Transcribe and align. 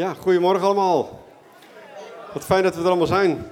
Ja, 0.00 0.14
goedemorgen 0.14 0.64
allemaal. 0.66 1.26
Wat 2.32 2.44
fijn 2.44 2.62
dat 2.62 2.74
we 2.74 2.80
er 2.80 2.86
allemaal 2.86 3.06
zijn. 3.06 3.46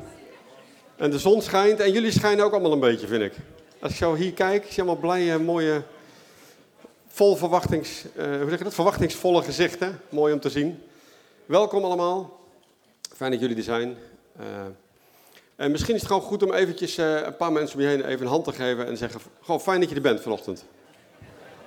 En 0.97 1.11
de 1.11 1.19
zon 1.19 1.43
schijnt 1.43 1.81
en 1.81 1.93
jullie 1.93 2.11
schijnen 2.11 2.45
ook 2.45 2.53
allemaal 2.53 2.73
een 2.73 2.81
beetje, 2.81 3.07
vind 3.07 3.23
ik. 3.23 3.33
Als 3.81 3.93
ik 3.93 3.97
zo 3.97 4.15
hier 4.15 4.33
kijk, 4.33 4.65
zie 4.65 4.75
je 4.75 4.83
allemaal 4.83 5.01
blije, 5.01 5.39
mooie, 5.39 5.83
vol 7.07 7.37
verwachtings, 7.37 8.05
uh, 8.17 8.25
hoe 8.25 8.49
zeg 8.49 8.59
je 8.59 8.65
dat? 8.65 8.75
verwachtingsvolle 8.75 9.43
gezichten. 9.43 10.01
Mooi 10.09 10.33
om 10.33 10.41
te 10.41 10.51
zien. 10.51 10.83
Welkom 11.47 11.85
allemaal. 11.85 12.41
Fijn 13.17 13.31
dat 13.31 13.41
jullie 13.41 13.57
er 13.57 13.63
zijn. 13.63 13.97
Uh, 14.41 14.47
en 15.57 15.71
misschien 15.71 15.95
is 15.95 16.01
het 16.01 16.11
gewoon 16.11 16.27
goed 16.27 16.43
om 16.43 16.53
eventjes 16.53 16.99
uh, 16.99 17.23
een 17.25 17.37
paar 17.37 17.53
mensen 17.53 17.77
om 17.77 17.83
je 17.83 17.89
heen 17.89 18.05
even 18.05 18.21
een 18.21 18.33
hand 18.33 18.45
te 18.45 18.53
geven 18.53 18.87
en 18.87 18.97
zeggen, 18.97 19.21
gewoon 19.41 19.61
fijn 19.61 19.81
dat 19.81 19.89
je 19.89 19.95
er 19.95 20.03
bent 20.03 20.21
vanochtend. 20.21 20.65
Fijn 20.65 20.67
dat 20.67 21.67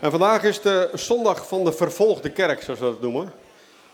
en 0.00 0.10
vandaag 0.10 0.42
is 0.42 0.60
de 0.60 0.90
zondag 0.94 1.48
van 1.48 1.64
de 1.64 1.72
vervolgde 1.72 2.30
kerk, 2.30 2.62
zoals 2.62 2.80
we 2.80 2.86
dat 2.86 3.00
noemen. 3.00 3.32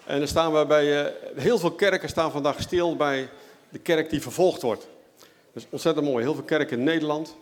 En 0.05 0.19
dan 0.19 0.28
staan 0.28 0.53
we 0.53 0.67
bij, 0.67 1.05
uh, 1.05 1.11
heel 1.36 1.58
veel 1.58 1.72
kerken 1.72 2.08
staan 2.08 2.31
vandaag 2.31 2.61
stil 2.61 2.97
bij 2.97 3.28
de 3.69 3.78
kerk 3.78 4.11
die 4.11 4.23
vervolgd 4.23 4.62
wordt. 4.62 4.86
Dat 5.53 5.62
is 5.62 5.67
ontzettend 5.70 6.06
mooi. 6.06 6.25
Heel 6.25 6.34
veel 6.34 6.42
kerken 6.42 6.78
in 6.78 6.84
Nederland. 6.84 7.36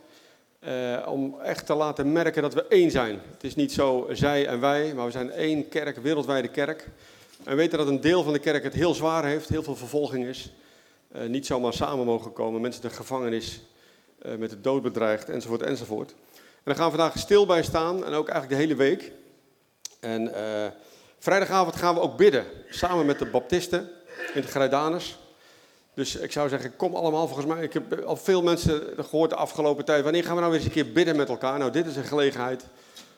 Uh, 0.67 1.07
om 1.07 1.41
echt 1.41 1.67
te 1.67 1.75
laten 1.75 2.13
merken 2.13 2.43
dat 2.43 2.55
we 2.55 2.67
één 2.69 2.91
zijn. 2.91 3.21
Het 3.33 3.45
is 3.45 3.55
niet 3.55 3.73
zo 3.73 4.09
zij 4.13 4.47
en 4.47 4.61
wij, 4.61 4.95
maar 4.95 5.05
we 5.05 5.11
zijn 5.11 5.31
één 5.31 5.69
kerk, 5.69 5.97
wereldwijde 5.97 6.49
kerk. 6.49 6.89
En 7.45 7.57
weten 7.57 7.79
dat 7.79 7.89
een 7.89 8.01
deel 8.01 8.23
van 8.23 8.33
de 8.33 8.39
kerk 8.39 8.63
het 8.63 8.75
heel 8.75 8.95
zwaar 8.95 9.25
heeft, 9.25 9.49
heel 9.49 9.63
veel 9.63 9.77
vervolging 9.77 10.27
is. 10.27 10.53
Uh, 11.17 11.29
niet 11.29 11.47
zomaar 11.47 11.73
samen 11.73 12.07
mogen 12.07 12.33
komen, 12.33 12.61
mensen 12.61 12.83
de 12.83 12.91
gevangenis 12.91 13.61
met 14.39 14.51
de 14.51 14.61
dood 14.61 14.83
bedreigd, 14.83 15.29
enzovoort, 15.29 15.63
enzovoort. 15.63 16.15
En 16.61 16.67
daar 16.67 16.75
gaan 16.75 16.91
we 16.91 16.97
vandaag 16.97 17.19
stil 17.19 17.47
bij 17.47 17.63
staan 17.63 18.05
en 18.05 18.13
ook 18.13 18.29
eigenlijk 18.29 18.49
de 18.49 18.67
hele 18.67 18.75
week. 18.75 19.13
En 20.01 20.23
uh, 20.23 20.67
vrijdagavond 21.19 21.77
gaan 21.77 21.95
we 21.95 22.01
ook 22.01 22.17
bidden, 22.17 22.45
samen 22.69 23.07
met 23.07 23.19
de 23.19 23.27
baptisten 23.27 23.91
in 24.35 24.41
de 24.41 24.47
Grijdanus. 24.47 25.19
Dus 25.95 26.17
ik 26.17 26.33
zou 26.33 26.49
zeggen, 26.49 26.77
kom 26.77 26.95
allemaal. 26.95 27.27
Volgens 27.27 27.47
mij, 27.47 27.63
ik 27.63 27.73
heb 27.73 28.03
al 28.05 28.17
veel 28.17 28.43
mensen 28.43 28.83
gehoord 28.97 29.31
de 29.31 29.37
afgelopen 29.37 29.85
tijd. 29.85 30.03
Wanneer 30.03 30.25
gaan 30.25 30.35
we 30.35 30.41
nou 30.41 30.53
weer 30.53 30.61
eens 30.61 30.69
een 30.69 30.83
keer 30.83 30.93
bidden 30.93 31.17
met 31.17 31.29
elkaar? 31.29 31.59
Nou, 31.59 31.71
dit 31.71 31.87
is 31.87 31.97
een 31.97 32.05
gelegenheid 32.05 32.65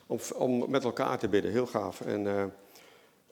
om, 0.07 0.19
om 0.35 0.71
met 0.71 0.85
elkaar 0.85 1.19
te 1.19 1.29
bidden. 1.29 1.51
Heel 1.51 1.67
gaaf. 1.67 2.01
En 2.01 2.27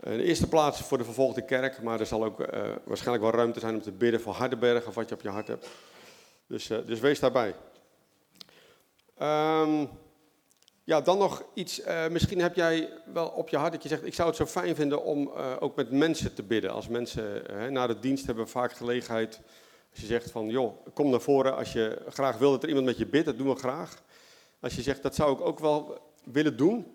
in 0.03 0.17
de 0.17 0.25
eerste 0.25 0.49
plaats 0.49 0.81
voor 0.81 0.99
de 0.99 1.05
vervolgde 1.05 1.45
kerk. 1.45 1.83
Maar 1.83 2.01
er 2.01 2.07
zal 2.07 2.25
ook 2.25 2.41
uh, 2.41 2.47
waarschijnlijk 2.85 3.25
wel 3.25 3.35
ruimte 3.35 3.61
zijn 3.61 3.75
om 3.75 3.83
te 3.83 3.93
bidden 3.93 4.21
voor 4.21 4.33
Hardenberg 4.33 4.87
of 4.87 4.95
wat 4.95 5.09
je 5.09 5.15
op 5.15 5.23
je 5.23 5.29
hart 5.29 5.49
hebt. 5.49 5.69
Dus, 6.47 6.67
dus 6.67 7.01
wees 7.01 7.21
daarbij. 7.21 7.55
Um, 9.23 9.89
ja, 10.85 11.01
dan 11.01 11.19
nog 11.19 11.45
iets. 11.55 11.81
Uh, 11.81 12.09
misschien 12.09 12.41
heb 12.41 12.55
jij 12.55 12.89
wel 13.13 13.29
op 13.29 13.49
je 13.49 13.57
hart 13.57 13.73
dat 13.73 13.83
je 13.83 13.89
zegt: 13.89 14.07
Ik 14.07 14.15
zou 14.15 14.29
het 14.29 14.37
zo 14.37 14.47
fijn 14.47 14.75
vinden 14.75 15.05
om 15.05 15.31
uh, 15.37 15.57
ook 15.61 15.77
met 15.77 15.91
mensen 15.91 16.35
te 16.35 16.43
bidden. 16.43 16.71
Als 16.71 16.89
mensen 16.89 17.43
uh, 17.51 17.67
na 17.67 17.87
de 17.87 17.99
dienst 17.99 18.27
hebben 18.27 18.49
vaak 18.49 18.73
gelegenheid. 18.73 19.41
Als 19.91 20.01
je 20.01 20.07
zegt 20.07 20.31
van 20.31 20.49
joh, 20.49 20.87
kom 20.95 21.11
naar 21.11 21.21
voren 21.21 21.57
als 21.57 21.73
je 21.73 22.03
graag 22.09 22.39
wil 22.39 22.51
dat 22.51 22.63
er 22.63 22.69
iemand 22.69 22.87
met 22.87 22.99
je 22.99 23.07
bidt, 23.07 23.25
dat 23.25 23.39
doen 23.39 23.49
we 23.49 23.55
graag. 23.55 24.03
Als 24.61 24.75
je 24.75 24.83
zegt 24.83 25.03
dat 25.03 25.15
zou 25.15 25.33
ik 25.33 25.41
ook 25.41 25.59
wel 25.59 25.99
willen 26.25 26.57
doen. 26.57 26.87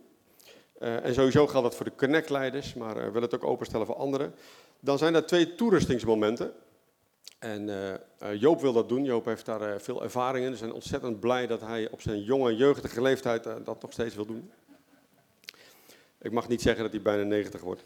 en 0.80 1.14
sowieso 1.14 1.48
geldt 1.48 1.68
dat 1.68 1.76
voor 1.76 1.86
de 1.86 1.96
connect-leiders, 1.96 2.74
maar 2.74 2.96
we 2.96 3.02
willen 3.02 3.22
het 3.22 3.36
ook 3.36 3.44
openstellen 3.44 3.86
voor 3.86 3.96
anderen. 3.96 4.36
Dan 4.80 4.98
zijn 4.98 5.16
er 5.16 5.26
twee 5.26 5.56
toerustingsmomenten. 5.56 6.54
En 7.40 7.68
uh, 7.68 8.40
Joop 8.40 8.62
wil 8.62 8.74
dat 8.74 8.90
doen. 8.90 9.04
Joop 9.04 9.26
heeft 9.26 9.46
daar 9.46 9.62
uh, 9.62 9.80
veel 9.80 10.04
ervaring 10.04 10.46
in. 10.46 10.52
We 10.52 10.58
zijn 10.58 10.74
ontzettend 10.74 11.20
blij 11.20 11.48
dat 11.48 11.62
hij 11.62 11.90
op 11.90 12.02
zijn 12.02 12.24
jonge, 12.24 12.56
jeugdige 12.56 13.02
leeftijd 13.02 13.44
dat 13.44 13.82
nog 13.82 13.92
steeds 13.92 14.16
wil 14.16 14.26
doen. 14.26 14.52
Ik 16.22 16.32
mag 16.32 16.48
niet 16.48 16.62
zeggen 16.62 16.84
dat 16.84 16.92
hij 16.92 17.02
bijna 17.02 17.24
90 17.24 17.62
wordt. 17.62 17.84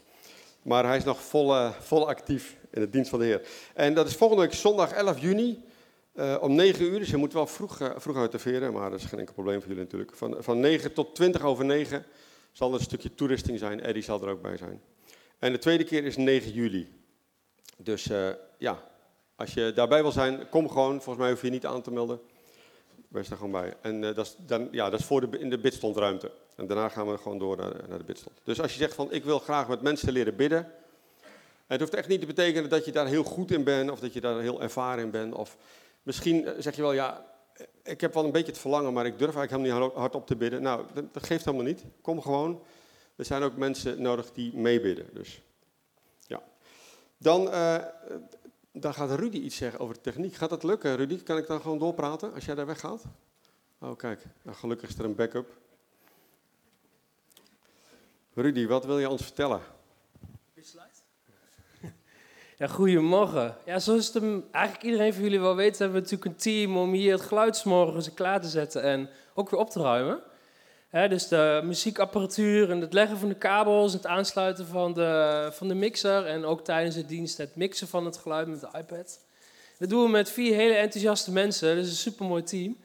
Maar 0.61 0.85
hij 0.85 0.97
is 0.97 1.03
nog 1.03 1.21
vol, 1.21 1.71
vol 1.79 2.07
actief 2.07 2.57
in 2.71 2.81
de 2.81 2.89
dienst 2.89 3.09
van 3.09 3.19
de 3.19 3.25
Heer. 3.25 3.47
En 3.73 3.93
dat 3.93 4.07
is 4.07 4.15
volgende 4.15 4.43
week 4.43 4.53
zondag 4.53 4.91
11 4.91 5.19
juni 5.19 5.63
om 6.39 6.55
9 6.55 6.85
uur. 6.85 6.99
Dus 6.99 7.09
je 7.09 7.17
moet 7.17 7.33
wel 7.33 7.47
vroeg, 7.47 7.93
vroeg 7.95 8.17
uitaveren, 8.17 8.73
maar 8.73 8.89
dat 8.89 8.99
is 8.99 9.05
geen 9.05 9.19
enkel 9.19 9.33
probleem 9.33 9.59
voor 9.59 9.67
jullie 9.67 9.83
natuurlijk. 9.83 10.15
Van, 10.15 10.35
van 10.39 10.59
9 10.59 10.93
tot 10.93 11.15
20 11.15 11.41
over 11.41 11.65
9 11.65 12.05
zal 12.51 12.67
er 12.69 12.73
een 12.73 12.81
stukje 12.81 13.15
toerusting 13.15 13.59
zijn. 13.59 13.81
Eddie 13.81 14.03
zal 14.03 14.21
er 14.21 14.29
ook 14.29 14.41
bij 14.41 14.57
zijn. 14.57 14.81
En 15.39 15.51
de 15.51 15.59
tweede 15.59 15.83
keer 15.83 16.03
is 16.03 16.17
9 16.17 16.51
juli. 16.51 16.93
Dus 17.77 18.09
ja, 18.57 18.88
als 19.39 19.53
je 19.53 19.71
daarbij 19.75 20.01
wil 20.01 20.11
zijn, 20.11 20.49
kom 20.49 20.69
gewoon. 20.69 21.01
Volgens 21.01 21.17
mij 21.17 21.29
hoef 21.29 21.41
je 21.41 21.49
niet 21.49 21.65
aan 21.65 21.81
te 21.81 21.91
melden. 21.91 22.19
Wees 23.07 23.27
daar 23.27 23.37
gewoon 23.37 23.61
bij. 23.61 23.73
En 23.81 24.03
uh, 24.03 24.15
dat, 24.15 24.25
is 24.25 24.35
dan, 24.37 24.67
ja, 24.71 24.89
dat 24.89 24.99
is 24.99 25.05
voor 25.05 25.31
de, 25.31 25.39
in 25.39 25.49
de 25.49 25.57
bidstondruimte. 25.57 26.31
En 26.55 26.67
daarna 26.67 26.89
gaan 26.89 27.11
we 27.11 27.17
gewoon 27.17 27.37
door 27.37 27.57
naar, 27.57 27.73
naar 27.87 27.97
de 27.97 28.03
bidstond. 28.03 28.35
Dus 28.43 28.61
als 28.61 28.71
je 28.71 28.79
zegt 28.79 28.93
van 28.93 29.11
ik 29.11 29.23
wil 29.23 29.39
graag 29.39 29.67
met 29.67 29.81
mensen 29.81 30.11
leren 30.11 30.35
bidden. 30.35 30.59
En 30.59 31.75
het 31.77 31.79
hoeft 31.79 31.93
echt 31.93 32.07
niet 32.07 32.19
te 32.19 32.25
betekenen 32.25 32.69
dat 32.69 32.85
je 32.85 32.91
daar 32.91 33.07
heel 33.07 33.23
goed 33.23 33.51
in 33.51 33.63
bent 33.63 33.91
of 33.91 33.99
dat 33.99 34.13
je 34.13 34.21
daar 34.21 34.39
heel 34.41 34.61
ervaren 34.61 35.03
in 35.03 35.11
bent. 35.11 35.33
Of 35.33 35.57
misschien 36.03 36.45
eh, 36.45 36.53
zeg 36.57 36.75
je 36.75 36.81
wel 36.81 36.93
ja, 36.93 37.25
ik 37.83 38.01
heb 38.01 38.13
wel 38.13 38.25
een 38.25 38.31
beetje 38.31 38.51
het 38.51 38.61
verlangen, 38.61 38.93
maar 38.93 39.05
ik 39.05 39.19
durf 39.19 39.35
eigenlijk 39.35 39.63
helemaal 39.63 39.87
niet 39.87 39.97
hard 39.97 40.15
op 40.15 40.27
te 40.27 40.35
bidden. 40.35 40.61
Nou, 40.61 40.85
dat, 41.11 41.23
geeft 41.25 41.45
helemaal 41.45 41.65
niet. 41.65 41.83
Kom 42.01 42.21
gewoon. 42.21 42.61
Er 43.15 43.25
zijn 43.25 43.43
ook 43.43 43.55
mensen 43.55 44.01
nodig 44.01 44.31
die 44.31 44.53
meebidden. 44.55 45.05
Dus 45.13 45.41
ja. 46.27 46.41
Dan 47.17 47.47
uh, 47.47 47.75
dan 48.71 48.93
gaat 48.93 49.19
Rudy 49.19 49.37
iets 49.37 49.55
zeggen 49.55 49.79
over 49.79 49.95
de 49.95 50.01
techniek. 50.01 50.35
Gaat 50.35 50.49
dat 50.49 50.63
lukken, 50.63 50.95
Rudy? 50.95 51.23
Kan 51.23 51.37
ik 51.37 51.47
dan 51.47 51.61
gewoon 51.61 51.79
doorpraten 51.79 52.33
als 52.33 52.45
jij 52.45 52.55
daar 52.55 52.65
weggaat? 52.65 53.03
Oh, 53.79 53.97
kijk. 53.97 54.25
Nou, 54.41 54.57
gelukkig 54.57 54.89
is 54.89 54.97
er 54.97 55.05
een 55.05 55.15
backup. 55.15 55.57
Rudy, 58.33 58.67
wat 58.67 58.85
wil 58.85 58.99
je 58.99 59.09
ons 59.09 59.23
vertellen? 59.23 59.61
Ja, 62.57 62.67
goedemorgen. 62.67 63.57
Ja, 63.65 63.79
zoals 63.79 64.11
eigenlijk 64.51 64.83
iedereen 64.83 65.13
van 65.13 65.23
jullie 65.23 65.39
wel 65.39 65.55
weet, 65.55 65.77
hebben 65.77 65.97
we 65.97 66.03
natuurlijk 66.03 66.31
een 66.31 66.41
team 66.41 66.77
om 66.77 66.91
hier 66.91 67.11
het 67.11 67.21
geluidsmorgen 67.21 68.13
klaar 68.13 68.41
te 68.41 68.47
zetten 68.47 68.81
en 68.81 69.09
ook 69.33 69.49
weer 69.49 69.59
op 69.59 69.69
te 69.69 69.81
ruimen. 69.81 70.21
Dus 70.91 71.27
de 71.27 71.61
muziekapparatuur 71.63 72.69
en 72.69 72.81
het 72.81 72.93
leggen 72.93 73.17
van 73.17 73.29
de 73.29 73.35
kabels, 73.35 73.93
het 73.93 74.05
aansluiten 74.05 74.65
van 74.65 74.93
de, 74.93 75.49
van 75.51 75.67
de 75.67 75.73
mixer 75.73 76.25
en 76.25 76.45
ook 76.45 76.63
tijdens 76.63 76.95
de 76.95 77.05
dienst 77.05 77.37
het 77.37 77.55
mixen 77.55 77.87
van 77.87 78.05
het 78.05 78.17
geluid 78.17 78.47
met 78.47 78.59
de 78.59 78.67
iPad. 78.77 79.19
Dat 79.79 79.89
doen 79.89 80.03
we 80.03 80.09
met 80.09 80.29
vier 80.29 80.55
hele 80.55 80.73
enthousiaste 80.73 81.31
mensen, 81.31 81.75
dus 81.75 81.89
een 81.89 81.95
supermooi 81.95 82.43
team. 82.43 82.77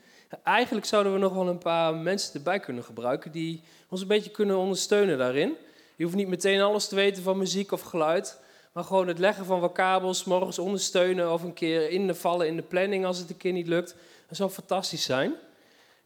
Eigenlijk 0.43 0.87
zouden 0.87 1.12
we 1.12 1.19
nog 1.19 1.32
wel 1.32 1.48
een 1.48 1.59
paar 1.59 1.94
mensen 1.94 2.34
erbij 2.34 2.60
kunnen 2.60 2.84
gebruiken 2.84 3.32
die 3.32 3.62
ons 3.88 4.00
een 4.00 4.06
beetje 4.06 4.31
kunnen 4.31 4.56
ondersteunen 4.56 5.19
daarin. 5.19 5.54
Je 5.97 6.04
hoeft 6.04 6.16
niet 6.16 6.28
meteen 6.28 6.60
alles 6.60 6.88
te 6.88 6.94
weten 6.94 7.22
van 7.22 7.38
muziek 7.38 7.72
of 7.72 7.81
geluid, 7.81 8.38
maar 8.72 8.84
gewoon 8.84 9.09
het 9.09 9.19
leggen 9.19 9.44
van 9.44 9.60
wat 9.60 9.72
kabels, 9.72 10.25
morgens 10.25 10.59
ondersteunen 10.59 11.32
of 11.32 11.43
een 11.43 11.53
keer 11.53 11.91
in 11.91 12.06
de 12.06 12.14
vallen 12.14 12.47
in 12.47 12.56
de 12.56 12.62
planning 12.62 13.04
als 13.04 13.19
het 13.19 13.31
een 13.31 13.37
keer 13.37 13.53
niet 13.53 13.66
lukt. 13.66 13.94
Dat 14.28 14.37
zou 14.37 14.50
fantastisch 14.50 15.04
zijn. 15.04 15.34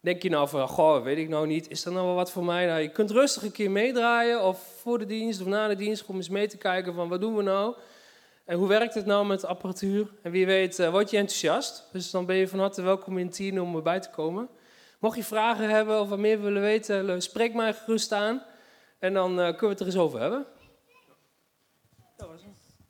Denk 0.08 0.22
je 0.22 0.30
nou 0.30 0.48
van, 0.48 0.68
goh, 0.68 1.02
weet 1.02 1.18
ik 1.18 1.28
nou 1.28 1.46
niet, 1.46 1.70
is 1.70 1.82
dat 1.82 1.92
nou 1.92 2.06
wel 2.06 2.14
wat 2.14 2.30
voor 2.30 2.44
mij? 2.44 2.66
Nou, 2.66 2.80
je 2.80 2.88
kunt 2.88 3.10
rustig 3.10 3.42
een 3.42 3.52
keer 3.52 3.70
meedraaien 3.70 4.42
of 4.42 4.80
voor 4.80 4.98
de 4.98 5.06
dienst 5.06 5.40
of 5.40 5.46
na 5.46 5.68
de 5.68 5.76
dienst 5.76 6.06
om 6.06 6.16
eens 6.16 6.28
mee 6.28 6.48
te 6.48 6.56
kijken 6.56 6.94
van 6.94 7.08
wat 7.08 7.20
doen 7.20 7.36
we 7.36 7.42
nou? 7.42 7.74
En 8.44 8.58
hoe 8.58 8.68
werkt 8.68 8.94
het 8.94 9.06
nou 9.06 9.26
met 9.26 9.40
de 9.40 9.46
apparatuur? 9.46 10.08
En 10.22 10.30
wie 10.30 10.46
weet, 10.46 10.78
uh, 10.78 10.90
word 10.90 11.10
je 11.10 11.16
enthousiast? 11.16 11.88
Dus 11.92 12.10
dan 12.10 12.26
ben 12.26 12.36
je 12.36 12.48
van 12.48 12.58
harte 12.58 12.82
welkom 12.82 13.18
in 13.18 13.30
tien 13.30 13.60
om 13.60 13.76
erbij 13.76 14.00
te 14.00 14.10
komen. 14.10 14.48
Mocht 14.98 15.16
je 15.16 15.24
vragen 15.24 15.68
hebben 15.68 16.00
of 16.00 16.08
wat 16.08 16.18
meer 16.18 16.42
willen 16.42 16.62
weten, 16.62 17.22
spreek 17.22 17.54
mij 17.54 17.74
gerust 17.74 18.12
aan. 18.12 18.42
En 18.98 19.12
dan 19.12 19.30
uh, 19.30 19.36
kunnen 19.36 19.60
we 19.60 19.66
het 19.66 19.80
er 19.80 19.86
eens 19.86 19.96
over 19.96 20.20
hebben. 20.20 20.46
Het. 22.16 22.26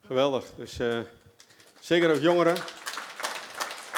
Geweldig. 0.00 0.44
Dus 0.56 0.78
zeker 1.80 2.14
ook 2.14 2.20
jongeren. 2.20 2.56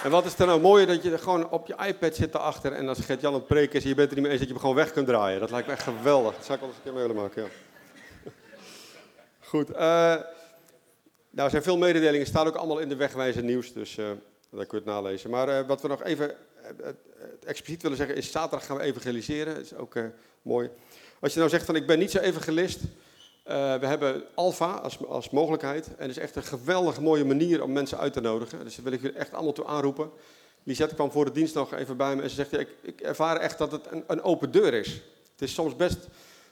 En 0.04 0.10
wat 0.10 0.24
is 0.24 0.38
er 0.38 0.46
nou 0.46 0.60
mooier 0.60 0.86
dat 0.86 1.02
je 1.02 1.18
gewoon 1.18 1.50
op 1.50 1.66
je 1.66 1.74
iPad 1.86 2.14
zit 2.14 2.34
erachter 2.34 2.72
en 2.72 2.88
als 2.88 3.00
Gert-Jan 3.00 3.34
het 3.34 3.46
preken 3.46 3.76
is 3.76 3.82
en 3.82 3.88
je 3.88 3.94
bent 3.94 4.08
er 4.08 4.14
niet 4.14 4.24
mee 4.24 4.32
eens 4.32 4.40
dat 4.40 4.48
je 4.48 4.54
hem 4.54 4.62
gewoon 4.62 4.76
weg 4.76 4.92
kunt 4.92 5.06
draaien. 5.06 5.40
Dat 5.40 5.50
lijkt 5.50 5.66
me 5.66 5.72
echt 5.72 5.82
geweldig. 5.82 6.34
Dat 6.34 6.44
zou 6.44 6.54
ik 6.54 6.60
wel 6.60 6.68
eens 6.68 6.78
een 6.78 6.84
keer 6.84 6.92
mee 6.92 7.02
willen 7.02 7.22
maken, 7.22 7.42
ja. 7.42 7.48
Goed. 9.40 9.70
Uh, 9.70 9.76
nou, 9.76 10.24
er 11.34 11.50
zijn 11.50 11.62
veel 11.62 11.78
mededelingen, 11.78 12.26
staan 12.26 12.46
ook 12.46 12.56
allemaal 12.56 12.78
in 12.78 12.88
de 12.88 12.96
wegwijzer 12.96 13.42
nieuws, 13.42 13.72
dus 13.72 13.96
uh, 13.96 14.06
daar 14.50 14.66
kun 14.66 14.78
je 14.78 14.84
het 14.84 14.94
nalezen. 14.94 15.30
Maar 15.30 15.48
uh, 15.48 15.66
wat 15.66 15.82
we 15.82 15.88
nog 15.88 16.02
even 16.02 16.36
expliciet 17.44 17.82
willen 17.82 17.96
zeggen 17.96 18.16
is 18.16 18.30
zaterdag 18.30 18.66
gaan 18.66 18.76
we 18.76 18.82
evangeliseren. 18.82 19.54
Dat 19.54 19.64
is 19.64 19.74
ook 19.74 19.94
eh, 19.94 20.04
mooi. 20.42 20.70
Als 21.20 21.32
je 21.32 21.38
nou 21.38 21.50
zegt 21.50 21.64
van 21.64 21.76
ik 21.76 21.86
ben 21.86 21.98
niet 21.98 22.10
zo 22.10 22.18
evangelist. 22.18 22.80
Eh, 23.50 23.80
we 23.80 23.86
hebben 23.86 24.24
Alpha 24.34 24.72
als, 24.72 25.06
als 25.06 25.30
mogelijkheid. 25.30 25.86
En 25.86 26.08
het 26.08 26.10
is 26.10 26.18
echt 26.18 26.36
een 26.36 26.42
geweldig 26.42 27.00
mooie 27.00 27.24
manier 27.24 27.62
om 27.62 27.72
mensen 27.72 27.98
uit 27.98 28.12
te 28.12 28.20
nodigen. 28.20 28.64
Dus 28.64 28.74
daar 28.74 28.84
wil 28.84 28.92
ik 28.92 29.00
jullie 29.00 29.16
echt 29.16 29.32
allemaal 29.32 29.52
toe 29.52 29.66
aanroepen. 29.66 30.10
Lisette 30.62 30.94
kwam 30.94 31.10
voor 31.10 31.24
de 31.24 31.30
dienst 31.30 31.54
nog 31.54 31.74
even 31.74 31.96
bij 31.96 32.16
me 32.16 32.22
en 32.22 32.28
ze 32.28 32.34
zegt, 32.34 32.52
ik, 32.52 32.68
ik 32.82 33.00
ervaar 33.00 33.36
echt 33.36 33.58
dat 33.58 33.72
het 33.72 33.86
een, 33.90 34.04
een 34.06 34.22
open 34.22 34.50
deur 34.50 34.74
is. 34.74 35.02
Het 35.32 35.42
is 35.42 35.54
soms 35.54 35.76
best 35.76 36.08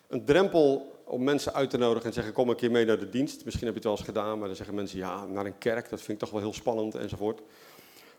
een 0.09 0.25
drempel 0.25 0.93
om 1.05 1.25
mensen 1.25 1.55
uit 1.55 1.71
te 1.71 1.79
nodigen 1.79 2.06
en 2.06 2.12
zeggen, 2.12 2.33
kom 2.33 2.49
een 2.49 2.56
keer 2.56 2.71
mee 2.71 2.85
naar 2.85 2.99
de 2.99 3.09
dienst. 3.09 3.45
Misschien 3.45 3.67
heb 3.67 3.75
je 3.75 3.81
het 3.81 3.89
wel 3.89 3.97
eens 3.97 4.06
gedaan, 4.06 4.39
maar 4.39 4.47
dan 4.47 4.56
zeggen 4.56 4.75
mensen, 4.75 4.99
ja, 4.99 5.27
naar 5.27 5.47
een 5.47 5.59
kerk, 5.59 5.89
dat 5.89 6.00
vind 6.00 6.12
ik 6.12 6.19
toch 6.19 6.31
wel 6.31 6.41
heel 6.41 6.55
spannend 6.55 6.95
enzovoort. 6.95 7.41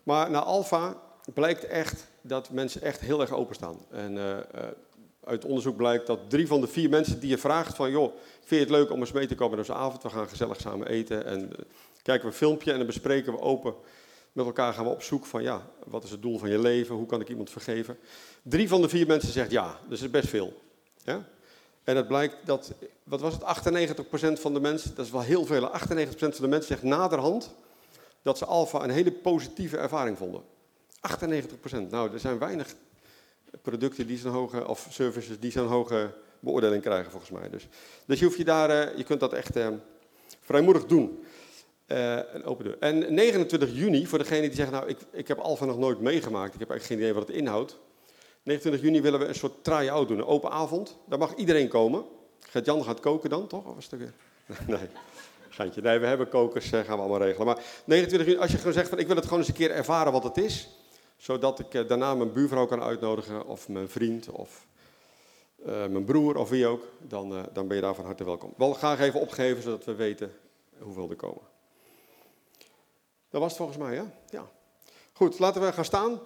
Maar 0.04 0.32
na 0.32 0.44
Alpha 0.44 1.02
blijkt 1.34 1.66
echt 1.66 2.08
dat 2.22 2.50
mensen 2.50 2.82
echt 2.82 3.00
heel 3.00 3.22
erg 3.22 3.32
openstaan. 3.32 3.78
En 3.90 4.18
eh, 4.18 4.38
eh, 4.38 4.44
uit 5.24 5.46
onderzoek 5.46 5.76
blijkt 5.76 6.08
dat 6.08 6.30
drie 6.30 6.48
van 6.48 6.62
de 6.62 6.68
vier 6.68 6.90
mensen 6.90 7.20
die 7.20 7.30
je 7.30 7.38
vraagt 7.38 7.76
van, 7.76 7.92
joh, 7.92 8.14
vind 8.40 8.50
je 8.50 8.56
het 8.58 8.70
leuk 8.70 8.92
om 8.92 9.00
eens 9.00 9.12
mee 9.12 9.28
te 9.28 9.36
komen 9.36 9.58
naar 9.58 9.68
onze 9.70 9.82
avond? 9.82 10.04
We 10.04 10.10
gaan 10.10 10.30
gezellig 10.30 10.60
samen 10.60 10.88
eten 10.88 11.26
en 11.26 11.42
eh, 11.42 11.66
kijken 12.02 12.26
we 12.26 12.32
een 12.32 12.38
filmpje 12.38 12.72
en 12.72 12.78
dan 12.78 12.88
bespreken 12.88 13.34
we 13.34 13.40
open 13.40 13.74
met 14.32 14.46
elkaar 14.46 14.74
gaan 14.74 14.86
we 14.86 14.92
op 14.92 15.04
zoek 15.04 15.26
van, 15.26 15.44
ja, 15.44 15.68
wat 15.86 16.04
is 16.04 16.12
het 16.12 16.22
doel 16.22 16.38
van 16.38 16.50
je 16.50 16.60
leven? 16.60 16.96
Hoe 16.96 17.06
kan 17.06 17.22
ik 17.22 17.30
iemand 17.30 17.50
vergeven? 17.50 17.98
Drie 18.42 18.68
van 18.68 18.82
de 18.82 18.90
vier 18.90 19.08
mensen 19.08 19.32
zegt 19.32 19.52
ja, 19.52 19.68
dus 19.68 20.00
dat 20.00 20.08
is 20.08 20.10
best 20.10 20.28
veel. 20.28 20.54
En 21.84 21.96
het 21.96 22.08
blijkt 22.08 22.36
dat, 22.46 22.74
wat 23.04 23.22
was 23.22 23.34
het, 23.34 23.98
98% 24.38 24.42
van 24.42 24.54
de 24.54 24.60
mensen, 24.60 24.96
dat 24.96 25.06
is 25.06 25.12
wel 25.12 25.22
heel 25.22 25.46
veel, 25.46 25.70
98% 25.70 25.72
van 26.18 26.32
de 26.38 26.48
mensen 26.48 26.68
zegt 26.68 26.84
naderhand 26.84 27.54
dat 28.22 28.38
ze 28.38 28.46
Alpha 28.46 28.84
een 28.84 28.90
hele 28.90 29.12
positieve 29.12 29.78
ervaring 29.78 30.18
vonden. 30.18 30.42
98%. 31.10 31.90
Nou, 31.90 32.14
er 32.14 32.20
zijn 32.20 32.40
weinig 32.40 32.76
producten 33.62 34.08
die 34.08 34.18
zo'n 34.18 34.32
hoge, 34.32 34.68
of 34.68 34.88
services 34.90 35.40
die 35.40 35.52
zo'n 35.52 35.68
hoge 35.68 36.14
beoordeling 36.40 36.82
krijgen 36.82 37.12
volgens 37.12 37.32
mij. 37.32 37.50
Dus, 37.50 37.68
dus 38.06 38.20
je, 38.20 38.26
hoeft 38.26 38.38
je, 38.38 38.44
daar, 38.44 38.70
eh, 38.70 38.98
je 38.98 39.04
kunt 39.04 39.20
dat 39.20 39.34
echt 39.34 39.56
eh, 39.56 39.68
vrijmoedig 40.42 40.86
doen. 40.86 41.24
Eh, 41.86 42.20
een 42.34 42.44
open 42.44 42.66
deur. 42.66 42.78
En 42.80 43.14
29 43.14 43.74
juni, 43.74 44.08
voor 44.08 44.18
degene 44.18 44.42
die 44.42 44.54
zeggen, 44.54 44.76
nou, 44.76 44.90
ik, 44.90 44.98
ik 45.12 45.28
heb 45.28 45.38
Alpha 45.38 45.66
nog 45.66 45.78
nooit 45.78 46.00
meegemaakt, 46.00 46.54
ik 46.54 46.60
heb 46.60 46.70
eigenlijk 46.70 46.84
geen 46.84 46.98
idee 46.98 47.14
wat 47.14 47.28
het 47.28 47.38
inhoudt. 47.38 47.78
29 48.44 48.82
juni 48.82 49.02
willen 49.02 49.20
we 49.20 49.26
een 49.26 49.36
soort 49.36 49.64
try-out 49.64 50.08
doen, 50.08 50.18
een 50.18 50.26
open 50.26 50.52
avond. 50.52 50.98
Daar 51.06 51.20
mag 51.20 51.36
iedereen 51.36 51.68
komen. 51.68 52.06
Gert-Jan 52.40 52.84
gaat 52.84 53.00
koken 53.00 53.30
dan, 53.30 53.48
toch? 53.48 53.66
Of 53.66 53.76
was 53.76 53.88
het 53.90 54.00
weer? 54.00 54.14
Nee. 54.68 54.88
Nee, 55.82 56.00
we 56.00 56.06
hebben 56.06 56.30
kokers, 56.30 56.72
eh, 56.72 56.80
gaan 56.80 56.96
we 56.96 57.02
allemaal 57.02 57.22
regelen. 57.22 57.46
Maar 57.46 57.64
29 57.86 58.28
juni, 58.28 58.42
als 58.42 58.52
je 58.52 58.58
gewoon 58.58 58.74
zegt 58.74 58.90
van, 58.90 59.00
ik 59.00 59.08
wil 59.08 59.16
het 59.16 59.24
gewoon 59.24 59.40
eens 59.40 59.48
een 59.48 59.54
keer 59.54 59.72
ervaren 59.72 60.12
wat 60.12 60.24
het 60.24 60.38
is. 60.38 60.70
Zodat 61.20 61.60
ik 61.60 61.74
eh, 61.74 61.88
daarna 61.88 62.16
mijn 62.16 62.34
buurvrouw 62.34 62.66
kan 62.66 62.82
uitnodigen, 62.82 63.46
of 63.46 63.68
mijn 63.68 63.90
vriend, 63.90 64.30
of 64.30 64.68
eh, 65.66 65.86
mijn 65.86 66.04
broer, 66.04 66.38
of 66.38 66.50
wie 66.50 66.68
ook. 66.68 66.84
Dan, 67.00 67.36
eh, 67.36 67.44
dan 67.54 67.68
ben 67.68 67.76
je 67.76 67.82
daar 67.82 67.96
van 67.96 68.06
harte 68.06 68.24
welkom. 68.24 68.54
Wel 68.58 68.74
graag 68.74 69.00
even 69.00 69.20
opgeven, 69.20 69.64
zodat 69.64 69.86
we 69.86 69.96
weten 69.96 70.34
hoeveel 70.78 71.10
er 71.10 71.16
komen. 71.16 71.42
Dat 73.30 73.42
was 73.42 73.50
het 73.50 73.58
volgens 73.58 73.78
mij, 73.78 73.96
ja? 73.96 74.12
Ja. 74.30 74.48
Goed, 75.14 75.40
laten 75.40 75.62
we 75.62 75.74
gaan 75.74 75.86
staan. 75.86 76.20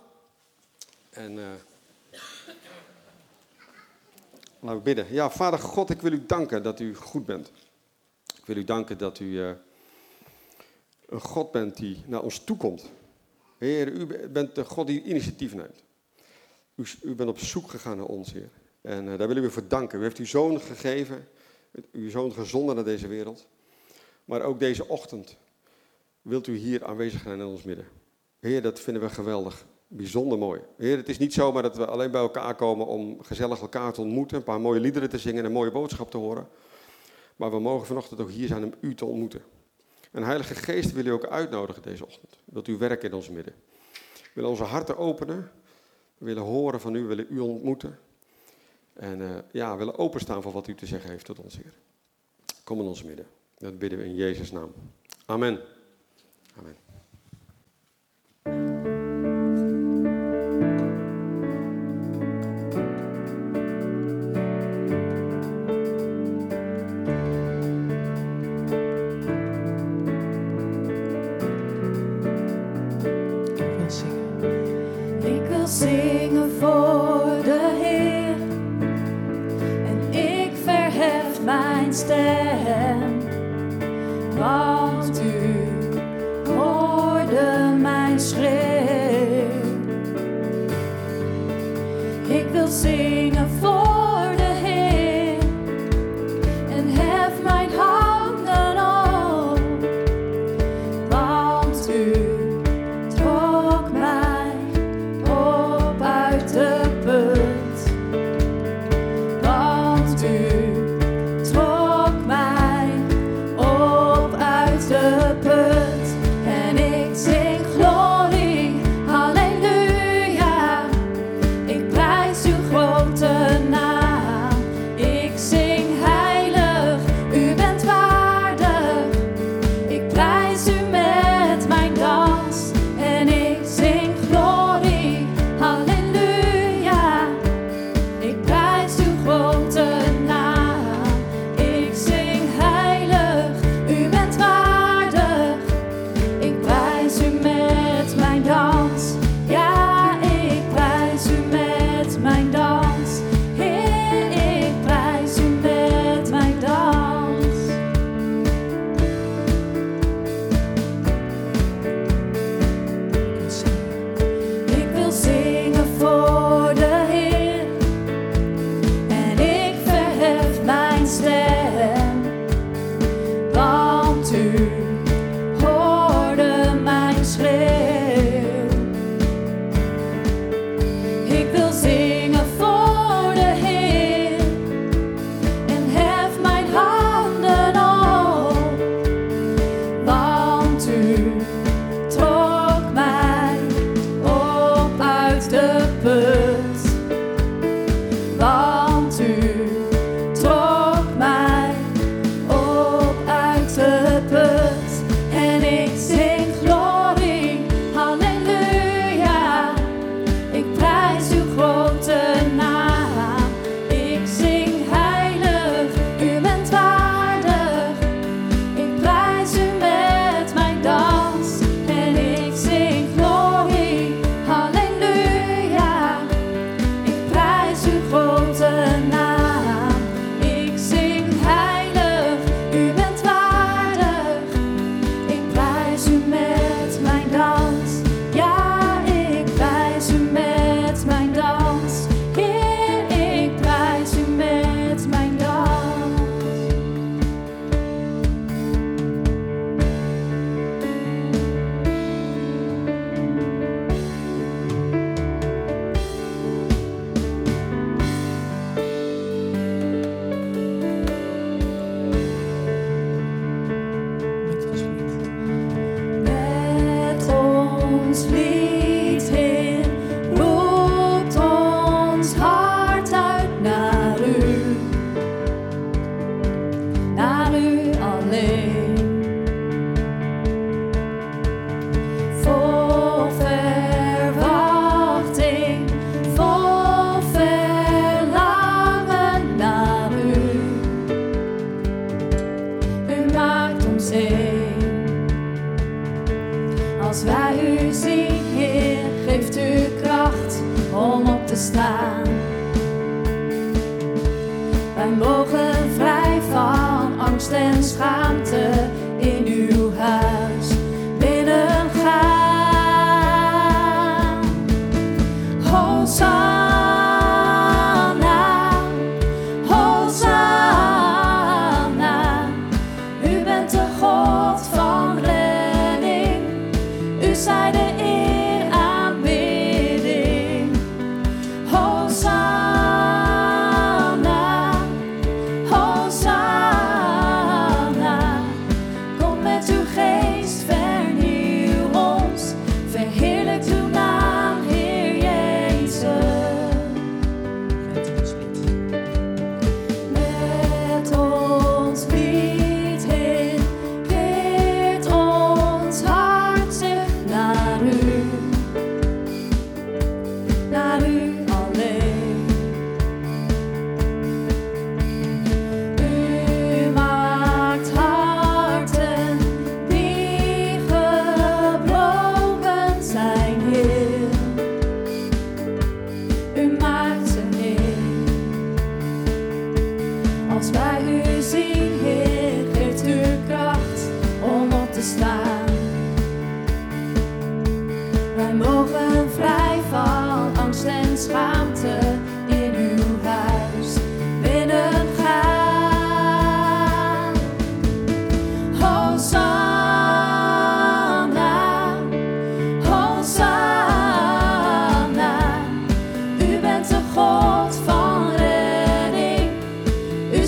En 1.09 1.37
uh, 1.37 1.47
laten 4.59 4.77
we 4.77 4.83
bidden. 4.83 5.13
Ja, 5.13 5.31
Vader 5.31 5.59
God, 5.59 5.89
ik 5.89 6.01
wil 6.01 6.11
u 6.11 6.25
danken 6.25 6.63
dat 6.63 6.79
u 6.79 6.95
goed 6.95 7.25
bent. 7.25 7.51
Ik 8.37 8.45
wil 8.45 8.55
u 8.55 8.63
danken 8.63 8.97
dat 8.97 9.19
u 9.19 9.39
een 11.05 11.21
God 11.21 11.51
bent 11.51 11.77
die 11.77 12.03
naar 12.05 12.21
ons 12.21 12.39
toekomt. 12.39 12.91
Heer, 13.63 13.91
u 13.91 14.27
bent 14.29 14.55
de 14.55 14.65
God 14.65 14.87
die 14.87 15.03
initiatief 15.03 15.53
neemt. 15.53 15.83
U, 16.75 16.85
u 17.01 17.15
bent 17.15 17.29
op 17.29 17.39
zoek 17.39 17.69
gegaan 17.69 17.97
naar 17.97 18.05
ons, 18.05 18.33
Heer. 18.33 18.49
En 18.81 19.07
uh, 19.07 19.17
daar 19.17 19.27
willen 19.27 19.43
we 19.43 19.49
u 19.49 19.51
voor 19.51 19.67
danken. 19.67 19.99
U 19.99 20.03
heeft 20.03 20.17
uw 20.17 20.25
zoon 20.25 20.61
gegeven, 20.61 21.27
uw 21.91 22.09
zoon 22.09 22.33
gezonden 22.33 22.75
naar 22.75 22.83
deze 22.83 23.07
wereld. 23.07 23.47
Maar 24.25 24.41
ook 24.41 24.59
deze 24.59 24.87
ochtend 24.87 25.37
wilt 26.21 26.47
u 26.47 26.55
hier 26.55 26.85
aanwezig 26.85 27.21
zijn 27.21 27.39
in 27.39 27.45
ons 27.45 27.63
midden. 27.63 27.85
Heer, 28.39 28.61
dat 28.61 28.79
vinden 28.79 29.03
we 29.03 29.09
geweldig. 29.09 29.65
Bijzonder 29.87 30.37
mooi. 30.37 30.61
Heer, 30.77 30.97
het 30.97 31.09
is 31.09 31.17
niet 31.17 31.33
zomaar 31.33 31.61
dat 31.61 31.77
we 31.77 31.85
alleen 31.85 32.11
bij 32.11 32.21
elkaar 32.21 32.55
komen 32.55 32.85
om 32.85 33.23
gezellig 33.23 33.61
elkaar 33.61 33.93
te 33.93 34.01
ontmoeten, 34.01 34.37
een 34.37 34.43
paar 34.43 34.61
mooie 34.61 34.79
liederen 34.79 35.09
te 35.09 35.17
zingen 35.17 35.39
en 35.39 35.45
een 35.45 35.51
mooie 35.51 35.71
boodschap 35.71 36.11
te 36.11 36.17
horen. 36.17 36.47
Maar 37.35 37.51
we 37.51 37.59
mogen 37.59 37.87
vanochtend 37.87 38.21
ook 38.21 38.31
hier 38.31 38.47
zijn 38.47 38.63
om 38.63 38.73
u 38.81 38.95
te 38.95 39.05
ontmoeten. 39.05 39.41
En 40.13 40.23
Heilige 40.23 40.55
Geest 40.55 40.91
wil 40.91 41.05
u 41.05 41.09
ook 41.09 41.25
uitnodigen 41.25 41.81
deze 41.81 42.05
ochtend. 42.05 42.37
Wilt 42.45 42.67
u 42.67 42.77
werken 42.77 43.09
in 43.09 43.15
ons 43.15 43.29
midden. 43.29 43.53
We 44.13 44.29
willen 44.33 44.49
onze 44.49 44.63
harten 44.63 44.97
openen. 44.97 45.51
We 46.17 46.25
willen 46.25 46.43
horen 46.43 46.81
van 46.81 46.95
u, 46.95 47.01
we 47.01 47.07
willen 47.07 47.25
u 47.29 47.39
ontmoeten. 47.39 47.99
En 48.93 49.19
uh, 49.19 49.37
ja, 49.51 49.71
we 49.71 49.77
willen 49.77 49.97
openstaan 49.97 50.41
voor 50.41 50.51
wat 50.51 50.67
u 50.67 50.75
te 50.75 50.85
zeggen 50.85 51.09
heeft 51.09 51.25
tot 51.25 51.39
ons, 51.39 51.55
Heer. 51.55 51.73
Kom 52.63 52.79
in 52.79 52.85
ons 52.85 53.03
midden. 53.03 53.25
Dat 53.57 53.79
bidden 53.79 53.99
we 53.99 54.05
in 54.05 54.15
Jezus' 54.15 54.51
naam. 54.51 54.73
Amen. 55.25 55.59
Amen. 56.57 56.75
Want 85.03 85.21
mijn 87.81 88.19
schreeuw. 88.19 88.51
Ik 92.27 92.45
wil 92.51 92.67
zingen 92.67 93.49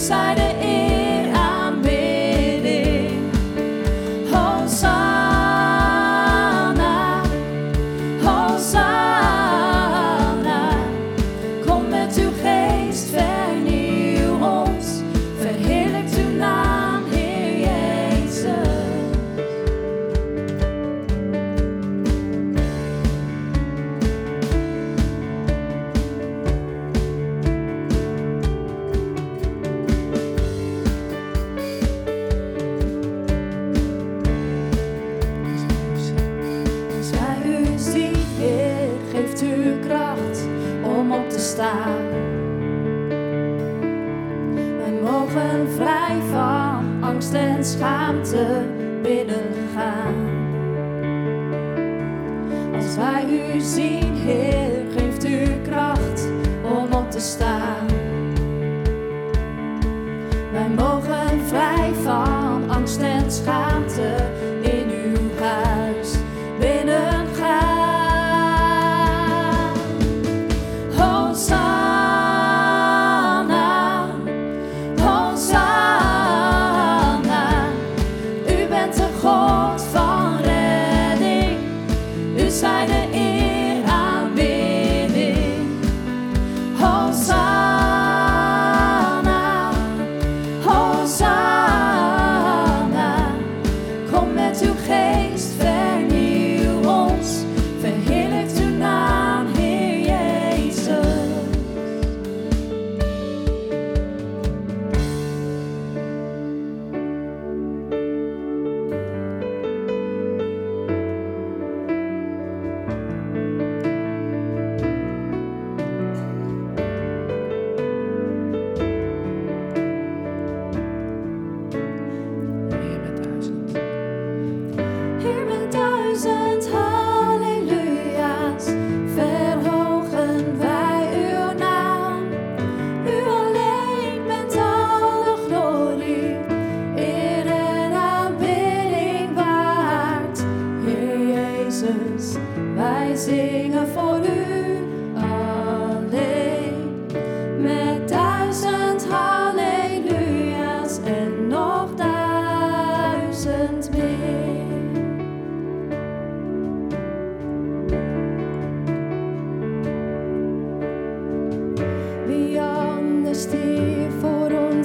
U 0.05 0.44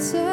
voor 0.03 0.30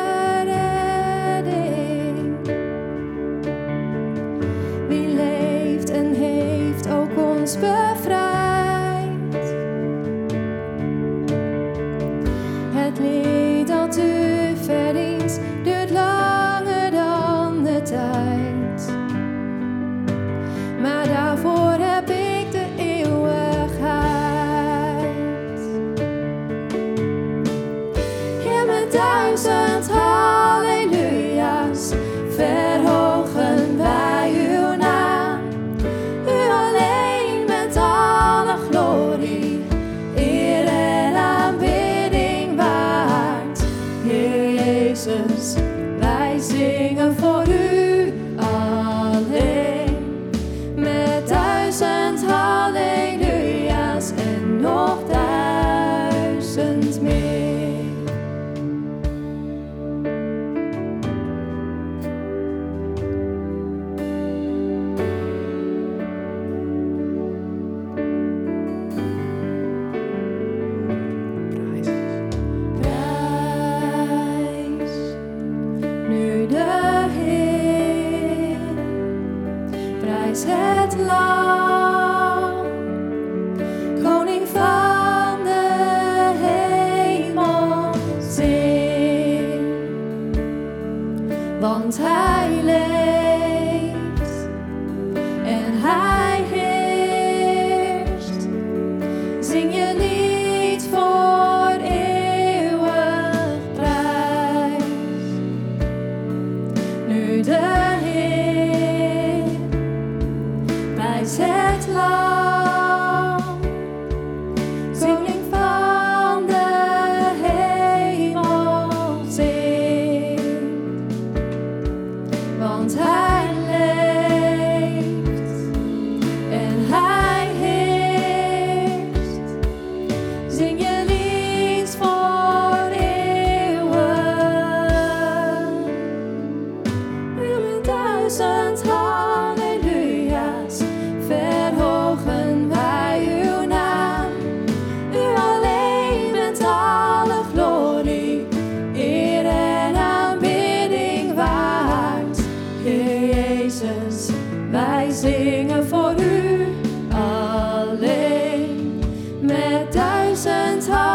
Met 160.39 160.47
duizend 160.47 161.08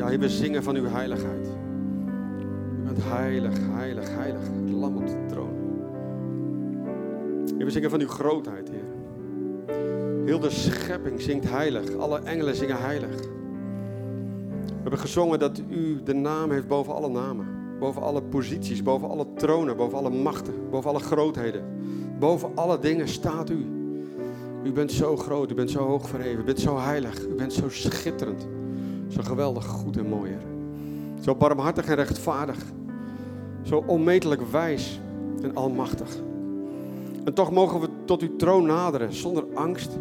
Ja, 0.00 0.06
Heer, 0.06 0.18
we 0.18 0.28
zingen 0.28 0.62
van 0.62 0.76
uw 0.76 0.86
heiligheid. 0.86 1.46
U 2.78 2.82
bent 2.84 2.98
heilig, 3.02 3.54
heilig, 3.70 4.08
heilig. 4.08 4.40
Het 4.40 4.70
lam 4.70 4.96
op 4.96 5.06
de 5.06 5.26
troon. 5.28 5.54
Heer, 7.56 7.64
we 7.64 7.70
zingen 7.70 7.90
van 7.90 8.00
uw 8.00 8.08
grootheid, 8.08 8.70
Heer. 8.70 8.84
Heel 10.24 10.40
de 10.40 10.50
schepping 10.50 11.20
zingt 11.20 11.50
heilig. 11.50 11.96
Alle 11.96 12.18
engelen 12.18 12.54
zingen 12.54 12.80
heilig. 12.80 13.18
We 14.66 14.80
hebben 14.82 14.98
gezongen 14.98 15.38
dat 15.38 15.62
u 15.68 16.02
de 16.02 16.14
naam 16.14 16.50
heeft 16.50 16.68
boven 16.68 16.94
alle 16.94 17.08
namen. 17.08 17.46
Boven 17.78 18.02
alle 18.02 18.22
posities, 18.22 18.82
boven 18.82 19.08
alle 19.08 19.26
tronen, 19.34 19.76
boven 19.76 19.98
alle 19.98 20.10
machten, 20.10 20.54
boven 20.70 20.90
alle 20.90 21.00
grootheden. 21.00 21.64
Boven 22.18 22.50
alle 22.54 22.78
dingen 22.78 23.08
staat 23.08 23.50
u. 23.50 23.66
U 24.64 24.72
bent 24.72 24.92
zo 24.92 25.16
groot, 25.16 25.50
u 25.50 25.54
bent 25.54 25.70
zo 25.70 25.86
hoog 25.86 26.08
verheven, 26.08 26.40
u 26.40 26.44
bent 26.44 26.60
zo 26.60 26.78
heilig, 26.78 27.26
u 27.26 27.34
bent 27.34 27.52
zo 27.52 27.68
schitterend. 27.68 28.46
Zo 29.10 29.22
geweldig 29.22 29.66
goed 29.66 29.96
en 29.96 30.06
mooi, 30.06 30.30
Heer. 30.30 30.42
Zo 31.20 31.34
barmhartig 31.34 31.86
en 31.86 31.94
rechtvaardig. 31.94 32.58
Zo 33.62 33.84
onmetelijk 33.86 34.42
wijs 34.50 35.00
en 35.42 35.54
almachtig. 35.54 36.16
En 37.24 37.34
toch 37.34 37.52
mogen 37.52 37.80
we 37.80 37.88
tot 38.04 38.22
uw 38.22 38.36
troon 38.36 38.66
naderen 38.66 39.12
zonder 39.12 39.44
angst 39.54 39.98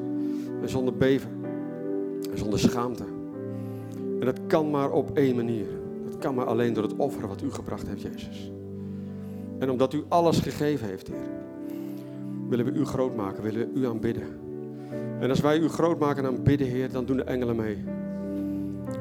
en 0.61 0.69
zonder 0.69 0.97
beven 0.97 1.29
en 2.31 2.37
zonder 2.37 2.59
schaamte. 2.59 3.03
En 4.19 4.25
dat 4.25 4.39
kan 4.47 4.69
maar 4.69 4.91
op 4.91 5.17
één 5.17 5.35
manier. 5.35 5.67
Dat 6.09 6.17
kan 6.17 6.35
maar 6.35 6.45
alleen 6.45 6.73
door 6.73 6.83
het 6.83 6.95
offer 6.95 7.27
wat 7.27 7.41
u 7.41 7.51
gebracht 7.51 7.87
heeft, 7.87 8.01
Jezus. 8.01 8.51
En 9.59 9.69
omdat 9.69 9.93
u 9.93 10.03
alles 10.07 10.39
gegeven 10.39 10.87
heeft, 10.87 11.07
Heer, 11.07 11.29
willen 12.49 12.65
we 12.65 12.71
u 12.71 12.85
groot 12.85 13.15
maken, 13.15 13.43
willen 13.43 13.73
we 13.73 13.79
u 13.79 13.87
aanbidden. 13.87 14.23
En 15.19 15.29
als 15.29 15.39
wij 15.39 15.59
u 15.59 15.67
groot 15.67 15.99
maken 15.99 16.25
en 16.25 16.29
aanbidden, 16.29 16.67
Heer, 16.67 16.91
dan 16.91 17.05
doen 17.05 17.17
de 17.17 17.23
engelen 17.23 17.55
mee. 17.55 17.77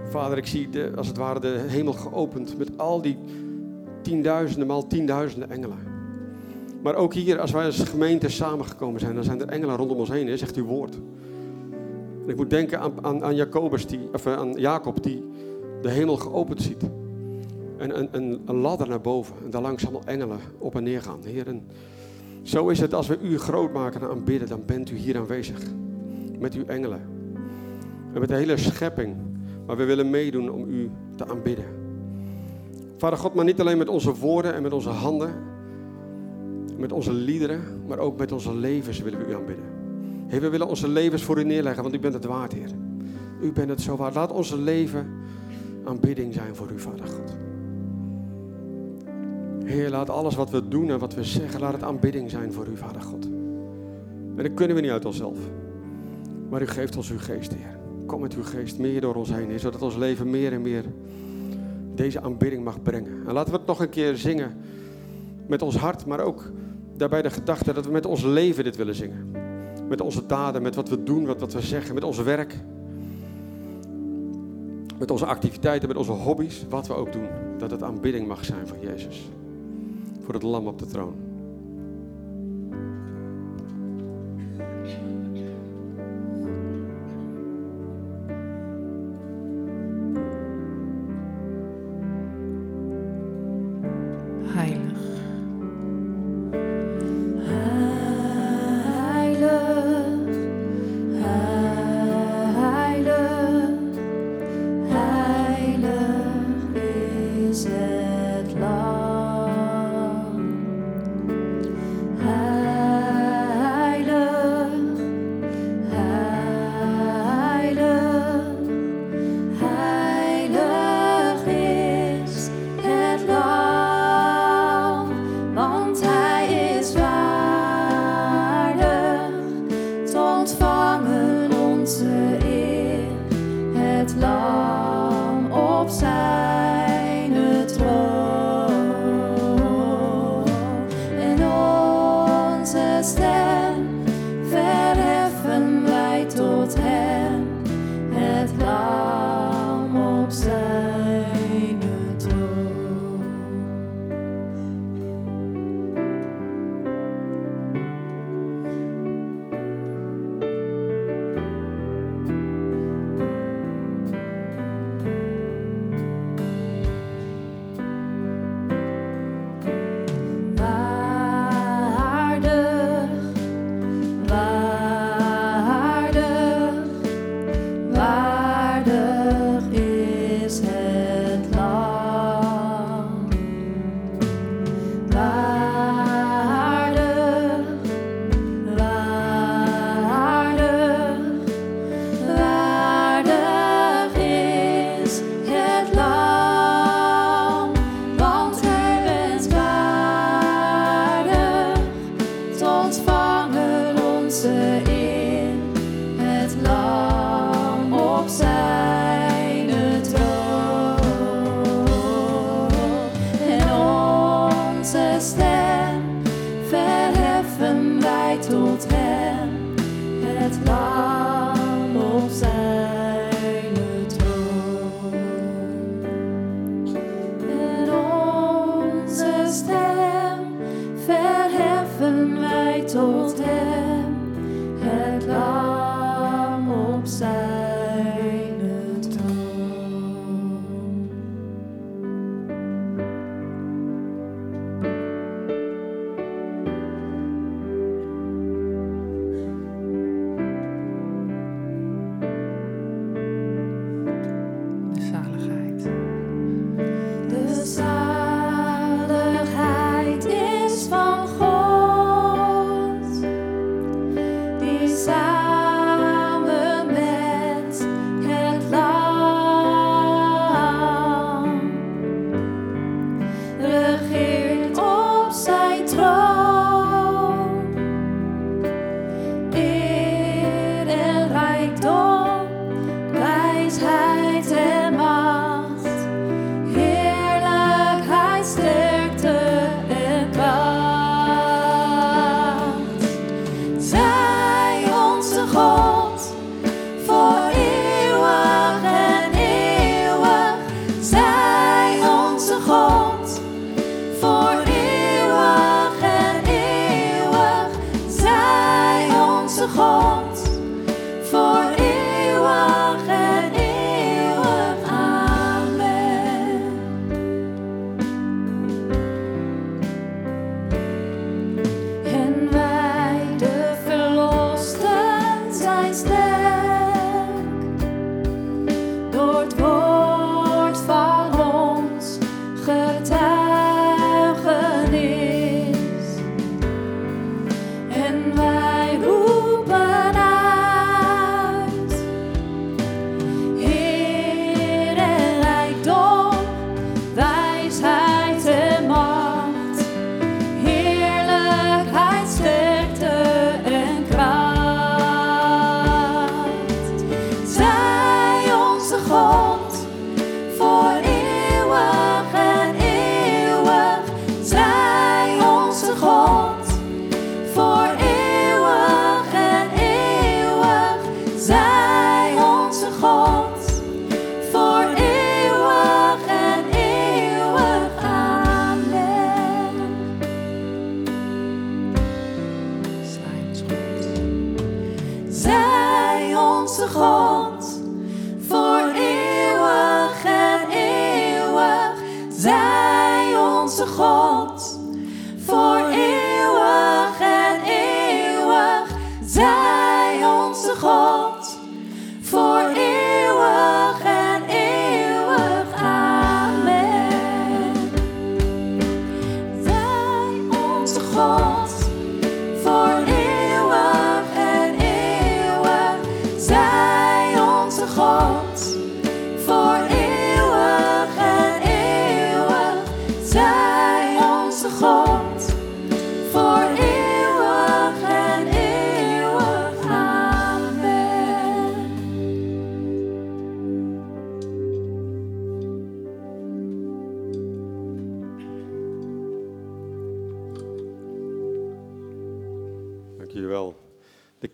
Vader, 0.08 0.38
ik 0.38 0.46
zie 0.46 0.68
als 0.96 1.06
het 1.06 1.16
ware 1.16 1.40
de 1.40 1.64
hemel 1.66 1.92
geopend 1.92 2.58
met 2.58 2.78
al 2.78 3.02
die 3.02 3.18
tienduizenden, 4.02 4.66
maal 4.66 4.86
tienduizenden 4.86 5.50
engelen. 5.50 5.78
Maar 6.82 6.94
ook 6.94 7.14
hier, 7.14 7.40
als 7.40 7.50
wij 7.50 7.64
als 7.64 7.78
gemeente 7.78 8.28
samengekomen 8.28 9.00
zijn, 9.00 9.14
dan 9.14 9.24
zijn 9.24 9.40
er 9.40 9.48
engelen 9.48 9.76
rondom 9.76 9.98
ons 9.98 10.08
heen, 10.08 10.38
zegt 10.38 10.56
uw 10.56 10.64
woord. 10.64 10.98
Ik 12.26 12.36
moet 12.36 12.50
denken 12.50 12.80
aan, 12.80 12.92
aan, 13.02 13.24
aan, 13.24 13.34
Jacobus 13.34 13.86
die, 13.86 14.08
of 14.12 14.26
eh, 14.26 14.32
aan 14.32 14.52
Jacob 14.52 15.02
die 15.02 15.24
de 15.82 15.90
hemel 15.90 16.16
geopend 16.16 16.62
ziet. 16.62 16.82
En 17.76 17.98
een, 17.98 18.08
een, 18.10 18.42
een 18.46 18.56
ladder 18.56 18.88
naar 18.88 19.00
boven. 19.00 19.34
En 19.44 19.50
daar 19.50 19.62
langs 19.62 19.82
allemaal 19.82 20.04
engelen 20.04 20.38
op 20.58 20.74
en 20.74 20.82
neer 20.82 21.02
gaan. 21.02 21.18
Heer, 21.24 21.46
en 21.46 21.66
zo 22.42 22.68
is 22.68 22.80
het 22.80 22.94
als 22.94 23.06
we 23.06 23.18
u 23.22 23.38
groot 23.38 23.72
maken 23.72 24.00
en 24.00 24.08
aanbidden, 24.08 24.48
dan 24.48 24.62
bent 24.66 24.90
u 24.90 24.96
hier 24.96 25.16
aanwezig. 25.18 25.58
Met 26.38 26.54
uw 26.54 26.64
engelen. 26.66 27.00
En 28.12 28.20
met 28.20 28.28
de 28.28 28.34
hele 28.34 28.56
schepping. 28.56 29.16
Maar 29.68 29.76
we 29.76 29.85
willen 29.85 30.11
meedoen 30.11 30.50
om 30.50 30.68
u 30.68 30.90
te 31.16 31.26
aanbidden. 31.26 31.64
Vader 32.96 33.18
God, 33.18 33.35
maar 33.35 33.44
niet 33.44 33.61
alleen 33.61 33.78
met 33.78 33.88
onze 33.88 34.14
woorden 34.14 34.54
en 34.54 34.62
met 34.62 34.72
onze 34.72 34.88
handen. 34.88 35.35
Met 36.76 36.92
onze 36.92 37.12
liederen, 37.12 37.61
maar 37.87 37.98
ook 37.98 38.18
met 38.18 38.33
onze 38.33 38.54
levens 38.54 39.00
willen 39.00 39.18
we 39.18 39.26
u 39.26 39.35
aanbidden. 39.35 39.64
Heer, 40.26 40.40
we 40.40 40.48
willen 40.48 40.68
onze 40.68 40.88
levens 40.88 41.22
voor 41.22 41.38
u 41.38 41.44
neerleggen, 41.44 41.83
want 41.83 41.94
u 41.94 41.98
bent 41.98 42.14
het 42.14 42.24
waard, 42.24 42.52
Heer. 42.52 42.70
U 43.42 43.52
bent 43.52 43.68
het 43.68 43.81
zo 43.81 43.96
waard. 43.96 44.14
Laat 44.14 44.33
onze 44.33 44.59
leven 44.59 45.07
aanbidding 45.85 46.35
zijn 46.35 46.57
voor 46.57 46.70
u, 46.70 46.78
Vader 46.78 47.07
God. 47.07 47.37
Heer, 49.64 49.90
laat 49.90 50.11
alles 50.11 50.35
wat 50.35 50.50
we 50.50 50.68
doen 50.68 50.90
en 50.90 50.98
wat 50.98 51.14
we 51.14 51.24
zeggen, 51.24 51.61
laat 51.61 51.72
het 51.72 51.83
aanbidding 51.83 52.31
zijn 52.31 52.52
voor 52.52 52.66
u, 52.66 52.76
Vader 52.76 53.02
God. 53.02 53.24
En 54.37 54.42
dat 54.42 54.54
kunnen 54.54 54.76
we 54.76 54.83
niet 54.83 54.90
uit 54.90 55.04
onszelf. 55.04 55.38
Maar 56.48 56.62
u 56.62 56.66
geeft 56.66 56.96
ons 56.96 57.11
uw 57.11 57.18
geest, 57.18 57.54
Heer. 57.54 57.76
Kom 58.08 58.20
met 58.20 58.34
uw 58.34 58.42
geest 58.42 58.78
meer 58.78 59.00
door 59.00 59.14
ons 59.14 59.32
heen, 59.32 59.60
zodat 59.60 59.82
ons 59.82 59.96
leven 59.96 60.30
meer 60.30 60.52
en 60.52 60.62
meer 60.62 60.84
deze 61.94 62.20
aanbidding 62.20 62.64
mag 62.64 62.82
brengen. 62.82 63.26
En 63.26 63.32
laten 63.32 63.52
we 63.52 63.58
het 63.58 63.66
nog 63.66 63.80
een 63.80 63.88
keer 63.88 64.16
zingen 64.16 64.52
met 65.46 65.62
ons 65.62 65.76
hart, 65.76 66.06
maar 66.06 66.20
ook 66.20 66.50
daarbij 66.96 67.22
de 67.22 67.30
gedachte 67.30 67.72
dat 67.72 67.84
we 67.84 67.90
met 67.90 68.06
ons 68.06 68.22
leven 68.22 68.64
dit 68.64 68.76
willen 68.76 68.94
zingen. 68.94 69.30
Met 69.88 70.00
onze 70.00 70.26
daden, 70.26 70.62
met 70.62 70.74
wat 70.74 70.88
we 70.88 71.02
doen, 71.02 71.26
wat, 71.26 71.40
wat 71.40 71.52
we 71.52 71.60
zeggen, 71.60 71.94
met 71.94 72.04
ons 72.04 72.22
werk. 72.22 72.54
Met 74.98 75.10
onze 75.10 75.26
activiteiten, 75.26 75.88
met 75.88 75.96
onze 75.96 76.12
hobby's, 76.12 76.64
wat 76.68 76.86
we 76.86 76.94
ook 76.94 77.12
doen. 77.12 77.28
Dat 77.58 77.70
het 77.70 77.82
aanbidding 77.82 78.26
mag 78.26 78.44
zijn 78.44 78.66
van 78.66 78.80
Jezus. 78.80 79.28
Voor 80.20 80.34
het 80.34 80.42
lam 80.42 80.66
op 80.66 80.78
de 80.78 80.86
troon. 80.86 81.14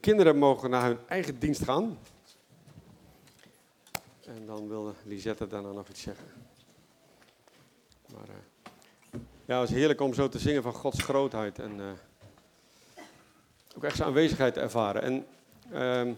Kinderen 0.05 0.37
mogen 0.37 0.71
naar 0.71 0.85
hun 0.85 0.99
eigen 1.09 1.39
dienst 1.39 1.65
gaan. 1.65 1.99
En 4.27 4.47
dan 4.47 4.69
wil 4.69 4.95
Lisette 5.05 5.47
daarna 5.47 5.73
nog 5.73 5.89
iets 5.89 6.03
zeggen. 6.03 6.27
Maar, 8.13 8.29
eh, 8.29 9.21
ja, 9.45 9.61
het 9.61 9.69
is 9.69 9.75
heerlijk 9.75 10.01
om 10.01 10.15
zo 10.15 10.29
te 10.29 10.39
zingen 10.39 10.63
van 10.63 10.75
Gods 10.75 11.03
grootheid. 11.03 11.59
En 11.59 11.81
eh, 11.81 13.05
ook 13.77 13.85
echt 13.85 13.97
zijn 13.97 14.09
aanwezigheid 14.09 14.55
te 14.55 14.61
ervaren. 14.61 15.03
En 15.03 15.27
ehm, 15.73 16.13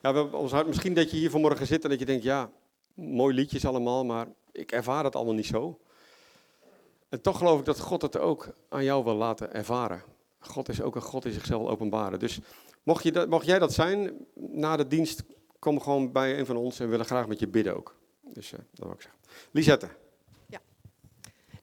ja, 0.00 0.12
we 0.12 0.36
ons 0.36 0.52
misschien 0.64 0.94
dat 0.94 1.10
je 1.10 1.16
hier 1.16 1.30
vanmorgen 1.30 1.66
zit 1.66 1.84
en 1.84 1.90
dat 1.90 1.98
je 1.98 2.06
denkt, 2.06 2.24
ja, 2.24 2.50
mooi 2.94 3.34
liedjes 3.34 3.66
allemaal, 3.66 4.04
maar 4.04 4.26
ik 4.52 4.72
ervaar 4.72 5.04
het 5.04 5.16
allemaal 5.16 5.34
niet 5.34 5.46
zo. 5.46 5.80
En 7.08 7.20
toch 7.20 7.38
geloof 7.38 7.58
ik 7.58 7.64
dat 7.64 7.80
God 7.80 8.02
het 8.02 8.18
ook 8.18 8.48
aan 8.68 8.84
jou 8.84 9.04
wil 9.04 9.14
laten 9.14 9.54
ervaren. 9.54 10.11
God 10.42 10.68
is 10.68 10.82
ook 10.82 10.94
een 10.94 11.02
God 11.02 11.22
die 11.22 11.32
zichzelf 11.32 11.68
openbaren. 11.68 12.18
Dus 12.18 12.40
mocht, 12.82 13.02
je 13.02 13.12
dat, 13.12 13.28
mocht 13.28 13.46
jij 13.46 13.58
dat 13.58 13.72
zijn, 13.72 14.12
na 14.34 14.76
de 14.76 14.86
dienst, 14.86 15.22
kom 15.58 15.80
gewoon 15.80 16.12
bij 16.12 16.38
een 16.38 16.46
van 16.46 16.56
ons 16.56 16.80
en 16.80 16.88
willen 16.88 17.06
graag 17.06 17.26
met 17.26 17.38
je 17.38 17.48
bidden 17.48 17.76
ook. 17.76 17.96
Dus 18.32 18.52
eh, 18.52 18.58
dat 18.70 18.86
wil 18.86 18.94
ik 18.94 19.02
zeggen. 19.02 19.20
Lisette. 19.50 19.88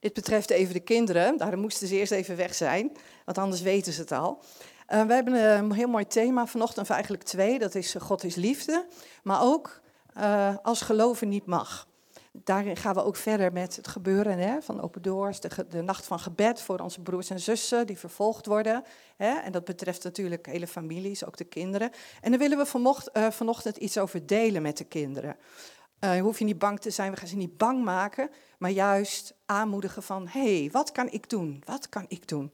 Dit 0.00 0.12
betreft 0.12 0.50
even 0.50 0.74
de 0.74 0.80
kinderen. 0.80 1.36
Daarom 1.36 1.60
moesten 1.60 1.88
ze 1.88 1.96
eerst 1.96 2.12
even 2.12 2.36
weg 2.36 2.54
zijn, 2.54 2.92
want 3.24 3.38
anders 3.38 3.62
weten 3.62 3.92
ze 3.92 4.00
het 4.00 4.12
al. 4.12 4.42
Eh, 4.86 5.04
we 5.04 5.12
hebben 5.12 5.34
een 5.34 5.72
heel 5.72 5.88
mooi 5.88 6.06
thema 6.06 6.46
vanochtend, 6.46 6.88
of 6.88 6.94
eigenlijk 6.94 7.22
twee. 7.22 7.58
Dat 7.58 7.74
is 7.74 7.94
eh, 7.94 8.02
God 8.02 8.24
is 8.24 8.34
liefde, 8.34 8.86
maar 9.22 9.42
ook 9.42 9.80
eh, 10.14 10.56
als 10.62 10.80
geloven 10.80 11.28
niet 11.28 11.46
mag. 11.46 11.88
Daarin 12.44 12.76
gaan 12.76 12.94
we 12.94 13.04
ook 13.04 13.16
verder 13.16 13.52
met 13.52 13.76
het 13.76 13.88
gebeuren 13.88 14.38
hè, 14.38 14.62
van 14.62 14.80
Open 14.80 15.02
Doors, 15.02 15.40
de, 15.40 15.82
nacht 15.82 16.06
van 16.06 16.18
gebed 16.18 16.60
voor 16.60 16.78
onze 16.78 17.00
broers 17.00 17.30
en 17.30 17.40
zussen 17.40 17.86
die 17.86 17.98
vervolgd 17.98 18.46
worden. 18.46 18.84
Hè, 19.16 19.30
en 19.30 19.52
dat 19.52 19.64
betreft 19.64 20.04
natuurlijk 20.04 20.46
hele 20.46 20.66
families, 20.66 21.24
ook 21.24 21.36
de 21.36 21.44
kinderen. 21.44 21.90
En 22.20 22.30
daar 22.30 22.40
willen 22.40 22.58
we 22.58 23.08
eh, 23.12 23.30
vanochtend 23.30 23.76
iets 23.76 23.98
over 23.98 24.26
delen 24.26 24.62
met 24.62 24.76
de 24.76 24.84
kinderen. 24.84 25.36
Eh, 25.98 26.16
je 26.16 26.22
hoeft 26.22 26.38
je 26.38 26.44
niet 26.44 26.58
bang 26.58 26.80
te 26.80 26.90
zijn, 26.90 27.10
we 27.10 27.16
gaan 27.16 27.28
ze 27.28 27.36
niet 27.36 27.56
bang 27.56 27.84
maken, 27.84 28.30
maar 28.58 28.70
juist 28.70 29.34
aanmoedigen 29.46 30.02
van, 30.02 30.28
hé, 30.28 30.60
hey, 30.60 30.70
wat 30.72 30.92
kan 30.92 31.10
ik 31.10 31.28
doen? 31.28 31.62
Wat 31.66 31.88
kan 31.88 32.04
ik 32.08 32.28
doen? 32.28 32.52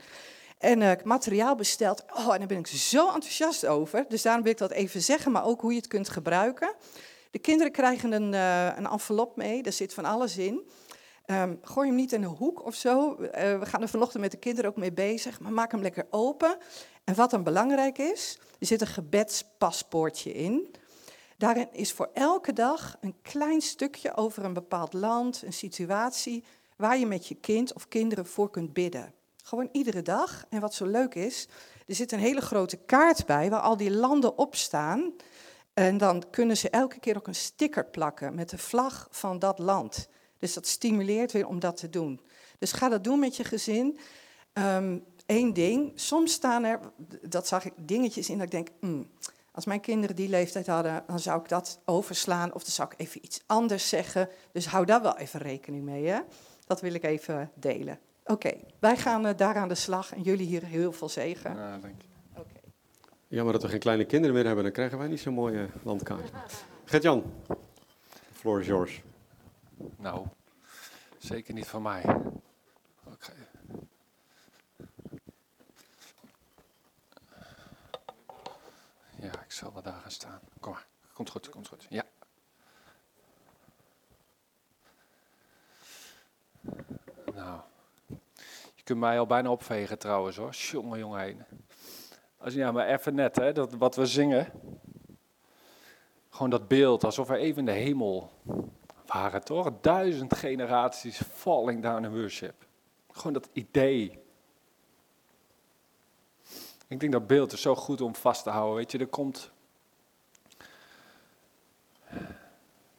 En 0.59 0.83
eh, 0.83 1.05
materiaal 1.05 1.55
besteld, 1.55 2.05
oh, 2.15 2.33
en 2.33 2.39
daar 2.39 2.49
ben 2.49 2.59
ik 2.59 2.67
zo 2.67 3.07
enthousiast 3.07 3.67
over, 3.67 4.05
dus 4.09 4.23
daarom 4.23 4.43
wil 4.43 4.53
ik 4.53 4.59
dat 4.59 4.71
even 4.71 5.03
zeggen, 5.03 5.33
maar 5.33 5.45
ook 5.45 5.61
hoe 5.61 5.71
je 5.71 5.77
het 5.77 5.89
kunt 5.89 6.09
gebruiken. 6.09 6.75
De 7.37 7.43
kinderen 7.43 7.73
krijgen 7.73 8.13
een, 8.13 8.35
eh, 8.35 8.77
een 8.77 8.87
envelop 8.87 9.37
mee, 9.37 9.63
daar 9.63 9.73
zit 9.73 9.95
van 9.95 10.05
alles 10.05 10.39
in. 10.39 10.69
Ehm, 11.25 11.55
gooi 11.63 11.87
hem 11.87 11.97
niet 11.97 12.13
in 12.13 12.23
een 12.23 12.29
hoek 12.29 12.65
of 12.65 12.75
zo. 12.75 13.15
Eh, 13.15 13.59
we 13.59 13.67
gaan 13.67 13.83
er 13.83 13.89
vanochtend 13.89 14.23
met 14.23 14.31
de 14.31 14.37
kinderen 14.37 14.71
ook 14.71 14.77
mee 14.77 14.93
bezig, 14.93 15.41
maar 15.41 15.53
maak 15.53 15.71
hem 15.71 15.83
lekker 15.83 16.07
open. 16.11 16.57
En 17.05 17.15
wat 17.15 17.31
dan 17.31 17.43
belangrijk 17.43 17.99
is, 17.99 18.39
er 18.59 18.67
zit 18.67 18.81
een 18.81 18.87
gebedspaspoortje 18.87 20.33
in. 20.33 20.75
Daarin 21.37 21.69
is 21.73 21.93
voor 21.93 22.11
elke 22.15 22.53
dag 22.53 22.97
een 23.01 23.15
klein 23.23 23.61
stukje 23.61 24.17
over 24.17 24.45
een 24.45 24.53
bepaald 24.55 24.93
land, 24.93 25.43
een 25.45 25.53
situatie, 25.53 26.45
waar 26.77 26.99
je 26.99 27.07
met 27.07 27.27
je 27.27 27.35
kind 27.35 27.75
of 27.75 27.89
kinderen 27.89 28.27
voor 28.27 28.51
kunt 28.51 28.73
bidden. 28.73 29.13
Gewoon 29.43 29.69
iedere 29.73 30.03
dag. 30.03 30.45
En 30.49 30.61
wat 30.61 30.75
zo 30.75 30.87
leuk 30.87 31.15
is, 31.15 31.49
er 31.87 31.95
zit 31.95 32.13
een 32.13 32.19
hele 32.19 32.41
grote 32.41 32.77
kaart 32.77 33.27
bij 33.27 33.51
waar 33.51 33.61
al 33.61 33.77
die 33.77 33.91
landen 33.91 34.39
op 34.39 34.55
staan. 34.55 35.13
En 35.79 35.99
dan 35.99 36.23
kunnen 36.31 36.57
ze 36.57 36.71
elke 36.71 36.99
keer 36.99 37.17
ook 37.17 37.27
een 37.27 37.35
sticker 37.35 37.85
plakken 37.85 38.35
met 38.35 38.51
de 38.51 38.59
vlag 38.59 39.09
van 39.11 39.39
dat 39.39 39.59
land. 39.59 40.09
Dus 40.39 40.55
dat 40.55 40.67
stimuleert 40.67 41.33
weer 41.33 41.47
om 41.47 41.61
dat 41.61 41.77
te 41.77 41.91
doen. 41.91 42.21
Dus 42.59 42.73
ga 42.73 42.89
dat 42.89 43.05
doen 43.05 43.19
met 43.19 43.37
je 43.37 43.45
gezin. 43.45 43.99
Eén 45.27 45.53
ding, 45.53 45.93
soms 45.95 46.33
staan 46.33 46.65
er, 46.65 46.81
dat 47.23 47.47
zag 47.47 47.65
ik, 47.65 47.73
dingetjes 47.77 48.29
in 48.29 48.39
dat 48.39 48.47
ik 48.47 48.53
denk, 48.53 48.69
"Hmm, 48.81 49.11
als 49.53 49.65
mijn 49.65 49.81
kinderen 49.81 50.17
die 50.17 50.29
leeftijd 50.29 50.67
hadden, 50.67 51.05
dan 51.07 51.19
zou 51.19 51.41
ik 51.41 51.49
dat 51.49 51.81
overslaan 51.85 52.55
of 52.55 52.63
dan 52.63 52.73
zou 52.73 52.89
ik 52.93 53.01
even 53.01 53.25
iets 53.25 53.43
anders 53.47 53.89
zeggen. 53.89 54.29
Dus 54.53 54.67
hou 54.67 54.85
daar 54.85 55.03
wel 55.03 55.19
even 55.19 55.41
rekening 55.41 55.85
mee. 55.85 56.07
Hè? 56.07 56.21
Dat 56.67 56.81
wil 56.81 56.95
ik 56.95 57.05
even 57.05 57.51
delen. 57.55 57.99
Oké, 58.25 58.53
wij 58.79 58.97
gaan 58.97 59.27
eh, 59.27 59.37
daar 59.37 59.57
aan 59.57 59.69
de 59.69 59.75
slag 59.75 60.15
en 60.15 60.23
jullie 60.23 60.47
hier 60.47 60.65
heel 60.65 60.93
veel 60.93 61.09
zegen. 61.09 61.57
Ja, 61.57 61.79
dank 61.79 62.03
je. 62.03 62.16
Jammer 63.29 63.53
dat 63.53 63.63
we 63.63 63.69
geen 63.69 63.79
kleine 63.79 64.05
kinderen 64.05 64.35
meer 64.35 64.45
hebben, 64.45 64.65
dan 64.65 64.73
krijgen 64.73 64.99
wij 64.99 65.09
niet 65.09 65.21
zo'n 65.21 65.35
mooie 65.35 65.69
landkaart. 65.83 66.31
Gert-Jan, 66.85 67.33
the 67.47 68.35
floor 68.35 68.61
is 68.61 68.67
yours. 68.67 69.03
Nou, 69.97 70.27
zeker 71.19 71.55
niet 71.55 71.67
van 71.67 71.83
mij. 71.83 72.03
Ja, 79.21 79.33
ik 79.45 79.53
zal 79.53 79.73
wel 79.73 79.83
daar 79.83 80.01
gaan 80.01 80.11
staan. 80.11 80.41
Kom 80.61 80.73
maar. 80.73 80.87
Komt 81.13 81.31
goed, 81.31 81.49
komt 81.49 81.69
goed. 81.69 81.87
Ja. 81.89 82.05
Nou, 87.35 87.61
je 88.75 88.83
kunt 88.85 88.99
mij 88.99 89.19
al 89.19 89.27
bijna 89.27 89.51
opvegen 89.51 89.99
trouwens 89.99 90.37
hoor. 90.37 90.51
Jongen, 90.51 90.99
jongen 90.99 91.21
heen. 91.21 91.45
Als, 92.47 92.55
ja, 92.55 92.73
maar 92.73 92.87
even 92.87 93.15
net 93.15 93.37
hè, 93.37 93.53
dat, 93.53 93.73
wat 93.73 93.97
we 93.97 94.07
zingen. 94.07 94.53
Gewoon 96.31 96.51
dat 96.51 96.69
beeld, 96.69 97.05
alsof 97.05 97.29
we 97.29 97.37
even 97.37 97.59
in 97.59 97.65
de 97.65 97.73
hemel 97.73 98.31
waren, 99.07 99.45
toch? 99.45 99.73
Duizend 99.81 100.37
generaties 100.37 101.21
falling 101.33 101.83
down 101.83 102.05
in 102.05 102.21
worship. 102.21 102.55
Gewoon 103.11 103.33
dat 103.33 103.49
idee. 103.53 104.19
Ik 106.89 107.01
denk 107.01 107.13
dat 107.13 107.27
beeld 107.27 107.53
is 107.53 107.61
zo 107.61 107.75
goed 107.75 108.01
om 108.01 108.15
vast 108.15 108.43
te 108.43 108.51
houden. 108.51 108.77
Weet 108.77 108.93
je, 108.93 108.99
er 108.99 109.07
komt. 109.07 109.51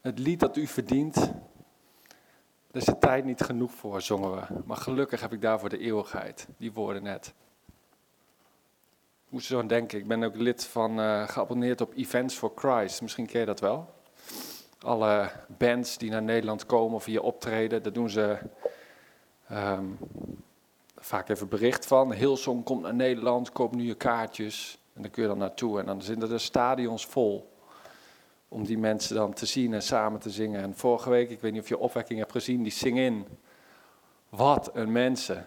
Het 0.01 0.19
lied 0.19 0.39
dat 0.39 0.57
u 0.57 0.67
verdient. 0.67 1.15
Daar 1.15 2.81
is 2.81 2.85
de 2.85 2.97
tijd 2.97 3.25
niet 3.25 3.41
genoeg 3.41 3.71
voor, 3.71 4.01
zongen 4.01 4.31
we. 4.31 4.61
Maar 4.65 4.77
gelukkig 4.77 5.21
heb 5.21 5.33
ik 5.33 5.41
daarvoor 5.41 5.69
de 5.69 5.79
eeuwigheid. 5.79 6.47
Die 6.57 6.73
woorden 6.73 7.03
net. 7.03 7.33
Zo 9.41 9.65
denken. 9.65 9.99
Ik 9.99 10.07
ben 10.07 10.23
ook 10.23 10.35
lid 10.35 10.65
van, 10.65 10.99
eh, 10.99 11.27
geabonneerd 11.27 11.81
op 11.81 11.93
Events 11.95 12.35
for 12.35 12.51
Christ. 12.55 13.01
Misschien 13.01 13.25
ken 13.25 13.39
je 13.39 13.45
dat 13.45 13.59
wel. 13.59 13.93
Alle 14.79 15.31
bands 15.57 15.97
die 15.97 16.09
naar 16.09 16.23
Nederland 16.23 16.65
komen 16.65 16.95
of 16.95 17.05
hier 17.05 17.21
optreden, 17.21 17.83
daar 17.83 17.93
doen 17.93 18.09
ze 18.09 18.37
ehm, 19.47 19.85
vaak 20.95 21.29
even 21.29 21.47
bericht 21.47 21.85
van. 21.85 22.13
Hillsong 22.13 22.63
komt 22.63 22.81
naar 22.81 22.95
Nederland, 22.95 23.51
koop 23.51 23.75
nu 23.75 23.83
je 23.83 23.95
kaartjes. 23.95 24.79
En 24.93 25.01
dan 25.01 25.11
kun 25.11 25.21
je 25.21 25.29
dan 25.29 25.37
naartoe. 25.37 25.79
En 25.79 25.85
dan 25.85 26.01
zitten 26.01 26.29
de 26.29 26.37
stadions 26.37 27.05
vol. 27.05 27.51
Om 28.47 28.65
die 28.65 28.77
mensen 28.77 29.15
dan 29.15 29.33
te 29.33 29.45
zien 29.45 29.73
en 29.73 29.81
samen 29.81 30.19
te 30.19 30.29
zingen. 30.29 30.61
En 30.61 30.75
vorige 30.75 31.09
week, 31.09 31.29
ik 31.29 31.41
weet 31.41 31.51
niet 31.51 31.61
of 31.61 31.67
je 31.67 31.77
opwekking 31.77 32.19
hebt 32.19 32.31
gezien, 32.31 32.63
die 32.63 32.71
zing 32.71 32.97
in. 32.97 33.27
Wat 34.29 34.69
een 34.73 34.91
mensen. 34.91 35.45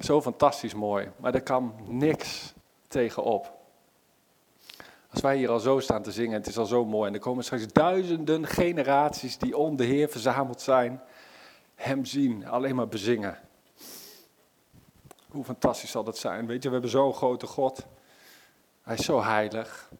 Zo 0.00 0.22
fantastisch 0.22 0.74
mooi. 0.74 1.10
Maar 1.16 1.32
daar 1.32 1.42
kan 1.42 1.74
niks 1.86 2.54
tegenop. 2.88 3.62
Als 5.10 5.20
wij 5.22 5.36
hier 5.36 5.50
al 5.50 5.60
zo 5.60 5.78
staan 5.78 6.02
te 6.02 6.12
zingen, 6.12 6.34
het 6.34 6.46
is 6.46 6.58
al 6.58 6.66
zo 6.66 6.84
mooi. 6.84 7.08
En 7.08 7.14
er 7.14 7.20
komen 7.20 7.44
straks 7.44 7.66
duizenden 7.66 8.46
generaties 8.46 9.38
die 9.38 9.56
om 9.56 9.76
de 9.76 9.84
Heer 9.84 10.08
verzameld 10.08 10.60
zijn. 10.60 11.00
Hem 11.74 12.04
zien, 12.04 12.46
alleen 12.46 12.74
maar 12.74 12.88
bezingen. 12.88 13.38
Hoe 15.28 15.44
fantastisch 15.44 15.90
zal 15.90 16.04
dat 16.04 16.18
zijn? 16.18 16.46
Weet 16.46 16.62
je, 16.62 16.68
we 16.68 16.72
hebben 16.74 16.90
zo'n 16.90 17.14
grote 17.14 17.46
God. 17.46 17.86
Hij 18.82 18.94
is 18.94 19.04
zo 19.04 19.22
heilig. 19.22 19.90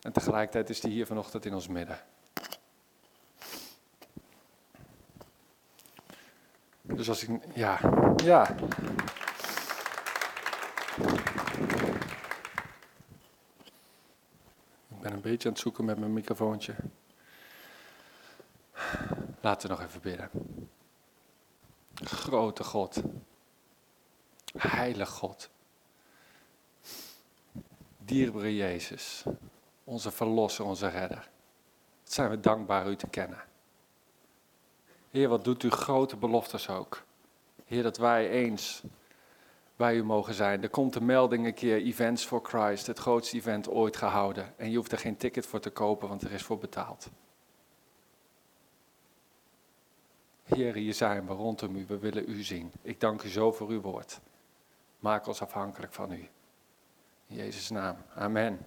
En 0.00 0.12
tegelijkertijd 0.12 0.70
is 0.70 0.82
hij 0.82 0.90
hier 0.90 1.06
vanochtend 1.06 1.44
in 1.44 1.54
ons 1.54 1.68
midden. 1.68 1.98
Dus 6.94 7.08
als 7.08 7.22
ik. 7.22 7.40
Ja, 7.54 7.78
ja. 8.16 8.56
Ik 14.88 15.00
ben 15.00 15.12
een 15.12 15.20
beetje 15.20 15.48
aan 15.48 15.54
het 15.54 15.62
zoeken 15.62 15.84
met 15.84 15.98
mijn 15.98 16.12
microfoontje. 16.12 16.74
Laten 19.40 19.68
we 19.68 19.74
nog 19.76 19.84
even 19.84 20.00
bidden. 20.00 20.30
Grote 21.94 22.64
God. 22.64 23.02
Heilige 24.56 25.12
God. 25.12 25.50
Dierbare 27.98 28.56
Jezus. 28.56 29.24
Onze 29.84 30.10
verlosser, 30.10 30.64
onze 30.64 30.88
redder. 30.88 31.28
Wat 32.02 32.12
zijn 32.12 32.30
we 32.30 32.40
dankbaar 32.40 32.88
u 32.88 32.96
te 32.96 33.06
kennen. 33.06 33.47
Heer, 35.10 35.28
wat 35.28 35.44
doet 35.44 35.62
u 35.62 35.70
grote 35.70 36.16
beloftes 36.16 36.68
ook. 36.68 37.04
Heer, 37.64 37.82
dat 37.82 37.96
wij 37.96 38.30
eens 38.30 38.82
bij 39.76 39.96
u 39.96 40.04
mogen 40.04 40.34
zijn. 40.34 40.62
Er 40.62 40.68
komt 40.68 40.92
de 40.92 41.00
melding 41.00 41.46
een 41.46 41.54
keer 41.54 41.76
Events 41.76 42.24
for 42.24 42.40
Christ, 42.42 42.86
het 42.86 42.98
grootste 42.98 43.36
event 43.36 43.68
ooit 43.68 43.96
gehouden. 43.96 44.54
En 44.56 44.70
je 44.70 44.76
hoeft 44.76 44.92
er 44.92 44.98
geen 44.98 45.16
ticket 45.16 45.46
voor 45.46 45.60
te 45.60 45.70
kopen, 45.70 46.08
want 46.08 46.22
er 46.22 46.32
is 46.32 46.42
voor 46.42 46.58
betaald. 46.58 47.10
Heer, 50.42 50.74
hier 50.74 50.94
zijn 50.94 51.26
we 51.26 51.32
rondom 51.32 51.76
u, 51.76 51.84
we 51.86 51.98
willen 51.98 52.28
u 52.28 52.42
zien. 52.42 52.72
Ik 52.82 53.00
dank 53.00 53.22
u 53.22 53.28
zo 53.28 53.52
voor 53.52 53.68
uw 53.68 53.80
woord. 53.80 54.20
Maak 54.98 55.26
ons 55.26 55.42
afhankelijk 55.42 55.92
van 55.92 56.12
u. 56.12 56.28
In 57.26 57.36
Jezus' 57.36 57.70
naam. 57.70 57.96
Amen. 58.14 58.66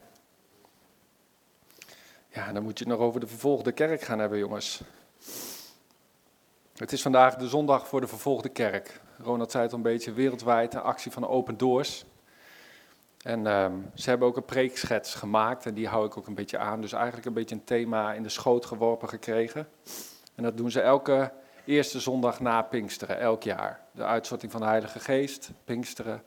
Ja, 2.27 2.51
dan 2.51 2.63
moet 2.63 2.77
je 2.77 2.83
het 2.83 2.93
nog 2.93 3.03
over 3.07 3.19
de 3.19 3.27
vervolgde 3.27 3.71
kerk 3.71 4.01
gaan 4.01 4.19
hebben, 4.19 4.37
jongens. 4.37 4.81
Het 6.82 6.91
is 6.91 7.01
vandaag 7.01 7.36
de 7.36 7.47
zondag 7.47 7.88
voor 7.88 8.01
de 8.01 8.07
vervolgde 8.07 8.49
kerk. 8.49 9.01
Ronald 9.17 9.51
zei 9.51 9.63
het 9.63 9.71
een 9.73 9.82
beetje 9.82 10.13
wereldwijd, 10.13 10.73
een 10.73 10.82
actie 10.82 11.11
van 11.11 11.27
Open 11.27 11.57
Doors. 11.57 12.05
En 13.23 13.47
ehm, 13.47 13.73
ze 13.93 14.09
hebben 14.09 14.27
ook 14.27 14.38
een 14.38 14.45
preekschets 14.45 15.15
gemaakt 15.15 15.65
en 15.65 15.73
die 15.73 15.88
hou 15.88 16.05
ik 16.05 16.17
ook 16.17 16.27
een 16.27 16.36
beetje 16.36 16.57
aan. 16.57 16.82
Dus 16.82 16.91
eigenlijk 16.91 17.25
een 17.25 17.34
beetje 17.34 17.55
een 17.55 17.63
thema 17.63 18.13
in 18.13 18.23
de 18.23 18.29
schoot 18.29 18.65
geworpen 18.65 19.09
gekregen. 19.09 19.67
En 20.36 20.43
dat 20.43 20.57
doen 20.57 20.71
ze 20.71 20.82
elke 20.82 21.32
eerste 21.65 21.99
zondag 21.99 22.39
na 22.39 22.61
Pinksteren, 22.61 23.19
elk 23.19 23.43
jaar. 23.43 23.79
De 23.91 24.05
uitstorting 24.05 24.51
van 24.51 24.61
de 24.61 24.67
Heilige 24.67 24.99
Geest, 24.99 25.51
Pinksteren. 25.63 26.23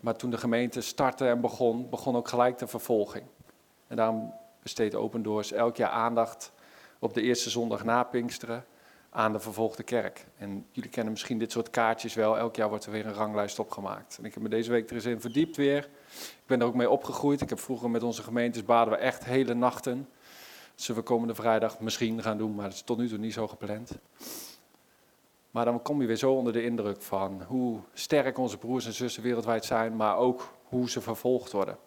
Maar 0.00 0.16
toen 0.16 0.30
de 0.30 0.38
gemeente 0.38 0.80
startte 0.80 1.26
en 1.26 1.40
begon, 1.40 1.88
begon 1.88 2.16
ook 2.16 2.28
gelijk 2.28 2.58
de 2.58 2.66
vervolging. 2.66 3.24
En 3.86 3.96
daarom 3.96 4.34
besteedt 4.62 4.94
Open 4.94 5.22
Doors 5.22 5.52
elk 5.52 5.76
jaar 5.76 5.90
aandacht 5.90 6.52
op 6.98 7.14
de 7.14 7.22
eerste 7.22 7.50
zondag 7.50 7.84
na 7.84 8.02
Pinksteren 8.02 8.64
aan 9.10 9.32
de 9.32 9.40
vervolgde 9.40 9.82
kerk. 9.82 10.26
En 10.38 10.66
jullie 10.70 10.90
kennen 10.90 11.12
misschien 11.12 11.38
dit 11.38 11.52
soort 11.52 11.70
kaartjes 11.70 12.14
wel. 12.14 12.38
Elk 12.38 12.56
jaar 12.56 12.68
wordt 12.68 12.84
er 12.84 12.92
weer 12.92 13.06
een 13.06 13.12
ranglijst 13.12 13.58
opgemaakt. 13.58 14.18
En 14.18 14.24
ik 14.24 14.34
heb 14.34 14.42
me 14.42 14.48
deze 14.48 14.70
week 14.70 14.88
er 14.90 14.94
eens 14.94 15.04
in 15.04 15.20
verdiept 15.20 15.56
weer. 15.56 15.88
Ik 16.12 16.46
ben 16.46 16.60
er 16.60 16.66
ook 16.66 16.74
mee 16.74 16.90
opgegroeid. 16.90 17.40
Ik 17.40 17.48
heb 17.48 17.60
vroeger 17.60 17.90
met 17.90 18.02
onze 18.02 18.22
gemeentes 18.22 18.64
baden 18.64 18.92
we 18.92 18.98
echt 18.98 19.24
hele 19.24 19.54
nachten. 19.54 20.08
Dat 20.74 20.84
zullen 20.84 21.00
we 21.00 21.06
komende 21.06 21.34
vrijdag 21.34 21.80
misschien 21.80 22.22
gaan 22.22 22.38
doen, 22.38 22.54
maar 22.54 22.64
dat 22.64 22.74
is 22.74 22.82
tot 22.82 22.98
nu 22.98 23.08
toe 23.08 23.18
niet 23.18 23.32
zo 23.32 23.48
gepland. 23.48 23.90
Maar 25.50 25.64
dan 25.64 25.82
kom 25.82 26.00
je 26.00 26.06
weer 26.06 26.16
zo 26.16 26.32
onder 26.32 26.52
de 26.52 26.64
indruk 26.64 27.02
van 27.02 27.42
hoe 27.42 27.80
sterk 27.92 28.38
onze 28.38 28.58
broers 28.58 28.86
en 28.86 28.92
zussen 28.92 29.22
wereldwijd 29.22 29.64
zijn, 29.64 29.96
maar 29.96 30.16
ook 30.16 30.52
hoe 30.62 30.90
ze 30.90 31.00
vervolgd 31.00 31.52
worden. 31.52 31.78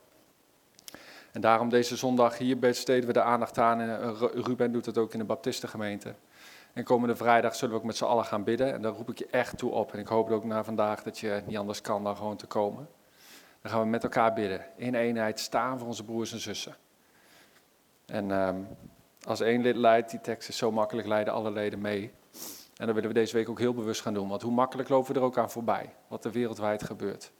En 1.31 1.41
daarom 1.41 1.69
deze 1.69 1.95
zondag 1.95 2.37
hier 2.37 2.59
besteden 2.59 3.07
we 3.07 3.13
de 3.13 3.21
aandacht 3.21 3.57
aan. 3.57 3.79
En 3.79 4.15
Ruben 4.17 4.71
doet 4.71 4.85
het 4.85 4.97
ook 4.97 5.13
in 5.13 5.19
de 5.19 5.25
Baptistengemeente. 5.25 6.15
En 6.73 6.83
komende 6.83 7.15
vrijdag 7.15 7.55
zullen 7.55 7.73
we 7.73 7.79
ook 7.79 7.85
met 7.85 7.97
z'n 7.97 8.03
allen 8.03 8.25
gaan 8.25 8.43
bidden. 8.43 8.73
En 8.73 8.81
daar 8.81 8.91
roep 8.91 9.09
ik 9.09 9.17
je 9.17 9.27
echt 9.27 9.57
toe 9.57 9.71
op. 9.71 9.93
En 9.93 9.99
ik 9.99 10.07
hoop 10.07 10.29
ook 10.29 10.43
na 10.43 10.63
vandaag 10.63 11.03
dat 11.03 11.19
je 11.19 11.43
niet 11.45 11.57
anders 11.57 11.81
kan 11.81 12.03
dan 12.03 12.17
gewoon 12.17 12.37
te 12.37 12.47
komen. 12.47 12.87
Dan 13.61 13.71
gaan 13.71 13.81
we 13.81 13.87
met 13.87 14.03
elkaar 14.03 14.33
bidden. 14.33 14.65
In 14.75 14.95
eenheid 14.95 15.39
staan 15.39 15.77
voor 15.77 15.87
onze 15.87 16.03
broers 16.03 16.31
en 16.33 16.39
zussen. 16.39 16.75
En 18.05 18.31
um, 18.31 18.67
als 19.27 19.41
één 19.41 19.61
lid 19.61 19.75
leidt, 19.75 20.09
die 20.09 20.21
tekst 20.21 20.49
is 20.49 20.57
zo 20.57 20.71
makkelijk, 20.71 21.07
leiden 21.07 21.33
alle 21.33 21.51
leden 21.51 21.81
mee. 21.81 22.11
En 22.77 22.85
dat 22.85 22.95
willen 22.95 23.09
we 23.09 23.19
deze 23.19 23.35
week 23.35 23.49
ook 23.49 23.59
heel 23.59 23.73
bewust 23.73 24.01
gaan 24.01 24.13
doen. 24.13 24.27
Want 24.27 24.41
hoe 24.41 24.51
makkelijk 24.51 24.89
lopen 24.89 25.13
we 25.13 25.19
er 25.19 25.25
ook 25.25 25.37
aan 25.37 25.51
voorbij, 25.51 25.93
wat 26.07 26.25
er 26.25 26.31
wereldwijd 26.31 26.83
gebeurt. 26.83 27.31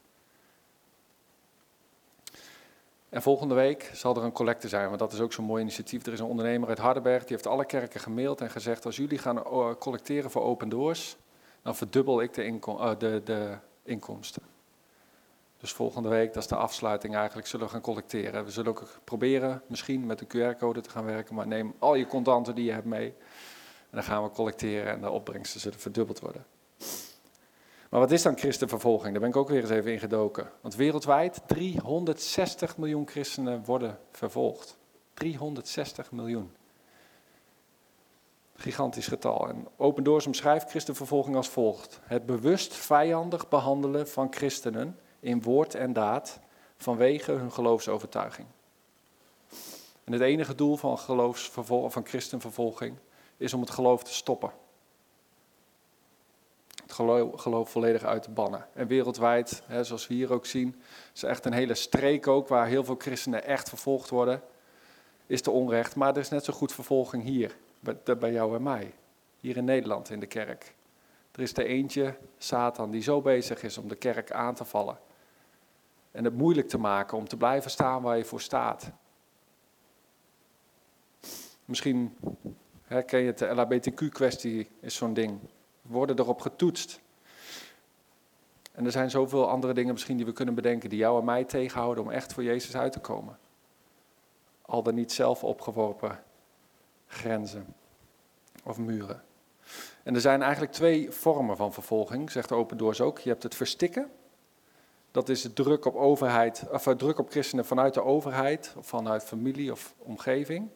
En 3.13 3.21
volgende 3.21 3.53
week 3.53 3.89
zal 3.93 4.15
er 4.15 4.23
een 4.23 4.31
collecte 4.31 4.67
zijn, 4.67 4.87
want 4.87 4.99
dat 4.99 5.13
is 5.13 5.19
ook 5.19 5.33
zo'n 5.33 5.45
mooi 5.45 5.61
initiatief. 5.61 6.05
Er 6.05 6.13
is 6.13 6.19
een 6.19 6.25
ondernemer 6.25 6.69
uit 6.69 6.77
Hardenberg, 6.77 7.19
die 7.19 7.31
heeft 7.31 7.47
alle 7.47 7.65
kerken 7.65 7.99
gemaild 7.99 8.41
en 8.41 8.49
gezegd... 8.49 8.85
als 8.85 8.95
jullie 8.95 9.17
gaan 9.17 9.45
eh, 9.45 9.69
collecteren 9.79 10.31
voor 10.31 10.41
Open 10.41 10.69
Doors, 10.69 11.17
dan 11.61 11.75
verdubbel 11.75 12.21
ik 12.21 12.33
de, 12.33 12.59
uh, 12.67 12.91
de, 12.97 13.21
de 13.23 13.57
inkomsten. 13.83 14.41
Dus 15.57 15.71
volgende 15.71 16.09
week, 16.09 16.33
dat 16.33 16.43
is 16.43 16.49
de 16.49 16.55
afsluiting 16.55 17.15
eigenlijk, 17.15 17.47
zullen 17.47 17.65
we 17.65 17.71
gaan 17.71 17.81
collecteren. 17.81 18.45
We 18.45 18.51
zullen 18.51 18.69
ook 18.69 18.99
proberen 19.03 19.61
misschien 19.67 20.05
met 20.05 20.21
een 20.21 20.27
QR-code 20.27 20.81
te 20.81 20.89
gaan 20.89 21.05
werken, 21.05 21.35
maar 21.35 21.47
neem 21.47 21.73
al 21.79 21.95
je 21.95 22.07
contanten 22.07 22.55
die 22.55 22.65
je 22.65 22.71
hebt 22.71 22.85
mee... 22.85 23.13
En 23.89 23.99
dan 23.99 24.03
gaan 24.03 24.23
we 24.23 24.29
collecteren 24.29 24.93
en 24.93 25.01
de 25.01 25.09
opbrengsten 25.09 25.59
zullen 25.59 25.79
verdubbeld 25.79 26.19
worden. 26.19 26.45
Maar 27.93 28.01
wat 28.01 28.11
is 28.11 28.21
dan 28.21 28.37
christenvervolging? 28.37 29.11
Daar 29.11 29.21
ben 29.21 29.29
ik 29.29 29.35
ook 29.35 29.49
weer 29.49 29.61
eens 29.61 29.69
even 29.69 29.91
ingedoken. 29.91 30.51
Want 30.61 30.75
wereldwijd 30.75 31.41
360 31.45 32.77
miljoen 32.77 33.07
christenen 33.07 33.65
worden 33.65 33.99
vervolgd. 34.11 34.77
360 35.13 36.11
miljoen. 36.11 36.51
Gigantisch 38.55 39.07
getal. 39.07 39.49
En 39.49 39.67
Open 39.77 40.03
Doors 40.03 40.25
omschrijft 40.25 40.69
christenvervolging 40.69 41.35
als 41.35 41.49
volgt. 41.49 41.99
Het 42.03 42.25
bewust 42.25 42.73
vijandig 42.73 43.49
behandelen 43.49 44.07
van 44.07 44.33
christenen 44.33 44.99
in 45.19 45.41
woord 45.41 45.75
en 45.75 45.93
daad 45.93 46.39
vanwege 46.77 47.31
hun 47.31 47.51
geloofsovertuiging. 47.51 48.47
En 50.03 50.13
het 50.13 50.21
enige 50.21 50.55
doel 50.55 50.75
van, 50.75 50.97
van 51.91 52.05
christenvervolging 52.05 52.97
is 53.37 53.53
om 53.53 53.61
het 53.61 53.69
geloof 53.69 54.03
te 54.03 54.13
stoppen. 54.13 54.51
Geloof, 56.93 57.41
geloof 57.41 57.69
volledig 57.69 58.03
uit 58.03 58.23
te 58.23 58.31
bannen. 58.31 58.67
En 58.73 58.87
wereldwijd, 58.87 59.63
hè, 59.65 59.83
zoals 59.83 60.07
we 60.07 60.13
hier 60.13 60.33
ook 60.33 60.45
zien, 60.45 60.81
is 61.13 61.23
echt 61.23 61.45
een 61.45 61.53
hele 61.53 61.73
streek 61.73 62.27
ook 62.27 62.47
waar 62.47 62.67
heel 62.67 62.83
veel 62.83 62.95
christenen 62.97 63.43
echt 63.43 63.69
vervolgd 63.69 64.09
worden. 64.09 64.41
Is 65.25 65.41
te 65.41 65.51
onrecht, 65.51 65.95
maar 65.95 66.13
er 66.13 66.17
is 66.17 66.29
net 66.29 66.43
zo 66.43 66.53
goed 66.53 66.73
vervolging 66.73 67.23
hier, 67.23 67.55
bij, 68.19 68.31
jou 68.31 68.55
en 68.55 68.63
mij. 68.63 68.93
Hier 69.39 69.57
in 69.57 69.65
Nederland 69.65 70.09
in 70.09 70.19
de 70.19 70.25
kerk. 70.25 70.75
Er 71.31 71.41
is 71.41 71.57
er 71.57 71.65
eentje, 71.65 72.15
Satan, 72.37 72.91
die 72.91 73.01
zo 73.01 73.21
bezig 73.21 73.63
is 73.63 73.77
om 73.77 73.87
de 73.87 73.95
kerk 73.95 74.31
aan 74.31 74.55
te 74.55 74.65
vallen. 74.65 74.99
En 76.11 76.23
het 76.23 76.37
moeilijk 76.37 76.69
te 76.69 76.77
maken 76.77 77.17
om 77.17 77.27
te 77.27 77.37
blijven 77.37 77.71
staan 77.71 78.01
waar 78.01 78.17
je 78.17 78.25
voor 78.25 78.41
staat. 78.41 78.91
Misschien 81.65 82.17
ken 83.05 83.19
je 83.19 83.25
het, 83.25 83.37
de 83.37 83.45
LHBTQ-kwestie 83.45 84.69
is 84.79 84.95
zo'n 84.95 85.13
ding. 85.13 85.39
Worden 85.83 86.19
erop 86.19 86.41
getoetst. 86.41 87.01
En 88.71 88.85
er 88.85 88.91
zijn 88.91 89.09
zoveel 89.09 89.49
andere 89.49 89.73
dingen 89.73 89.93
misschien 89.93 90.17
die 90.17 90.25
we 90.25 90.31
kunnen 90.31 90.55
bedenken 90.55 90.89
die 90.89 90.99
jou 90.99 91.19
en 91.19 91.25
mij 91.25 91.43
tegenhouden 91.43 92.03
om 92.03 92.11
echt 92.11 92.33
voor 92.33 92.43
Jezus 92.43 92.75
uit 92.75 92.91
te 92.91 92.99
komen. 92.99 93.37
Al 94.61 94.83
dan 94.83 94.95
niet 94.95 95.11
zelf 95.11 95.43
opgeworpen 95.43 96.23
grenzen 97.07 97.75
of 98.63 98.77
muren. 98.77 99.23
En 100.03 100.15
er 100.15 100.21
zijn 100.21 100.41
eigenlijk 100.41 100.71
twee 100.71 101.11
vormen 101.11 101.57
van 101.57 101.73
vervolging, 101.73 102.31
zegt 102.31 102.51
Open 102.51 102.77
Doors 102.77 103.01
ook. 103.01 103.19
Je 103.19 103.29
hebt 103.29 103.43
het 103.43 103.55
verstikken. 103.55 104.11
Dat 105.11 105.29
is 105.29 105.41
de 105.41 105.53
druk 105.53 105.85
op, 105.85 105.95
overheid, 105.95 106.63
of 106.71 106.87
eh, 106.87 106.93
druk 106.93 107.19
op 107.19 107.29
christenen 107.29 107.65
vanuit 107.65 107.93
de 107.93 108.03
overheid, 108.03 108.73
of 108.77 108.87
vanuit 108.87 109.23
familie 109.23 109.71
of 109.71 109.93
omgeving. 109.97 110.69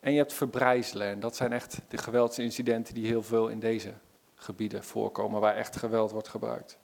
En 0.00 0.12
je 0.12 0.18
hebt 0.18 0.32
verbrijzelen. 0.32 1.08
En 1.08 1.20
dat 1.20 1.36
zijn 1.36 1.52
echt 1.52 1.80
de 1.88 1.98
geweldsincidenten 1.98 2.94
die 2.94 3.06
heel 3.06 3.22
veel 3.22 3.48
in 3.48 3.58
deze 3.58 3.92
gebieden 4.34 4.84
voorkomen, 4.84 5.40
waar 5.40 5.56
echt 5.56 5.76
geweld 5.76 6.10
wordt 6.10 6.28
gebruikt. 6.28 6.78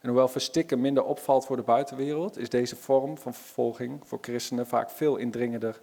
En 0.00 0.08
hoewel 0.08 0.28
verstikken 0.28 0.80
minder 0.80 1.04
opvalt 1.04 1.46
voor 1.46 1.56
de 1.56 1.62
buitenwereld, 1.62 2.38
is 2.38 2.48
deze 2.48 2.76
vorm 2.76 3.18
van 3.18 3.34
vervolging 3.34 4.00
voor 4.04 4.18
christenen 4.20 4.66
vaak 4.66 4.90
veel 4.90 5.16
indringender 5.16 5.80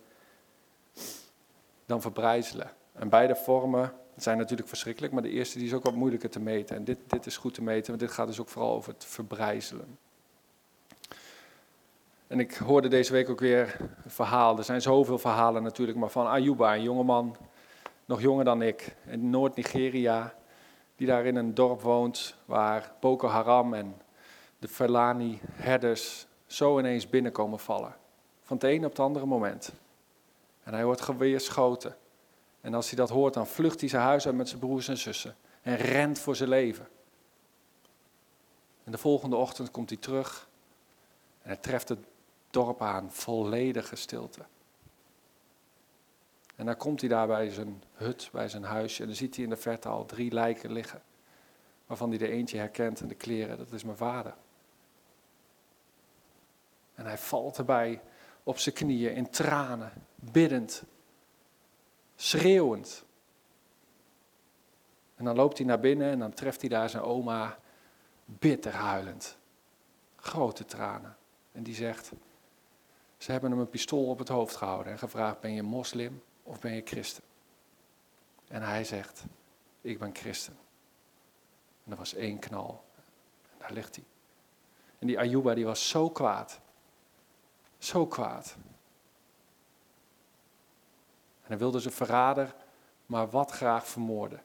dan 1.85 2.01
verbrijzelen. 2.01 2.71
En 2.93 3.09
beide 3.09 3.35
vormen 3.35 3.93
zijn 4.15 4.37
natuurlijk 4.37 4.67
verschrikkelijk, 4.67 5.13
maar 5.13 5.21
de 5.21 5.29
eerste 5.29 5.57
die 5.57 5.67
is 5.67 5.73
ook 5.73 5.83
wat 5.83 5.95
moeilijker 5.95 6.29
te 6.29 6.39
meten. 6.39 6.75
En 6.75 6.83
dit, 6.83 6.97
dit 7.07 7.25
is 7.25 7.37
goed 7.37 7.53
te 7.53 7.63
meten, 7.63 7.87
want 7.87 7.99
dit 7.99 8.11
gaat 8.11 8.27
dus 8.27 8.39
ook 8.39 8.49
vooral 8.49 8.75
over 8.75 8.93
het 8.93 9.05
verbrijzelen. 9.05 9.97
En 12.36 12.41
ik 12.41 12.53
hoorde 12.55 12.88
deze 12.88 13.11
week 13.11 13.29
ook 13.29 13.39
weer 13.39 13.77
een 13.79 14.11
verhaal. 14.11 14.57
Er 14.57 14.63
zijn 14.63 14.81
zoveel 14.81 15.17
verhalen 15.17 15.63
natuurlijk, 15.63 15.97
maar 15.97 16.09
van 16.09 16.27
Ayuba, 16.27 16.75
een 16.75 16.81
jongeman, 16.81 17.36
nog 18.05 18.21
jonger 18.21 18.45
dan 18.45 18.61
ik, 18.61 18.95
in 19.05 19.29
Noord-Nigeria, 19.29 20.36
die 20.95 21.07
daar 21.07 21.25
in 21.25 21.36
een 21.36 21.53
dorp 21.53 21.81
woont 21.81 22.36
waar 22.45 22.91
Boko 22.99 23.27
Haram 23.27 23.73
en 23.73 24.01
de 24.59 24.67
Fulani 24.67 25.39
herders 25.51 26.27
zo 26.45 26.79
ineens 26.79 27.09
binnenkomen 27.09 27.59
vallen. 27.59 27.95
Van 28.43 28.57
het 28.57 28.65
ene 28.65 28.86
op 28.86 28.91
het 28.91 28.99
andere 28.99 29.25
moment. 29.25 29.71
En 30.63 30.73
hij 30.73 30.86
wordt 30.86 31.01
geweerschoten. 31.01 31.95
En 32.61 32.73
als 32.73 32.88
hij 32.88 32.97
dat 32.97 33.09
hoort, 33.09 33.33
dan 33.33 33.47
vlucht 33.47 33.79
hij 33.79 33.89
zijn 33.89 34.03
huis 34.03 34.25
uit 34.25 34.36
met 34.36 34.49
zijn 34.49 34.59
broers 34.59 34.88
en 34.88 34.97
zussen. 34.97 35.36
En 35.61 35.75
rent 35.75 36.19
voor 36.19 36.36
zijn 36.36 36.49
leven. 36.49 36.88
En 38.83 38.91
de 38.91 38.97
volgende 38.97 39.36
ochtend 39.36 39.71
komt 39.71 39.89
hij 39.89 39.99
terug. 39.99 40.47
En 41.41 41.47
hij 41.49 41.57
treft 41.57 41.89
het 41.89 41.99
dorp 42.56 42.82
aan, 42.82 43.12
volledige 43.12 43.95
stilte. 43.95 44.45
En 46.56 46.66
dan 46.66 46.78
komt 46.78 46.99
hij 46.99 47.10
daar 47.10 47.28
bij 47.28 47.49
zijn 47.49 47.84
hut, 47.93 48.30
bij 48.32 48.49
zijn 48.49 48.64
huisje. 48.64 49.01
En 49.01 49.08
dan 49.08 49.16
ziet 49.16 49.36
hij 49.36 49.43
in 49.43 49.49
de 49.49 49.58
verte 49.58 49.88
al 49.88 50.06
drie 50.06 50.32
lijken 50.32 50.72
liggen. 50.72 51.01
Waarvan 51.86 52.10
hij 52.10 52.20
er 52.20 52.30
eentje 52.30 52.58
herkent 52.58 53.01
en 53.01 53.08
de 53.08 53.16
kleren, 53.16 53.58
dat 53.58 53.72
is 53.72 53.84
mijn 53.84 53.97
vader. 53.97 54.36
En 56.93 57.06
hij 57.06 57.18
valt 57.18 57.58
erbij 57.58 58.01
op 58.43 58.58
zijn 58.58 58.76
knieën 58.76 59.16
in 59.16 59.30
tranen, 59.30 59.91
biddend, 60.16 60.84
schreeuwend. 62.16 63.06
En 65.16 65.26
dan 65.26 65.36
loopt 65.36 65.58
hij 65.58 65.68
naar 65.68 65.80
binnen 65.80 66.12
en 66.12 66.20
dan 66.20 66.34
treft 66.34 66.62
hij 66.62 66.70
daar 66.70 66.89
zijn 66.89 67.03
oma, 67.03 67.60
bitter 68.26 68.74
huilend. 68.74 69.38
Grote 70.16 70.66
tranen. 70.66 71.18
En 71.51 71.64
die 71.64 71.76
zegt, 71.76 72.12
ze 73.18 73.32
hebben 73.32 73.51
hem 73.51 73.59
een 73.59 73.70
pistool 73.70 74.09
op 74.09 74.20
het 74.20 74.28
hoofd 74.28 74.55
gehouden 74.55 74.91
en 74.91 74.99
gevraagd, 74.99 75.39
ben 75.39 75.53
je 75.53 75.63
moslim 75.63 76.24
of 76.43 76.59
ben 76.59 76.74
je 76.74 76.82
christen? 76.86 77.24
En 78.47 78.61
hij 78.61 78.84
zegt, 78.84 79.24
ik 79.82 79.99
ben 79.99 80.16
christen. 80.16 80.57
En 81.84 81.91
er 81.91 81.97
was 81.97 82.13
één 82.13 82.39
knal. 82.39 82.84
En 83.51 83.57
daar 83.57 83.72
ligt 83.72 83.95
hij. 83.95 84.05
En 84.99 85.07
die 85.07 85.20
Ayuba 85.20 85.53
die 85.53 85.66
was 85.66 85.89
zo 85.89 86.09
kwaad. 86.09 86.59
Zo 87.78 88.07
kwaad. 88.07 88.55
En 91.41 91.51
hij 91.51 91.57
wilde 91.57 91.80
zijn 91.80 91.93
verrader 91.93 92.55
maar 93.05 93.30
wat 93.30 93.51
graag 93.51 93.88
vermoorden. 93.88 94.43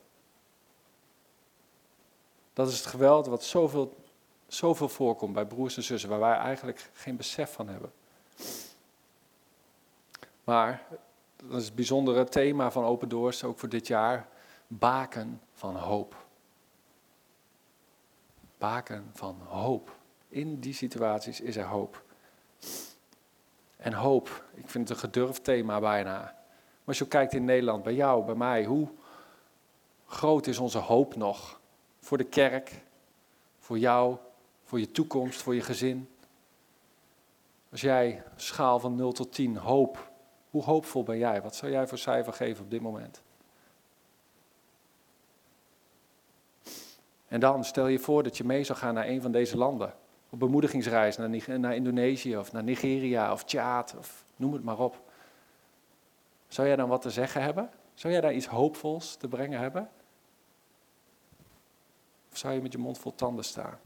Dat 2.53 2.69
is 2.69 2.79
het 2.79 2.87
geweld 2.87 3.27
wat 3.27 3.45
zoveel, 3.45 4.05
zoveel 4.47 4.89
voorkomt 4.89 5.33
bij 5.33 5.47
broers 5.47 5.77
en 5.77 5.83
zussen, 5.83 6.11
waar 6.11 6.21
wij 6.21 6.37
eigenlijk 6.37 6.91
geen 6.93 7.17
besef 7.17 7.53
van 7.53 7.69
hebben. 7.69 7.93
Maar, 10.45 10.87
dat 11.37 11.61
is 11.61 11.65
het 11.65 11.75
bijzondere 11.75 12.25
thema 12.25 12.71
van 12.71 12.85
Open 12.85 13.09
Doors, 13.09 13.45
ook 13.45 13.59
voor 13.59 13.69
dit 13.69 13.87
jaar, 13.87 14.29
baken 14.67 15.41
van 15.53 15.77
hoop. 15.77 16.17
Baken 18.59 19.11
van 19.13 19.37
hoop. 19.47 19.97
In 20.29 20.61
die 20.61 20.75
situaties 20.75 21.41
is 21.41 21.57
er 21.57 21.65
hoop. 21.65 22.03
En 23.77 23.93
hoop, 23.93 24.45
ik 24.55 24.69
vind 24.69 24.89
het 24.89 24.97
een 24.97 25.03
gedurfd 25.03 25.45
thema 25.45 25.81
bijna. 25.81 26.19
Maar 26.21 26.85
als 26.85 26.99
je 26.99 27.07
kijkt 27.07 27.35
in 27.35 27.45
Nederland, 27.45 27.83
bij 27.83 27.95
jou, 27.95 28.25
bij 28.25 28.35
mij, 28.35 28.65
hoe 28.65 28.89
groot 30.07 30.47
is 30.47 30.59
onze 30.59 30.79
hoop 30.79 31.17
nog? 31.17 31.61
Voor 32.01 32.19
de 32.19 32.25
kerk, 32.25 32.83
voor 33.59 33.79
jou, 33.79 34.17
voor 34.65 34.81
je 34.81 34.91
toekomst, 34.91 35.43
voor 35.43 35.55
je 35.55 35.61
gezin. 35.61 36.10
Als 37.71 37.81
jij 37.81 38.23
schaal 38.37 38.79
van 38.81 38.95
0 38.95 39.13
tot 39.13 39.33
10 39.33 39.57
hoop, 39.57 40.11
hoe 40.51 40.63
hoopvol 40.63 41.03
ben 41.03 41.19
jij? 41.19 41.43
Wat 41.43 41.55
zou 41.55 41.73
jij 41.73 41.87
voor 41.87 41.99
cijfer 41.99 42.33
geven 42.33 42.65
op 42.65 42.71
dit 42.71 42.81
moment? 42.81 43.23
En 47.29 47.41
dan 47.41 47.65
stel 47.65 47.87
je 47.87 47.99
voor 47.99 48.23
dat 48.23 48.37
je 48.37 48.45
mee 48.45 48.65
zou 48.65 48.79
gaan 48.79 48.95
naar 48.95 49.09
een 49.09 49.23
van 49.23 49.33
deze 49.33 49.57
landen. 49.57 49.95
Op 50.31 50.39
bemoedigingsreis 50.39 51.17
naar, 51.17 51.59
naar 51.59 51.75
Indonesië 51.75 52.37
of 52.37 52.53
naar 52.53 52.65
Nigeria 52.65 53.33
of 53.33 53.45
Tjaad 53.45 53.95
of 53.99 54.25
noem 54.37 54.53
het 54.53 54.65
maar 54.65 54.79
op. 54.79 55.03
Zou 56.49 56.67
jij 56.67 56.77
dan 56.77 56.89
wat 56.89 57.03
te 57.03 57.11
zeggen 57.11 57.43
hebben? 57.43 57.71
Zou 57.95 58.13
jij 58.13 58.23
daar 58.23 58.35
iets 58.35 58.47
hoopvols 58.47 59.17
te 59.17 59.29
brengen 59.29 59.61
hebben? 59.61 59.91
Of 62.31 62.37
zou 62.39 62.55
je 62.55 62.63
met 62.63 62.73
je 62.73 62.79
mond 62.79 62.99
vol 62.99 63.15
tanden 63.15 63.45
staan? 63.45 63.79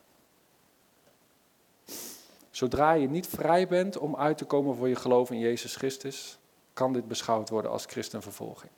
Zodra 2.54 2.92
je 2.92 3.08
niet 3.08 3.26
vrij 3.26 3.68
bent 3.68 3.98
om 3.98 4.16
uit 4.16 4.38
te 4.38 4.44
komen 4.44 4.76
voor 4.76 4.88
je 4.88 4.96
geloof 4.96 5.30
in 5.30 5.38
Jezus 5.38 5.76
Christus, 5.76 6.38
kan 6.72 6.92
dit 6.92 7.08
beschouwd 7.08 7.48
worden 7.48 7.70
als 7.70 7.84
christenvervolging. 7.84 8.72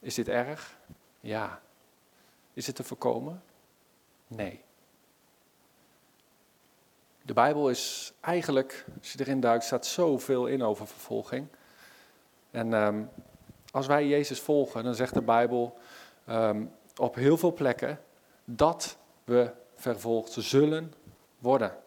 Is 0.00 0.14
dit 0.14 0.28
erg? 0.28 0.78
Ja. 1.20 1.60
Is 2.52 2.66
het 2.66 2.76
te 2.76 2.84
voorkomen? 2.84 3.42
Nee. 4.26 4.60
De 7.22 7.32
Bijbel 7.32 7.70
is 7.70 8.12
eigenlijk, 8.20 8.84
als 8.98 9.12
je 9.12 9.20
erin 9.20 9.40
duikt, 9.40 9.64
staat 9.64 9.86
zoveel 9.86 10.46
in 10.46 10.62
over 10.62 10.86
vervolging. 10.86 11.46
En 12.50 12.74
ehm, 12.74 13.02
als 13.70 13.86
wij 13.86 14.06
Jezus 14.06 14.40
volgen, 14.40 14.84
dan 14.84 14.94
zegt 14.94 15.14
de 15.14 15.22
Bijbel 15.22 15.78
ehm, 16.24 16.64
op 16.96 17.14
heel 17.14 17.36
veel 17.36 17.52
plekken 17.52 18.00
dat 18.44 18.96
we 19.24 19.50
vervolgd 19.74 20.32
zullen 20.32 20.94
worden. 21.38 21.86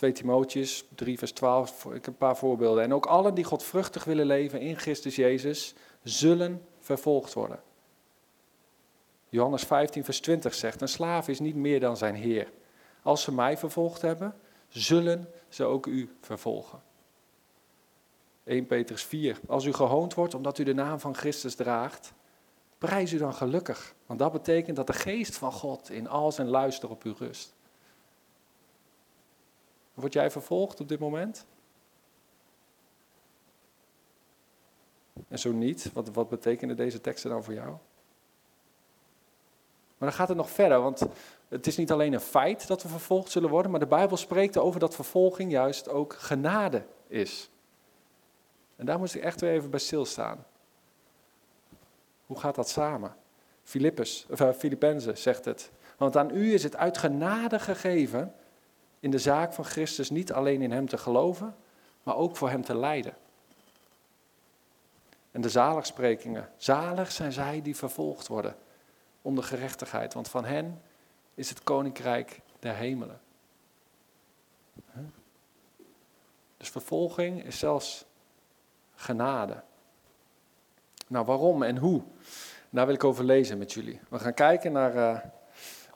2 0.00 0.12
Timotheus 0.12 0.84
3 0.94 1.18
vers 1.18 1.32
12, 1.32 1.84
ik 1.84 1.92
heb 1.92 2.06
een 2.06 2.16
paar 2.16 2.36
voorbeelden. 2.36 2.84
En 2.84 2.94
ook 2.94 3.06
allen 3.06 3.34
die 3.34 3.44
godvruchtig 3.44 4.04
willen 4.04 4.26
leven 4.26 4.60
in 4.60 4.78
Christus 4.78 5.16
Jezus, 5.16 5.74
zullen 6.02 6.62
vervolgd 6.78 7.32
worden. 7.32 7.62
Johannes 9.28 9.62
15 9.62 10.04
vers 10.04 10.20
20 10.20 10.54
zegt, 10.54 10.80
een 10.80 10.88
slaaf 10.88 11.28
is 11.28 11.40
niet 11.40 11.54
meer 11.54 11.80
dan 11.80 11.96
zijn 11.96 12.14
heer. 12.14 12.52
Als 13.02 13.22
ze 13.22 13.32
mij 13.32 13.56
vervolgd 13.56 14.02
hebben, 14.02 14.34
zullen 14.68 15.28
ze 15.48 15.64
ook 15.64 15.86
u 15.86 16.16
vervolgen. 16.20 16.82
1 18.44 18.66
Petrus 18.66 19.02
4. 19.02 19.40
Als 19.46 19.64
u 19.64 19.72
gehoond 19.72 20.14
wordt 20.14 20.34
omdat 20.34 20.58
u 20.58 20.64
de 20.64 20.74
naam 20.74 21.00
van 21.00 21.14
Christus 21.14 21.54
draagt, 21.54 22.12
prijs 22.78 23.12
u 23.12 23.18
dan 23.18 23.34
gelukkig. 23.34 23.94
Want 24.06 24.18
dat 24.18 24.32
betekent 24.32 24.76
dat 24.76 24.86
de 24.86 24.92
geest 24.92 25.36
van 25.36 25.52
God 25.52 25.90
in 25.90 26.08
al 26.08 26.32
zijn 26.32 26.48
luister 26.48 26.90
op 26.90 27.04
u 27.04 27.12
rust. 27.18 27.58
Word 30.00 30.12
jij 30.12 30.30
vervolgd 30.30 30.80
op 30.80 30.88
dit 30.88 30.98
moment? 30.98 31.46
En 35.28 35.38
zo 35.38 35.52
niet, 35.52 35.92
wat, 35.92 36.08
wat 36.08 36.28
betekenen 36.28 36.76
deze 36.76 37.00
teksten 37.00 37.30
dan 37.30 37.44
voor 37.44 37.54
jou? 37.54 37.68
Maar 39.98 40.08
dan 40.08 40.18
gaat 40.18 40.28
het 40.28 40.36
nog 40.36 40.50
verder, 40.50 40.80
want 40.80 41.06
het 41.48 41.66
is 41.66 41.76
niet 41.76 41.92
alleen 41.92 42.12
een 42.12 42.20
feit 42.20 42.66
dat 42.66 42.82
we 42.82 42.88
vervolgd 42.88 43.30
zullen 43.30 43.50
worden, 43.50 43.70
maar 43.70 43.80
de 43.80 43.86
Bijbel 43.86 44.16
spreekt 44.16 44.56
over 44.56 44.80
dat 44.80 44.94
vervolging 44.94 45.50
juist 45.50 45.88
ook 45.88 46.14
genade 46.14 46.84
is. 47.06 47.50
En 48.76 48.86
daar 48.86 48.98
moest 48.98 49.14
ik 49.14 49.22
echt 49.22 49.40
weer 49.40 49.52
even 49.52 49.70
bij 49.70 49.80
stilstaan. 49.80 50.46
Hoe 52.26 52.38
gaat 52.38 52.54
dat 52.54 52.68
samen? 52.68 53.16
Filippus, 53.62 54.26
of, 54.30 54.40
uh, 54.40 55.14
zegt 55.14 55.44
het. 55.44 55.70
Want 55.96 56.16
aan 56.16 56.36
u 56.36 56.52
is 56.52 56.62
het 56.62 56.76
uit 56.76 56.98
genade 56.98 57.58
gegeven 57.58 58.34
in 59.00 59.10
de 59.10 59.18
zaak 59.18 59.52
van 59.52 59.64
Christus 59.64 60.10
niet 60.10 60.32
alleen 60.32 60.62
in 60.62 60.72
hem 60.72 60.88
te 60.88 60.98
geloven, 60.98 61.56
maar 62.02 62.16
ook 62.16 62.36
voor 62.36 62.50
hem 62.50 62.62
te 62.62 62.76
lijden. 62.76 63.14
En 65.30 65.40
de 65.40 65.48
zaligsprekingen. 65.48 66.50
Zalig 66.56 67.12
zijn 67.12 67.32
zij 67.32 67.62
die 67.62 67.76
vervolgd 67.76 68.26
worden 68.26 68.56
om 69.22 69.34
de 69.34 69.42
gerechtigheid, 69.42 70.14
want 70.14 70.28
van 70.28 70.44
hen 70.44 70.82
is 71.34 71.48
het 71.48 71.62
koninkrijk 71.62 72.40
der 72.58 72.74
hemelen. 72.74 73.20
Dus 76.56 76.68
vervolging 76.68 77.44
is 77.44 77.58
zelfs 77.58 78.04
genade. 78.94 79.62
Nou, 81.06 81.26
waarom 81.26 81.62
en 81.62 81.76
hoe? 81.76 82.02
Daar 82.70 82.86
wil 82.86 82.94
ik 82.94 83.04
over 83.04 83.24
lezen 83.24 83.58
met 83.58 83.72
jullie. 83.72 84.00
We 84.08 84.18
gaan 84.18 84.34
kijken 84.34 84.72
naar 84.72 84.94
uh, 84.94 85.18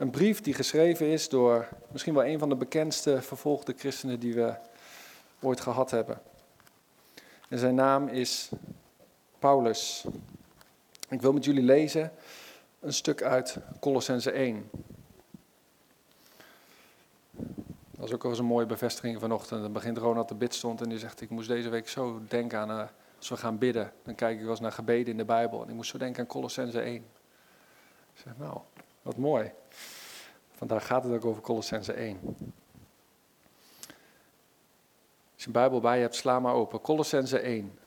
een 0.05 0.11
brief 0.11 0.41
die 0.41 0.55
geschreven 0.55 1.07
is 1.07 1.29
door 1.29 1.69
misschien 1.93 2.15
wel 2.15 2.25
een 2.25 2.39
van 2.39 2.49
de 2.49 2.57
bekendste 2.57 3.23
vervolgde 3.23 3.75
christenen 3.77 4.21
die 4.21 4.35
we 4.35 4.55
ooit 5.41 5.61
gehad 5.61 5.91
hebben. 5.91 6.21
En 7.49 7.59
zijn 7.59 7.75
naam 7.75 8.09
is 8.09 8.51
Paulus. 9.39 10.05
Ik 11.09 11.21
wil 11.21 11.33
met 11.33 11.45
jullie 11.45 11.63
lezen 11.63 12.13
een 12.81 12.93
stuk 12.93 13.23
uit 13.23 13.57
Colossense 13.81 14.31
1. 14.31 14.71
Dat 17.31 17.51
was 17.97 18.13
ook 18.13 18.23
wel 18.23 18.31
eens 18.31 18.41
een 18.41 18.47
mooie 18.47 18.67
bevestiging 18.67 19.21
vanochtend. 19.21 19.63
Dan 19.63 19.73
begint 19.73 19.99
Ronald 19.99 20.29
de 20.29 20.35
bidstond 20.35 20.81
en 20.81 20.89
die 20.89 20.99
zegt, 20.99 21.21
ik 21.21 21.31
moest 21.31 21.49
deze 21.49 21.69
week 21.69 21.89
zo 21.89 22.21
denken 22.29 22.59
aan, 22.59 22.71
uh, 22.71 22.85
als 23.19 23.29
we 23.29 23.37
gaan 23.37 23.59
bidden, 23.59 23.93
dan 24.03 24.15
kijk 24.15 24.35
ik 24.35 24.41
wel 24.41 24.51
eens 24.51 24.61
naar 24.61 24.73
gebeden 24.73 25.13
in 25.13 25.17
de 25.17 25.25
Bijbel. 25.25 25.63
En 25.63 25.69
ik 25.69 25.75
moest 25.75 25.91
zo 25.91 25.99
denken 25.99 26.21
aan 26.21 26.29
Colossense 26.29 26.81
1. 26.81 26.95
Ik 26.95 27.03
zeg, 28.25 28.33
nou, 28.37 28.61
wat 29.05 29.17
mooi. 29.17 29.53
Vandaar 30.53 30.81
gaat 30.81 31.05
het 31.05 31.13
ook 31.13 31.25
over 31.25 31.43
Colossense 31.43 31.93
1. 31.93 32.21
Als 35.35 35.43
je 35.43 35.47
een 35.47 35.53
Bijbel 35.53 35.81
bij 35.81 35.97
je 35.97 36.03
hebt, 36.03 36.15
sla 36.15 36.41
maar 36.41 36.55
open. 36.55 36.81
Colossense 36.81 37.39
1. 37.39 37.79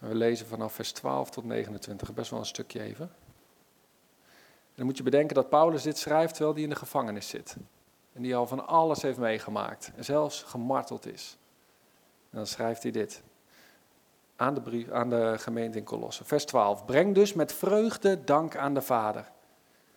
En 0.00 0.08
we 0.08 0.14
lezen 0.14 0.46
vanaf 0.46 0.72
vers 0.72 0.92
12 0.92 1.30
tot 1.30 1.44
29, 1.44 2.14
best 2.14 2.30
wel 2.30 2.38
een 2.38 2.46
stukje 2.46 2.80
even. 2.80 3.04
En 3.04 4.80
dan 4.80 4.86
moet 4.86 4.96
je 4.96 5.02
bedenken 5.02 5.34
dat 5.34 5.48
Paulus 5.48 5.82
dit 5.82 5.98
schrijft 5.98 6.34
terwijl 6.34 6.54
hij 6.54 6.62
in 6.62 6.70
de 6.70 6.76
gevangenis 6.76 7.28
zit. 7.28 7.56
En 8.12 8.22
die 8.22 8.36
al 8.36 8.46
van 8.46 8.66
alles 8.66 9.02
heeft 9.02 9.18
meegemaakt. 9.18 9.92
En 9.96 10.04
zelfs 10.04 10.42
gemarteld 10.42 11.06
is. 11.06 11.36
En 12.30 12.36
dan 12.36 12.46
schrijft 12.46 12.82
hij 12.82 12.92
dit. 12.92 13.22
Aan 14.36 14.54
de, 14.54 14.60
brief, 14.60 14.90
aan 14.90 15.10
de 15.10 15.34
gemeente 15.38 15.78
in 15.78 15.84
Colosse. 15.84 16.24
Vers 16.24 16.44
12. 16.44 16.84
Breng 16.84 17.14
dus 17.14 17.32
met 17.32 17.52
vreugde 17.52 18.24
dank 18.24 18.56
aan 18.56 18.74
de 18.74 18.82
Vader. 18.82 19.32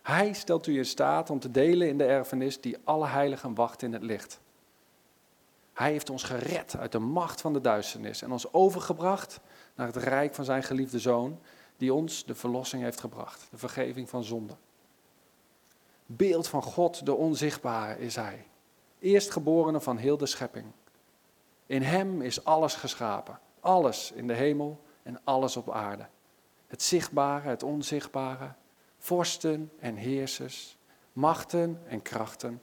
Hij 0.08 0.32
stelt 0.32 0.66
u 0.66 0.76
in 0.76 0.84
staat 0.84 1.30
om 1.30 1.38
te 1.38 1.50
delen 1.50 1.88
in 1.88 1.98
de 1.98 2.04
erfenis 2.04 2.60
die 2.60 2.76
alle 2.84 3.06
heiligen 3.06 3.54
wacht 3.54 3.82
in 3.82 3.92
het 3.92 4.02
licht. 4.02 4.40
Hij 5.72 5.90
heeft 5.90 6.10
ons 6.10 6.22
gered 6.22 6.76
uit 6.76 6.92
de 6.92 6.98
macht 6.98 7.40
van 7.40 7.52
de 7.52 7.60
duisternis 7.60 8.22
en 8.22 8.32
ons 8.32 8.52
overgebracht 8.52 9.40
naar 9.74 9.86
het 9.86 9.96
rijk 9.96 10.34
van 10.34 10.44
zijn 10.44 10.62
geliefde 10.62 10.98
zoon, 10.98 11.38
die 11.76 11.94
ons 11.94 12.24
de 12.24 12.34
verlossing 12.34 12.82
heeft 12.82 13.00
gebracht, 13.00 13.46
de 13.50 13.58
vergeving 13.58 14.08
van 14.08 14.24
zonde. 14.24 14.56
Beeld 16.06 16.48
van 16.48 16.62
God, 16.62 17.06
de 17.06 17.14
onzichtbare, 17.14 17.98
is 17.98 18.16
hij. 18.16 18.46
Eerstgeborene 18.98 19.80
van 19.80 19.96
heel 19.96 20.16
de 20.16 20.26
schepping. 20.26 20.66
In 21.66 21.82
hem 21.82 22.22
is 22.22 22.44
alles 22.44 22.74
geschapen, 22.74 23.40
alles 23.60 24.12
in 24.12 24.26
de 24.26 24.34
hemel 24.34 24.80
en 25.02 25.20
alles 25.24 25.56
op 25.56 25.70
aarde. 25.70 26.06
Het 26.66 26.82
zichtbare, 26.82 27.48
het 27.48 27.62
onzichtbare, 27.62 28.54
vorsten 28.98 29.72
en 29.78 29.96
heersers, 29.96 30.76
machten 31.12 31.82
en 31.86 32.02
krachten. 32.02 32.62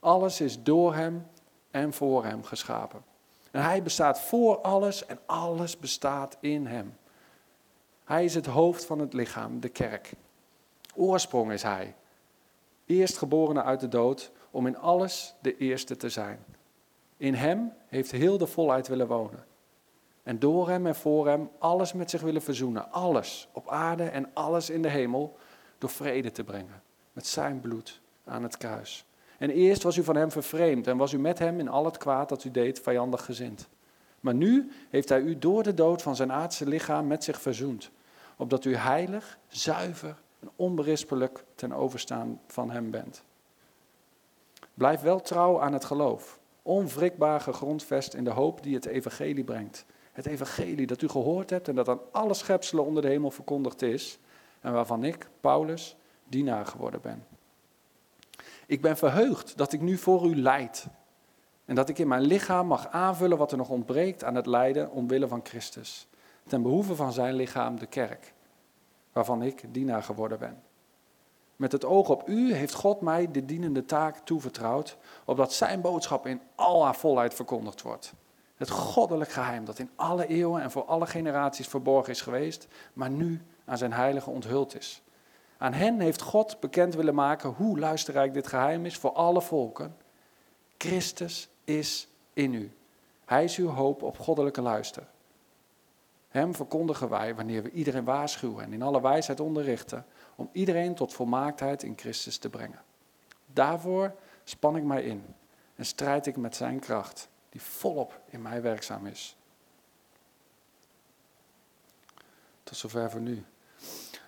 Alles 0.00 0.40
is 0.40 0.62
door 0.62 0.94
hem 0.94 1.26
en 1.70 1.92
voor 1.92 2.24
hem 2.24 2.42
geschapen. 2.42 3.04
En 3.50 3.62
hij 3.62 3.82
bestaat 3.82 4.20
voor 4.20 4.60
alles 4.60 5.06
en 5.06 5.18
alles 5.26 5.78
bestaat 5.78 6.36
in 6.40 6.66
hem. 6.66 6.96
Hij 8.04 8.24
is 8.24 8.34
het 8.34 8.46
hoofd 8.46 8.84
van 8.84 8.98
het 8.98 9.12
lichaam, 9.12 9.60
de 9.60 9.68
kerk. 9.68 10.12
Oorsprong 10.94 11.52
is 11.52 11.62
hij. 11.62 11.94
Eerstgeborene 12.86 13.62
uit 13.62 13.80
de 13.80 13.88
dood, 13.88 14.32
om 14.50 14.66
in 14.66 14.78
alles 14.78 15.34
de 15.40 15.56
eerste 15.56 15.96
te 15.96 16.08
zijn. 16.08 16.44
In 17.16 17.34
hem 17.34 17.72
heeft 17.86 18.10
heel 18.10 18.38
de 18.38 18.46
volheid 18.46 18.88
willen 18.88 19.06
wonen. 19.06 19.44
En 20.22 20.38
door 20.38 20.68
hem 20.68 20.86
en 20.86 20.94
voor 20.94 21.26
hem 21.26 21.50
alles 21.58 21.92
met 21.92 22.10
zich 22.10 22.20
willen 22.20 22.42
verzoenen. 22.42 22.92
Alles 22.92 23.48
op 23.52 23.68
aarde 23.68 24.04
en 24.04 24.30
alles 24.34 24.70
in 24.70 24.82
de 24.82 24.88
hemel 24.88 25.36
door 25.84 25.92
vrede 25.92 26.30
te 26.30 26.44
brengen. 26.44 26.82
Met 27.12 27.26
zijn 27.26 27.60
bloed 27.60 28.00
aan 28.24 28.42
het 28.42 28.56
kruis. 28.56 29.04
En 29.38 29.50
eerst 29.50 29.82
was 29.82 29.96
u 29.96 30.04
van 30.04 30.16
hem 30.16 30.30
vervreemd 30.30 30.86
en 30.86 30.96
was 30.96 31.12
u 31.12 31.18
met 31.18 31.38
hem 31.38 31.58
in 31.58 31.68
al 31.68 31.84
het 31.84 31.96
kwaad 31.96 32.28
dat 32.28 32.44
u 32.44 32.50
deed 32.50 32.80
vijandig 32.80 33.24
gezind. 33.24 33.68
Maar 34.20 34.34
nu 34.34 34.70
heeft 34.90 35.08
hij 35.08 35.20
u 35.20 35.38
door 35.38 35.62
de 35.62 35.74
dood 35.74 36.02
van 36.02 36.16
zijn 36.16 36.32
aardse 36.32 36.66
lichaam 36.66 37.06
met 37.06 37.24
zich 37.24 37.40
verzoend, 37.40 37.90
opdat 38.36 38.64
u 38.64 38.76
heilig, 38.76 39.38
zuiver 39.48 40.16
en 40.40 40.50
onberispelijk 40.56 41.44
ten 41.54 41.72
overstaan 41.72 42.40
van 42.46 42.70
hem 42.70 42.90
bent. 42.90 43.22
Blijf 44.74 45.00
wel 45.00 45.20
trouw 45.20 45.60
aan 45.60 45.72
het 45.72 45.84
geloof, 45.84 46.40
onwrikbaar 46.62 47.40
gegrondvest 47.40 48.14
in 48.14 48.24
de 48.24 48.30
hoop 48.30 48.62
die 48.62 48.74
het 48.74 48.86
evangelie 48.86 49.44
brengt. 49.44 49.84
Het 50.12 50.26
evangelie 50.26 50.86
dat 50.86 51.02
u 51.02 51.08
gehoord 51.08 51.50
hebt 51.50 51.68
en 51.68 51.74
dat 51.74 51.88
aan 51.88 52.00
alle 52.10 52.34
schepselen 52.34 52.84
onder 52.84 53.02
de 53.02 53.08
hemel 53.08 53.30
verkondigd 53.30 53.82
is 53.82 54.18
en 54.64 54.72
waarvan 54.72 55.04
ik, 55.04 55.28
Paulus, 55.40 55.96
dienaar 56.28 56.66
geworden 56.66 57.00
ben. 57.00 57.26
Ik 58.66 58.80
ben 58.80 58.96
verheugd 58.96 59.56
dat 59.56 59.72
ik 59.72 59.80
nu 59.80 59.96
voor 59.96 60.26
u 60.26 60.36
leid. 60.36 60.86
En 61.64 61.74
dat 61.74 61.88
ik 61.88 61.98
in 61.98 62.08
mijn 62.08 62.22
lichaam 62.22 62.66
mag 62.66 62.88
aanvullen 62.88 63.38
wat 63.38 63.50
er 63.50 63.56
nog 63.56 63.68
ontbreekt 63.68 64.24
aan 64.24 64.34
het 64.34 64.46
lijden 64.46 64.90
omwille 64.90 65.28
van 65.28 65.40
Christus. 65.42 66.08
Ten 66.46 66.62
behoeve 66.62 66.94
van 66.94 67.12
zijn 67.12 67.34
lichaam, 67.34 67.78
de 67.78 67.86
kerk, 67.86 68.34
waarvan 69.12 69.42
ik 69.42 69.64
dienaar 69.74 70.02
geworden 70.02 70.38
ben. 70.38 70.62
Met 71.56 71.72
het 71.72 71.84
oog 71.84 72.08
op 72.08 72.28
u 72.28 72.54
heeft 72.54 72.74
God 72.74 73.00
mij 73.00 73.30
de 73.30 73.44
dienende 73.44 73.84
taak 73.84 74.18
toevertrouwd, 74.18 74.96
opdat 75.24 75.52
zijn 75.52 75.80
boodschap 75.80 76.26
in 76.26 76.40
al 76.54 76.84
haar 76.84 76.96
volheid 76.96 77.34
verkondigd 77.34 77.82
wordt. 77.82 78.12
Het 78.56 78.70
goddelijk 78.70 79.30
geheim 79.30 79.64
dat 79.64 79.78
in 79.78 79.90
alle 79.96 80.26
eeuwen 80.26 80.62
en 80.62 80.70
voor 80.70 80.84
alle 80.84 81.06
generaties 81.06 81.68
verborgen 81.68 82.12
is 82.12 82.20
geweest, 82.20 82.68
maar 82.92 83.10
nu 83.10 83.42
aan 83.64 83.78
zijn 83.78 83.92
heilige 83.92 84.30
onthuld 84.30 84.76
is. 84.76 85.02
Aan 85.58 85.72
hen 85.72 86.00
heeft 86.00 86.22
God 86.22 86.60
bekend 86.60 86.94
willen 86.94 87.14
maken 87.14 87.50
hoe 87.50 87.78
luisterrijk 87.78 88.34
dit 88.34 88.46
geheim 88.46 88.86
is 88.86 88.96
voor 88.96 89.12
alle 89.12 89.42
volken. 89.42 89.96
Christus 90.78 91.48
is 91.64 92.08
in 92.32 92.54
u. 92.54 92.72
Hij 93.24 93.44
is 93.44 93.56
uw 93.56 93.68
hoop 93.68 94.02
op 94.02 94.18
goddelijke 94.18 94.62
luister. 94.62 95.06
Hem 96.28 96.54
verkondigen 96.54 97.08
wij 97.08 97.34
wanneer 97.34 97.62
we 97.62 97.70
iedereen 97.70 98.04
waarschuwen 98.04 98.64
en 98.64 98.72
in 98.72 98.82
alle 98.82 99.00
wijsheid 99.00 99.40
onderrichten, 99.40 100.06
om 100.34 100.48
iedereen 100.52 100.94
tot 100.94 101.14
volmaaktheid 101.14 101.82
in 101.82 101.92
Christus 101.96 102.38
te 102.38 102.50
brengen. 102.50 102.82
Daarvoor 103.46 104.14
span 104.44 104.76
ik 104.76 104.82
mij 104.82 105.02
in 105.02 105.24
en 105.74 105.86
strijd 105.86 106.26
ik 106.26 106.36
met 106.36 106.56
zijn 106.56 106.80
kracht, 106.80 107.28
die 107.48 107.62
volop 107.62 108.20
in 108.26 108.42
mij 108.42 108.62
werkzaam 108.62 109.06
is. 109.06 109.36
Tot 112.62 112.76
zover 112.76 113.10
voor 113.10 113.20
nu. 113.20 113.44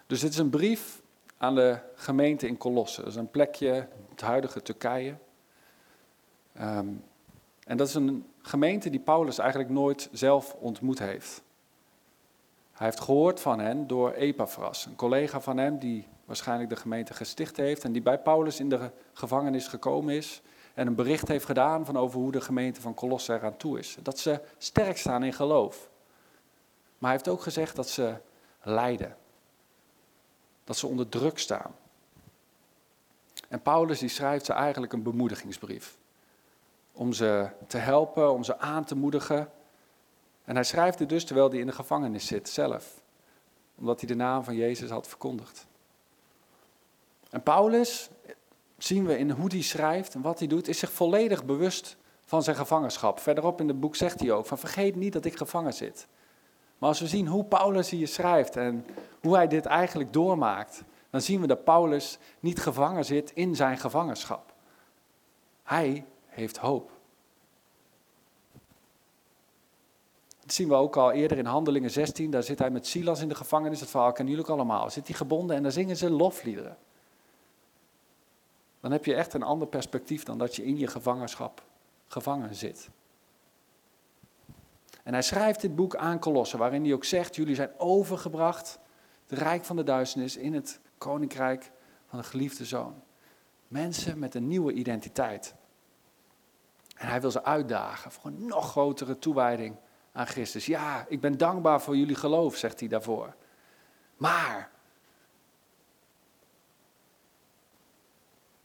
Dus 0.07 0.21
dit 0.21 0.31
is 0.33 0.39
een 0.39 0.51
brief 0.51 1.03
aan 1.37 1.55
de 1.55 1.79
gemeente 1.95 2.47
in 2.47 2.57
Colosse. 2.57 3.01
Dat 3.01 3.11
is 3.11 3.17
een 3.17 3.31
plekje, 3.31 3.89
het 4.11 4.21
huidige 4.21 4.63
Turkije. 4.63 5.15
Ehm, 6.53 6.89
en 7.65 7.77
dat 7.77 7.89
is 7.89 7.95
een 7.95 8.27
gemeente 8.43 8.91
die 8.91 9.01
Paulus 9.01 9.39
eigenlijk 9.39 9.71
nooit 9.71 10.09
zelf 10.13 10.57
ontmoet 10.59 10.99
heeft. 10.99 11.43
Hij 12.73 12.87
heeft 12.87 13.01
gehoord 13.01 13.41
van 13.41 13.59
hen 13.59 13.87
door 13.87 14.13
Epaphras, 14.13 14.87
een 14.87 14.97
collega 14.97 15.41
van 15.41 15.57
hem 15.57 15.79
die 15.79 16.07
waarschijnlijk 16.25 16.71
de 16.71 16.77
gemeente 16.77 17.15
gesticht 17.15 17.57
heeft 17.57 17.85
en 17.85 17.93
die 17.93 18.03
bij 18.03 18.19
Paulus 18.19 18.61
in 18.61 18.69
de 18.69 18.91
gevangenis 19.13 19.69
gekomen 19.69 20.15
is 20.15 20.43
en 20.75 20.87
een 20.87 20.95
bericht 20.95 21.29
heeft 21.29 21.45
gedaan 21.45 21.85
van 21.85 21.97
over 21.97 22.21
hoe 22.21 22.33
de 22.33 22.41
gemeente 22.41 22.81
van 22.81 22.95
Colosse 22.95 23.35
eraan 23.35 23.57
toe 23.57 23.79
is. 23.79 23.97
Dat 24.03 24.19
ze 24.19 24.41
sterk 24.59 24.97
staan 24.97 25.23
in 25.23 25.33
geloof. 25.33 25.89
Maar 26.99 27.11
hij 27.11 27.19
heeft 27.19 27.29
ook 27.29 27.43
gezegd 27.43 27.77
dat 27.77 27.89
ze 27.89 28.15
lijden 28.63 29.17
dat 30.67 30.77
ze 30.77 30.87
onder 30.87 31.09
druk 31.09 31.39
staan. 31.39 31.75
En 33.49 33.63
Paulus 33.63 33.99
die 33.99 34.09
schrijft 34.09 34.45
ze 34.45 34.53
eigenlijk 34.53 34.93
een 34.93 35.03
bemoedigingsbrief. 35.03 35.97
Om 36.93 37.13
ze 37.13 37.49
te 37.67 37.79
helpen, 37.79 38.33
om 38.33 38.45
ze 38.45 38.59
aan 38.59 38.85
te 38.85 38.97
moedigen. 38.97 39.51
En 40.45 40.55
hij 40.55 40.65
schrijft 40.65 40.99
het 40.99 41.09
dus 41.09 41.25
terwijl 41.25 41.51
hij 41.51 41.59
in 41.59 41.67
de 41.67 41.73
gevangenis 41.73 42.27
zit 42.27 42.49
zelf. 42.49 43.01
Omdat 43.75 44.01
hij 44.01 44.09
de 44.09 44.15
naam 44.15 44.45
van 44.45 44.55
Jezus 44.55 44.91
had 44.91 45.09
verkondigd. 45.09 45.67
En 47.31 47.43
Paulus, 47.43 48.11
zien 48.79 49.07
we 49.07 49.19
in 49.19 49.31
hoe 49.31 49.51
hij 49.51 49.63
schrijft 49.63 50.15
en 50.15 50.21
wat 50.21 50.39
hij 50.39 50.49
doet, 50.49 50.69
is 50.69 50.79
zich 50.79 50.93
volledig 50.93 51.45
bewust 51.45 51.97
van 52.25 52.43
zijn 52.43 52.57
gevangenschap. 52.57 53.19
Verderop 53.19 53.61
in 53.61 53.69
het 53.69 53.81
boek 53.81 53.97
zegt 53.97 54.21
hij 54.21 54.33
ook 54.33 54.47
van 54.47 54.59
vergeet 54.59 54.97
niet 54.97 55.13
dat 55.13 55.25
ik 55.25 55.37
gevangen 55.37 55.75
zit. 55.75 56.07
Maar 56.79 56.89
als 56.89 57.01
we 57.01 57.07
zien 57.07 57.27
hoe 57.27 57.45
Paulus 57.45 57.91
hier 57.91 58.09
schrijft 58.09 58.57
en 58.57 58.87
hoe 59.21 59.35
hij 59.35 59.49
dit 59.49 59.67
eigenlijk 59.67 60.13
doormaakt, 60.13 60.85
dan 61.11 61.21
zien 61.21 61.41
we 61.41 61.47
dat 61.47 61.65
Paulus 61.65 62.19
niet 62.41 62.61
gevangen 62.61 63.05
zit 63.05 63.31
in 63.35 63.57
zijn 63.57 63.79
gevangenschap. 63.79 64.55
Hij 65.63 66.05
heeft 66.27 66.57
hoop. 66.57 66.91
Dat 70.41 70.55
zien 70.55 70.69
we 70.69 70.75
ook 70.75 70.97
al 70.97 71.13
eerder 71.13 71.39
in 71.39 71.47
Handelingen 71.47 71.91
16. 71.91 72.31
Daar 72.31 72.43
zit 72.43 72.59
hij 72.59 72.71
met 72.71 72.87
Silas 72.87 73.21
in 73.21 73.29
de 73.29 73.35
gevangenis. 73.35 73.79
Dat 73.79 73.89
verhaal 73.89 74.13
kennen 74.13 74.35
jullie 74.35 74.51
ook 74.51 74.57
allemaal. 74.57 74.91
Zit 74.91 75.07
hij 75.07 75.17
gebonden 75.17 75.57
en 75.57 75.63
dan 75.63 75.73
zingen 75.73 75.97
ze 75.97 76.11
lofliederen. 76.11 76.77
Dan 78.81 78.93
heb 78.93 79.05
je 79.05 79.15
echt 79.15 79.35
een 79.35 79.43
ander 79.43 79.69
perspectief 79.69 80.25
dan 80.25 80.39
dat 80.39 80.57
je 80.57 80.65
in 80.65 80.79
je 80.79 80.87
gevangenschap 80.87 81.63
gevangen 82.07 82.55
zit. 82.55 82.89
En 85.07 85.13
hij 85.13 85.23
schrijft 85.23 85.61
dit 85.61 85.75
boek 85.75 85.97
aan 85.97 86.19
Kolossen, 86.19 86.59
waarin 86.59 86.85
hij 86.85 86.93
ook 86.93 87.05
zegt: 87.05 87.37
Jullie 87.37 87.55
zijn 87.55 87.71
overgebracht, 87.79 88.79
het 89.27 89.39
rijk 89.39 89.65
van 89.65 89.77
de 89.77 89.83
duisternis, 89.83 90.37
in 90.37 90.55
het 90.55 90.81
koninkrijk 90.99 91.71
van 92.07 92.19
de 92.19 92.25
geliefde 92.25 92.65
zoon. 92.65 93.03
Mensen 93.69 94.19
met 94.19 94.35
een 94.35 94.49
nieuwe 94.49 94.73
identiteit. 94.73 95.55
En 96.97 97.09
hij 97.09 97.21
wil 97.21 97.31
ze 97.31 97.45
uitdagen 97.45 98.13
voor 98.13 98.31
een 98.31 98.47
nog 98.47 98.71
grotere 98.71 99.19
toewijding 99.19 99.77
aan 100.13 100.27
Christus. 100.27 100.67
Ja, 100.67 101.07
ik 101.09 101.21
ben 101.21 101.39
dankbaar 101.39 101.81
voor 101.81 101.97
jullie 101.97 102.17
geloof, 102.17 102.57
zegt 102.57 102.81
hij 102.81 102.89
daarvoor. 102.89 103.35
Maar 104.17 104.71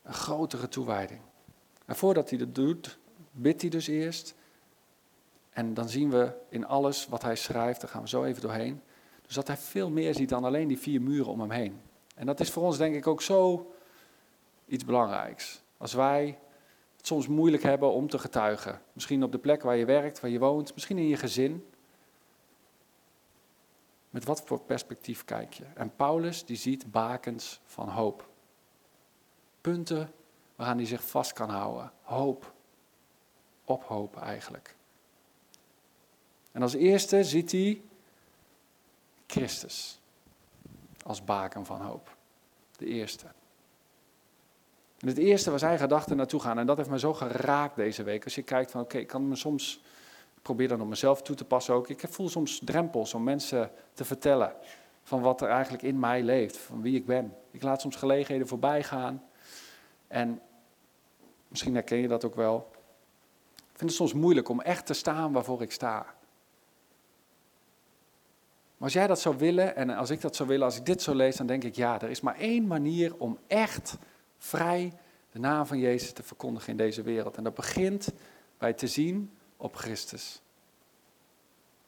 een 0.03 0.13
grotere 0.13 0.67
toewijding. 0.67 1.21
En 1.85 1.95
voordat 1.95 2.29
hij 2.29 2.39
dat 2.39 2.55
doet, 2.55 2.99
bidt 3.31 3.61
hij 3.61 3.69
dus 3.69 3.87
eerst 3.87 4.39
en 5.51 5.73
dan 5.73 5.89
zien 5.89 6.09
we 6.09 6.33
in 6.49 6.65
alles 6.65 7.07
wat 7.07 7.21
hij 7.21 7.35
schrijft, 7.35 7.81
daar 7.81 7.89
gaan 7.89 8.01
we 8.01 8.07
zo 8.07 8.23
even 8.23 8.41
doorheen, 8.41 8.81
dus 9.25 9.35
dat 9.35 9.47
hij 9.47 9.57
veel 9.57 9.89
meer 9.89 10.13
ziet 10.15 10.29
dan 10.29 10.43
alleen 10.43 10.67
die 10.67 10.79
vier 10.79 11.01
muren 11.01 11.31
om 11.31 11.39
hem 11.39 11.51
heen. 11.51 11.81
En 12.15 12.25
dat 12.25 12.39
is 12.39 12.51
voor 12.51 12.63
ons 12.63 12.77
denk 12.77 12.95
ik 12.95 13.07
ook 13.07 13.21
zo 13.21 13.71
iets 14.65 14.85
belangrijks. 14.85 15.61
Als 15.77 15.93
wij 15.93 16.39
het 16.97 17.07
soms 17.07 17.27
moeilijk 17.27 17.63
hebben 17.63 17.91
om 17.91 18.09
te 18.09 18.19
getuigen, 18.19 18.81
misschien 18.93 19.23
op 19.23 19.31
de 19.31 19.37
plek 19.37 19.61
waar 19.61 19.75
je 19.75 19.85
werkt, 19.85 20.19
waar 20.19 20.31
je 20.31 20.39
woont, 20.39 20.73
misschien 20.73 20.97
in 20.97 21.07
je 21.07 21.17
gezin. 21.17 21.65
Met 24.09 24.25
wat 24.25 24.41
voor 24.41 24.61
perspectief 24.61 25.25
kijk 25.25 25.53
je? 25.53 25.65
En 25.75 25.95
Paulus 25.95 26.45
die 26.45 26.57
ziet 26.57 26.91
bakens 26.91 27.61
van 27.63 27.89
hoop. 27.89 28.29
Punten 29.61 30.11
waaraan 30.55 30.77
hij 30.77 30.85
zich 30.85 31.03
vast 31.03 31.33
kan 31.33 31.49
houden. 31.49 31.91
Hoop. 32.01 32.53
Op 33.65 33.83
hoop 33.83 34.17
eigenlijk. 34.17 34.75
En 36.51 36.61
als 36.61 36.73
eerste 36.73 37.23
ziet 37.23 37.51
hij 37.51 37.81
Christus 39.27 39.99
als 41.05 41.23
baken 41.23 41.65
van 41.65 41.81
hoop. 41.81 42.15
De 42.77 42.85
eerste. 42.85 43.25
En 44.99 45.07
het 45.07 45.17
eerste 45.17 45.49
waar 45.49 45.59
zijn 45.59 45.79
gedachten 45.79 46.17
naartoe 46.17 46.39
gaan, 46.39 46.59
en 46.59 46.65
dat 46.65 46.77
heeft 46.77 46.89
me 46.89 46.99
zo 46.99 47.13
geraakt 47.13 47.75
deze 47.75 48.03
week. 48.03 48.23
Als 48.23 48.35
je 48.35 48.41
kijkt 48.41 48.71
van, 48.71 48.81
oké, 48.81 48.97
ik 48.97 49.07
kan 49.07 49.27
me 49.27 49.35
soms, 49.35 49.81
ik 50.35 50.41
probeer 50.41 50.67
dan 50.67 50.81
op 50.81 50.87
mezelf 50.87 51.21
toe 51.21 51.35
te 51.35 51.45
passen 51.45 51.73
ook. 51.73 51.89
Ik 51.89 52.03
voel 52.09 52.29
soms 52.29 52.61
drempels 52.63 53.13
om 53.13 53.23
mensen 53.23 53.71
te 53.93 54.05
vertellen 54.05 54.53
van 55.03 55.21
wat 55.21 55.41
er 55.41 55.49
eigenlijk 55.49 55.83
in 55.83 55.99
mij 55.99 56.23
leeft, 56.23 56.57
van 56.57 56.81
wie 56.81 56.95
ik 56.95 57.05
ben. 57.05 57.35
Ik 57.51 57.63
laat 57.63 57.81
soms 57.81 57.95
gelegenheden 57.95 58.47
voorbij 58.47 58.83
gaan. 58.83 59.23
En 60.07 60.41
misschien 61.47 61.73
herken 61.73 61.97
je 61.97 62.07
dat 62.07 62.25
ook 62.25 62.35
wel. 62.35 62.69
Ik 63.55 63.77
vind 63.77 63.89
het 63.89 63.99
soms 63.99 64.13
moeilijk 64.13 64.49
om 64.49 64.61
echt 64.61 64.85
te 64.85 64.93
staan 64.93 65.31
waarvoor 65.31 65.61
ik 65.61 65.71
sta. 65.71 66.05
Maar 68.81 68.89
als 68.89 68.99
jij 68.99 69.07
dat 69.07 69.19
zou 69.19 69.37
willen 69.37 69.75
en 69.75 69.89
als 69.89 70.09
ik 70.09 70.21
dat 70.21 70.35
zou 70.35 70.49
willen, 70.49 70.65
als 70.65 70.77
ik 70.77 70.85
dit 70.85 71.01
zo 71.01 71.15
lees, 71.15 71.35
dan 71.35 71.47
denk 71.47 71.63
ik 71.63 71.75
ja, 71.75 72.01
er 72.01 72.09
is 72.09 72.21
maar 72.21 72.35
één 72.35 72.67
manier 72.67 73.17
om 73.17 73.37
echt 73.47 73.97
vrij 74.37 74.93
de 75.31 75.39
naam 75.39 75.65
van 75.65 75.79
Jezus 75.79 76.11
te 76.11 76.23
verkondigen 76.23 76.69
in 76.69 76.77
deze 76.77 77.01
wereld. 77.01 77.37
En 77.37 77.43
dat 77.43 77.53
begint 77.53 78.13
bij 78.57 78.73
te 78.73 78.87
zien 78.87 79.37
op 79.57 79.75
Christus. 79.75 80.41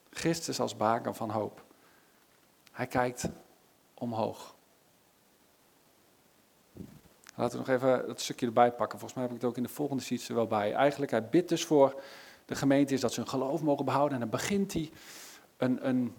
Christus 0.10 0.60
als 0.60 0.78
baken 0.78 1.16
van 1.16 1.30
hoop. 1.30 1.64
Hij 2.72 2.88
kijkt 2.88 3.30
omhoog. 3.94 4.56
Laten 7.36 7.60
we 7.60 7.66
nog 7.66 7.76
even 7.76 8.08
dat 8.08 8.22
stukje 8.22 8.46
erbij 8.46 8.72
pakken. 8.72 9.00
Volgens 9.00 9.14
mij 9.14 9.24
heb 9.24 9.36
ik 9.36 9.42
het 9.42 9.50
ook 9.50 9.58
in 9.58 9.64
de 9.64 9.70
volgende 9.70 10.04
sheets 10.04 10.30
er 10.30 10.36
wel 10.36 10.48
bij. 10.48 10.74
Eigenlijk, 10.74 11.12
hij 11.12 11.30
bidt 11.30 11.50
dus 11.50 11.66
voor 11.66 12.02
de 12.46 12.56
gemeente 12.56 12.94
is 12.94 13.02
dat 13.02 13.14
ze 13.14 13.20
hun 13.20 13.30
geloof 13.30 13.62
mogen 13.62 13.86
behouden. 13.86 14.14
En 14.14 14.20
dan 14.20 14.30
begint 14.30 14.74
hij 14.74 14.92
een, 15.58 15.88
een 15.88 16.14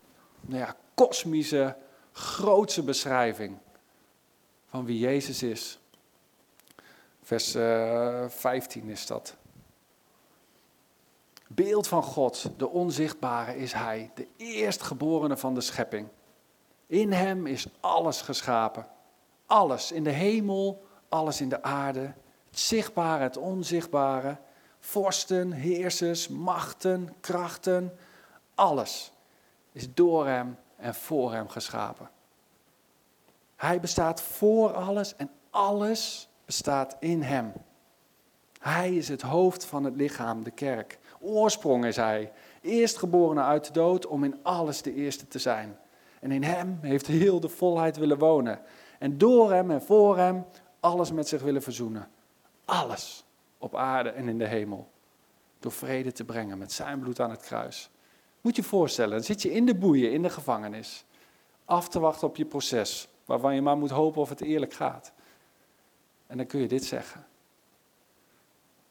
nou 0.46 0.60
ja, 0.60 0.76
kosmische, 0.94 1.76
grootse 2.12 2.82
beschrijving 2.82 3.58
van 4.66 4.84
wie 4.84 4.98
Jezus 4.98 5.42
is. 5.42 5.78
Vers 7.22 7.54
uh, 7.54 8.24
15 8.28 8.88
is 8.88 9.06
dat. 9.06 9.36
Beeld 11.46 11.88
van 11.88 12.02
God, 12.02 12.50
de 12.56 12.68
onzichtbare 12.68 13.56
is 13.56 13.72
Hij, 13.72 14.10
de 14.14 14.26
eerstgeborene 14.36 15.36
van 15.36 15.54
de 15.54 15.60
schepping. 15.60 16.08
In 16.86 17.12
Hem 17.12 17.46
is 17.46 17.66
alles 17.80 18.20
geschapen. 18.20 18.86
Alles 19.46 19.92
in 19.92 20.04
de 20.04 20.10
hemel, 20.10 20.84
alles 21.08 21.40
in 21.40 21.48
de 21.48 21.62
aarde. 21.62 22.14
Het 22.50 22.58
zichtbare, 22.58 23.22
het 23.22 23.36
onzichtbare. 23.36 24.36
Vorsten, 24.80 25.52
heersers, 25.52 26.28
machten, 26.28 27.14
krachten. 27.20 27.98
Alles 28.54 29.13
is 29.74 29.94
door 29.94 30.26
Hem 30.26 30.58
en 30.76 30.94
voor 30.94 31.32
Hem 31.32 31.48
geschapen. 31.48 32.10
Hij 33.56 33.80
bestaat 33.80 34.22
voor 34.22 34.72
alles 34.72 35.16
en 35.16 35.30
alles 35.50 36.28
bestaat 36.44 36.96
in 36.98 37.22
Hem. 37.22 37.52
Hij 38.60 38.94
is 38.94 39.08
het 39.08 39.22
hoofd 39.22 39.64
van 39.64 39.84
het 39.84 39.96
lichaam, 39.96 40.42
de 40.42 40.50
kerk. 40.50 40.98
Oorsprong 41.20 41.84
is 41.84 41.96
Hij, 41.96 42.32
eerstgeborene 42.60 43.42
uit 43.42 43.66
de 43.66 43.72
dood 43.72 44.06
om 44.06 44.24
in 44.24 44.38
alles 44.42 44.82
de 44.82 44.94
eerste 44.94 45.28
te 45.28 45.38
zijn. 45.38 45.78
En 46.20 46.30
in 46.30 46.42
Hem 46.42 46.78
heeft 46.80 47.06
heel 47.06 47.40
de 47.40 47.48
volheid 47.48 47.96
willen 47.96 48.18
wonen. 48.18 48.60
En 48.98 49.18
door 49.18 49.52
Hem 49.52 49.70
en 49.70 49.82
voor 49.82 50.18
Hem 50.18 50.44
alles 50.80 51.12
met 51.12 51.28
zich 51.28 51.42
willen 51.42 51.62
verzoenen. 51.62 52.08
Alles 52.64 53.24
op 53.58 53.74
aarde 53.74 54.10
en 54.10 54.28
in 54.28 54.38
de 54.38 54.46
hemel. 54.46 54.90
Door 55.58 55.72
vrede 55.72 56.12
te 56.12 56.24
brengen 56.24 56.58
met 56.58 56.72
Zijn 56.72 57.00
bloed 57.00 57.20
aan 57.20 57.30
het 57.30 57.42
kruis. 57.42 57.90
Moet 58.44 58.56
je 58.56 58.62
voorstellen, 58.62 59.10
dan 59.10 59.22
zit 59.22 59.42
je 59.42 59.52
in 59.52 59.66
de 59.66 59.74
boeien, 59.74 60.12
in 60.12 60.22
de 60.22 60.30
gevangenis. 60.30 61.04
Af 61.64 61.88
te 61.88 62.00
wachten 62.00 62.28
op 62.28 62.36
je 62.36 62.44
proces, 62.44 63.08
waarvan 63.24 63.54
je 63.54 63.62
maar 63.62 63.76
moet 63.76 63.90
hopen 63.90 64.20
of 64.20 64.28
het 64.28 64.40
eerlijk 64.40 64.72
gaat. 64.72 65.12
En 66.26 66.36
dan 66.36 66.46
kun 66.46 66.60
je 66.60 66.68
dit 66.68 66.84
zeggen. 66.84 67.26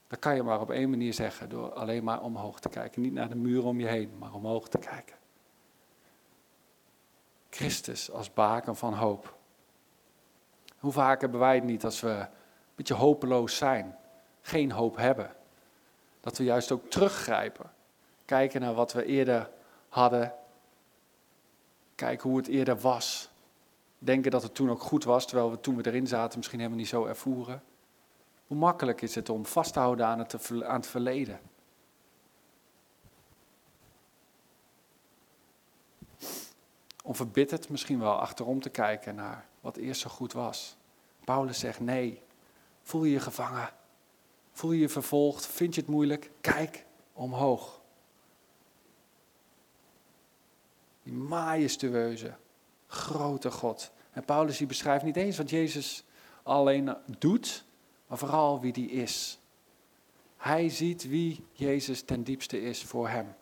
Dat 0.08 0.20
kan 0.20 0.36
je 0.36 0.44
maar 0.44 0.62
op 0.62 0.72
één 0.72 0.90
manier 0.90 1.14
zeggen, 1.14 1.50
door 1.50 1.74
alleen 1.74 2.04
maar 2.04 2.22
omhoog 2.22 2.60
te 2.60 2.70
kijken. 2.70 3.02
Niet 3.02 3.14
naar 3.14 3.30
de 3.30 3.36
muren 3.36 3.64
om 3.64 3.80
je 3.80 3.88
heen, 3.88 4.18
maar 4.20 4.34
omhoog 4.34 4.70
te 4.70 4.78
kijken. 4.78 5.16
Christus 7.50 8.12
als 8.12 8.34
baken 8.34 8.76
van 8.76 8.94
hoop. 8.94 9.38
Hoe 10.80 10.92
vaak 10.92 11.22
hebben 11.22 11.40
wij 11.40 11.56
het 11.56 11.64
niet 11.64 11.86
als 11.86 12.00
we 12.00 12.10
een 12.10 12.28
beetje 12.76 12.94
hopeloos 12.94 13.58
zijn, 13.58 13.98
geen 14.42 14.72
hoop 14.72 14.96
hebben, 14.96 15.36
dat 16.20 16.38
we 16.38 16.44
juist 16.44 16.72
ook 16.72 16.90
teruggrijpen, 16.90 17.72
kijken 18.26 18.62
naar 18.62 18.74
wat 18.74 18.94
we 18.94 19.06
eerder 19.06 19.50
hadden, 19.90 20.34
kijken 21.96 22.30
hoe 22.30 22.38
het 22.38 22.48
eerder 22.48 22.80
was, 22.80 23.30
denken 24.00 24.32
dat 24.32 24.44
het 24.44 24.56
toen 24.56 24.70
ook 24.70 24.82
goed 24.82 25.04
was, 25.04 25.28
terwijl 25.28 25.52
we 25.52 25.60
toen 25.60 25.76
we 25.76 25.86
erin 25.86 26.08
zaten 26.08 26.38
misschien 26.38 26.60
helemaal 26.60 26.80
niet 26.80 26.88
zo 26.88 27.06
ervoeren. 27.06 27.64
Hoe 28.48 28.58
makkelijk 28.58 29.02
is 29.02 29.16
het 29.16 29.30
om 29.30 29.46
vast 29.46 29.74
te 29.74 29.80
houden 29.80 30.06
aan 30.06 30.20
het, 30.20 30.52
aan 30.64 30.76
het 30.76 30.88
verleden? 30.88 31.40
Om 37.04 37.16
verbitterd 37.16 37.70
misschien 37.70 38.00
wel 38.00 38.20
achterom 38.20 38.62
te 38.62 38.70
kijken 38.70 39.16
naar 39.16 39.46
wat 39.62 39.78
eerst 39.78 40.02
zo 40.02 40.10
goed 40.10 40.34
was. 40.34 40.76
Paulus 41.24 41.60
zegt 41.60 41.80
nee. 41.80 42.22
Voel 42.82 43.04
je 43.04 43.12
je 43.12 43.20
gevangen? 43.20 43.70
Voel 44.52 44.72
je 44.72 44.80
je 44.80 44.90
vervolgd? 44.90 45.46
Vind 45.46 45.76
je 45.76 45.82
het 45.82 45.90
moeilijk? 45.90 46.32
Kijk 46.42 46.86
omhoog. 47.14 47.82
Die 51.04 51.14
majestueuze, 51.14 52.34
grote 52.88 53.52
God. 53.52 53.92
En 54.12 54.26
Paulus 54.26 54.58
die 54.58 54.68
beschrijft 54.68 55.06
niet 55.06 55.16
eens 55.16 55.38
wat 55.38 55.50
Jezus 55.50 56.04
alleen 56.44 56.96
doet, 57.20 57.66
maar 58.08 58.18
vooral 58.18 58.60
wie 58.60 58.74
die 58.74 58.90
is. 58.90 59.40
Hij 60.38 60.70
ziet 60.70 61.08
wie 61.08 61.46
Jezus 61.52 62.02
ten 62.02 62.24
diepste 62.24 62.62
is 62.62 62.84
voor 62.84 63.10
hem. 63.10 63.36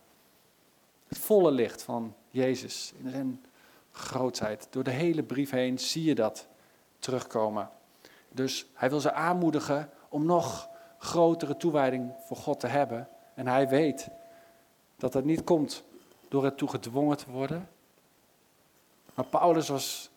Het 1.08 1.18
volle 1.18 1.52
licht 1.52 1.84
van 1.84 2.16
Jezus 2.30 2.94
in 3.04 3.10
zijn 3.10 3.46
grootheid. 3.92 4.68
Door 4.70 4.84
de 4.84 4.92
hele 4.92 5.24
brief 5.24 5.50
heen 5.50 5.80
zie 5.80 6.04
je 6.04 6.16
dat 6.16 6.48
terugkomen. 7.00 7.70
Dus 8.30 8.66
hij 8.74 8.90
wil 8.90 9.00
ze 9.00 9.14
aanmoedigen 9.14 9.90
om 10.10 10.26
nog 10.26 10.70
grotere 10.98 11.58
toewijding 11.58 12.12
voor 12.26 12.38
God 12.38 12.60
te 12.60 12.68
hebben. 12.68 13.10
En 13.34 13.48
hij 13.48 13.68
weet 13.68 14.10
dat 14.98 15.12
dat 15.12 15.24
niet 15.24 15.44
komt 15.44 15.84
door 16.32 16.44
het 16.44 16.58
toe 16.58 16.70
gedwongen 16.70 17.18
te 17.18 17.32
worden. 17.32 17.70
Maar 19.14 19.26
Paulus 19.26 19.68
was 19.68 20.10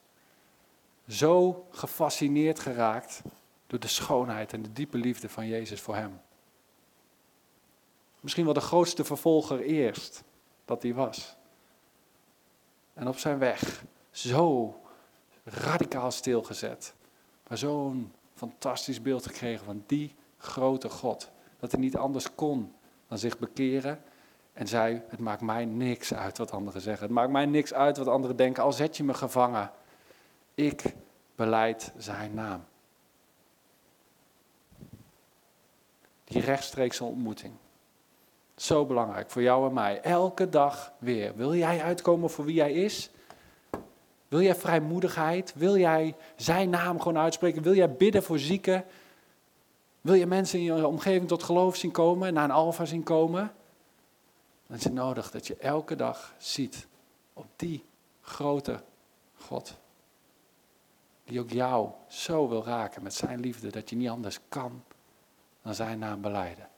zo 1.08 1.66
gefascineerd 1.70 2.60
geraakt 2.60 3.22
door 3.66 3.78
de 3.78 3.88
schoonheid 3.88 4.52
en 4.52 4.62
de 4.62 4.72
diepe 4.72 4.98
liefde 4.98 5.28
van 5.28 5.46
Jezus 5.46 5.80
voor 5.80 5.94
hem. 5.94 6.20
Misschien 8.20 8.44
wel 8.44 8.54
de 8.54 8.60
grootste 8.60 9.04
vervolger 9.04 9.60
eerst 9.60 10.24
dat 10.64 10.82
hij 10.82 10.94
was. 10.94 11.36
En 12.92 13.08
op 13.08 13.18
zijn 13.18 13.38
weg 13.38 13.84
zo 14.10 14.74
radicaal 15.44 16.10
stilgezet. 16.10 16.94
Maar 17.48 17.58
zo'n 17.58 18.12
fantastisch 18.34 19.02
beeld 19.02 19.26
gekregen 19.26 19.64
van 19.64 19.84
die 19.86 20.14
grote 20.38 20.88
God. 20.88 21.30
Dat 21.58 21.72
hij 21.72 21.80
niet 21.80 21.96
anders 21.96 22.34
kon 22.34 22.74
dan 23.08 23.18
zich 23.18 23.38
bekeren. 23.38 24.02
En 24.55 24.66
zei, 24.68 25.02
het 25.09 25.20
maakt 25.20 25.40
mij 25.40 25.64
niks 25.64 26.14
uit 26.14 26.38
wat 26.38 26.50
anderen 26.50 26.80
zeggen. 26.80 27.07
Het 27.07 27.14
maakt 27.14 27.30
mij 27.30 27.46
niks 27.46 27.74
uit 27.74 27.96
wat 27.96 28.09
anderen 28.09 28.36
denken, 28.36 28.62
al 28.62 28.72
zet 28.72 28.96
je 28.96 29.05
me 29.05 29.14
gevangen. 29.14 29.70
Ik 30.55 30.94
beleid 31.34 31.92
zijn 31.96 32.34
naam. 32.34 32.64
Die 36.24 36.40
rechtstreekse 36.42 37.05
ontmoeting. 37.05 37.55
Zo 38.57 38.86
belangrijk 38.86 39.30
voor 39.30 39.42
jou 39.42 39.68
en 39.68 39.74
mij. 39.74 40.00
Elke 40.00 40.48
dag 40.48 40.92
weer. 40.98 41.36
Wil 41.36 41.55
jij 41.55 41.82
uitkomen 41.82 42.30
voor 42.30 42.44
wie 42.44 42.55
jij 42.55 42.72
is? 42.72 43.11
Wil 44.28 44.40
jij 44.40 44.55
vrijmoedigheid? 44.55 45.52
Wil 45.57 45.76
jij 45.76 46.16
zijn 46.36 46.70
naam 46.70 47.00
gewoon 47.00 47.18
uitspreken? 47.18 47.62
Wil 47.62 47.74
jij 47.74 47.92
bidden 47.92 48.22
voor 48.22 48.38
zieken? 48.38 48.84
Wil 50.00 50.14
je 50.14 50.26
mensen 50.26 50.59
in 50.59 50.64
je 50.64 50.86
omgeving 50.86 51.28
tot 51.28 51.42
geloof 51.42 51.76
zien 51.76 51.90
komen, 51.90 52.34
naar 52.34 52.44
een 52.44 52.50
alfa 52.50 52.84
zien 52.84 53.02
komen? 53.02 53.52
Dan 54.66 54.76
is 54.76 54.84
het 54.84 54.92
nodig 54.92 55.30
dat 55.30 55.46
je 55.46 55.56
elke 55.56 55.96
dag 55.96 56.34
ziet 56.38 56.86
op 57.32 57.46
die 57.56 57.84
grote 58.20 58.82
God. 59.36 59.76
Die 61.24 61.40
ook 61.40 61.50
jou 61.50 61.90
zo 62.08 62.48
wil 62.48 62.64
raken 62.64 63.02
met 63.02 63.14
zijn 63.14 63.40
liefde 63.40 63.70
dat 63.70 63.90
je 63.90 63.96
niet 63.96 64.08
anders 64.08 64.38
kan 64.48 64.82
dan 65.62 65.74
zijn 65.74 65.98
naam 65.98 66.20
beleiden. 66.20 66.68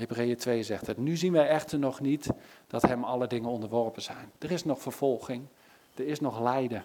Hebreeën 0.00 0.36
2 0.36 0.62
zegt 0.62 0.86
het. 0.86 0.96
Nu 0.96 1.16
zien 1.16 1.32
wij 1.32 1.48
echter 1.48 1.78
nog 1.78 2.00
niet 2.00 2.28
dat 2.66 2.82
hem 2.82 3.04
alle 3.04 3.26
dingen 3.26 3.50
onderworpen 3.50 4.02
zijn. 4.02 4.32
Er 4.38 4.50
is 4.50 4.64
nog 4.64 4.80
vervolging. 4.80 5.46
Er 5.94 6.06
is 6.06 6.20
nog 6.20 6.40
lijden. 6.40 6.82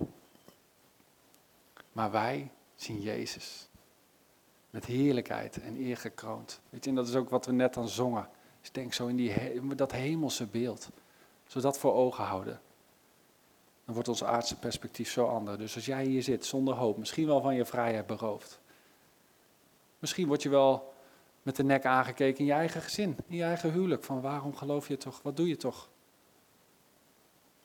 Maar 1.92 2.12
wij 2.12 2.52
zien 2.76 3.02
Jezus. 3.02 3.70
Met 4.76 4.86
heerlijkheid 4.86 5.62
en 5.62 5.76
eer 5.78 5.98
gekroond. 5.98 6.62
Weet 6.70 6.84
je, 6.84 6.90
en 6.90 6.96
dat 6.96 7.08
is 7.08 7.16
ook 7.16 7.30
wat 7.30 7.46
we 7.46 7.52
net 7.52 7.78
aan 7.78 7.90
zongen. 7.90 8.28
Dus 8.62 8.72
denk 8.72 8.94
zo 8.94 9.08
in 9.08 9.16
die, 9.16 9.34
dat 9.76 9.92
hemelse 9.92 10.46
beeld. 10.46 10.90
Zodat 11.48 11.78
voor 11.78 11.94
ogen 11.94 12.24
houden. 12.24 12.62
Dan 13.86 13.94
wordt 13.94 14.10
ons 14.10 14.24
aardse 14.24 14.60
perspectief 14.60 15.12
zo 15.12 15.28
anders. 15.28 15.58
Dus 15.58 15.76
als 15.76 15.86
jij 15.86 16.06
hier 16.06 16.24
zit 16.24 16.46
zonder 16.46 16.74
hoop, 16.74 16.98
misschien 16.98 17.26
wel 17.26 17.42
van 17.42 17.56
je 17.56 17.66
vrijheid 17.66 18.08
beroofd. 18.08 18.60
Misschien 20.00 20.28
word 20.28 20.44
je 20.44 20.50
wel 20.50 20.94
met 21.44 21.56
de 21.56 21.64
nek 21.64 21.86
aangekeken 21.86 22.40
in 22.40 22.46
je 22.46 22.54
eigen 22.54 22.82
gezin, 22.82 23.16
in 23.28 23.38
je 23.38 23.44
eigen 23.44 23.72
huwelijk. 23.72 24.04
Van 24.04 24.22
waarom 24.22 24.56
geloof 24.56 24.88
je 24.88 24.98
toch? 24.98 25.22
Wat 25.22 25.38
doe 25.38 25.48
je 25.48 25.58
toch? 25.58 25.90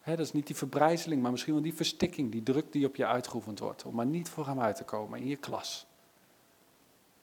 Dat 0.05 0.19
is 0.19 0.33
niet 0.33 0.47
die 0.47 0.57
verbrijzeling, 0.57 1.23
maar 1.23 1.31
misschien 1.31 1.55
wel 1.55 1.63
die 1.63 1.75
verstikking, 1.75 2.33
die 2.33 2.43
druk 2.43 2.73
die 2.73 2.87
op 2.87 2.97
je 2.97 3.07
uitgeoefend 3.07 3.59
wordt. 3.59 3.85
Om 3.85 3.95
maar 3.95 4.07
niet 4.07 4.29
voor 4.29 4.47
hem 4.47 4.61
uit 4.61 4.77
te 4.77 4.85
komen 4.85 5.21
in 5.21 5.27
je 5.27 5.37
klas, 5.37 5.87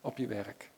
op 0.08 0.18
je 0.18 0.28
werk. 0.28 0.72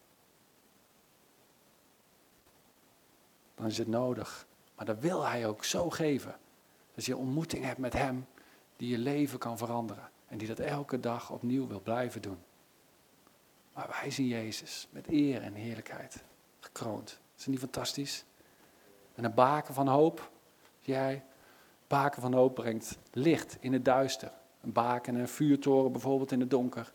Dan 3.56 3.66
is 3.66 3.78
het 3.78 3.88
nodig. 3.88 4.48
Maar 4.76 4.86
dat 4.86 5.00
wil 5.00 5.26
hij 5.26 5.48
ook 5.48 5.64
zo 5.64 5.90
geven. 5.90 6.40
Dat 6.94 7.06
je 7.06 7.18
ontmoeting 7.18 7.64
hebt 7.64 7.78
met 7.78 7.94
hem 7.94 8.28
die 8.78 8.90
je 8.90 8.98
leven 8.98 9.40
kan 9.40 9.58
veranderen. 9.58 10.10
En 10.28 10.38
die 10.38 10.48
dat 10.48 10.60
elke 10.60 11.00
dag 11.00 11.32
opnieuw 11.32 11.68
wil 11.68 11.82
blijven 11.82 12.22
doen. 12.22 12.38
Maar 13.74 13.88
wij 14.02 14.12
zien 14.12 14.28
Jezus 14.28 14.88
met 14.92 15.08
eer 15.08 15.42
en 15.42 15.54
heerlijkheid 15.54 16.24
gekroond. 16.60 17.10
Is 17.10 17.44
dat 17.44 17.48
niet 17.48 17.60
fantastisch? 17.60 18.26
En 19.16 19.24
een 19.24 19.34
baken 19.34 19.74
van 19.74 19.88
hoop. 19.88 20.32
Jij, 20.80 21.24
baken 21.88 22.22
van 22.22 22.34
hoop 22.34 22.56
brengt 22.56 22.98
licht 23.12 23.58
in 23.60 23.74
het 23.74 23.86
duister. 23.86 24.32
Een 24.62 24.72
baken 24.72 25.16
en 25.16 25.20
een 25.20 25.28
vuurtoren 25.28 25.92
bijvoorbeeld 25.92 26.32
in 26.32 26.40
het 26.40 26.50
donker. 26.50 26.94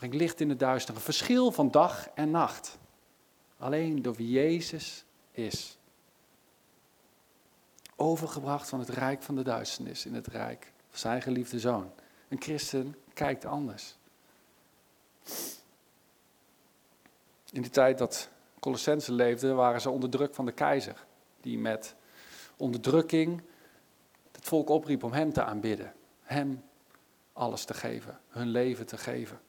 Brengt 0.00 0.16
licht 0.16 0.40
in 0.40 0.48
het 0.48 0.58
duister. 0.58 0.94
Een 0.94 1.00
verschil 1.00 1.52
van 1.52 1.70
dag 1.70 2.08
en 2.14 2.30
nacht. 2.30 2.78
Alleen 3.58 4.02
door 4.02 4.14
wie 4.14 4.30
Jezus 4.30 5.04
is. 5.30 5.78
Overgebracht 7.96 8.68
van 8.68 8.78
het 8.78 8.88
rijk 8.88 9.22
van 9.22 9.34
de 9.34 9.42
duisternis 9.42 10.06
in 10.06 10.14
het 10.14 10.26
rijk 10.26 10.72
van 10.88 10.98
zijn 10.98 11.22
geliefde 11.22 11.58
zoon. 11.58 11.90
Een 12.28 12.40
christen 12.40 12.96
kijkt 13.14 13.44
anders. 13.44 13.96
In 17.52 17.62
die 17.62 17.70
tijd 17.70 17.98
dat 17.98 18.28
Colossense 18.60 19.12
leefden, 19.12 19.56
waren 19.56 19.80
ze 19.80 19.90
onder 19.90 20.10
druk 20.10 20.34
van 20.34 20.44
de 20.44 20.52
keizer. 20.52 21.06
Die 21.40 21.58
met 21.58 21.94
onderdrukking 22.56 23.42
het 24.32 24.44
volk 24.44 24.68
opriep 24.68 25.02
om 25.02 25.12
hem 25.12 25.32
te 25.32 25.44
aanbidden. 25.44 25.92
Hem 26.22 26.62
alles 27.32 27.64
te 27.64 27.74
geven, 27.74 28.20
hun 28.28 28.48
leven 28.48 28.86
te 28.86 28.98
geven. 28.98 29.40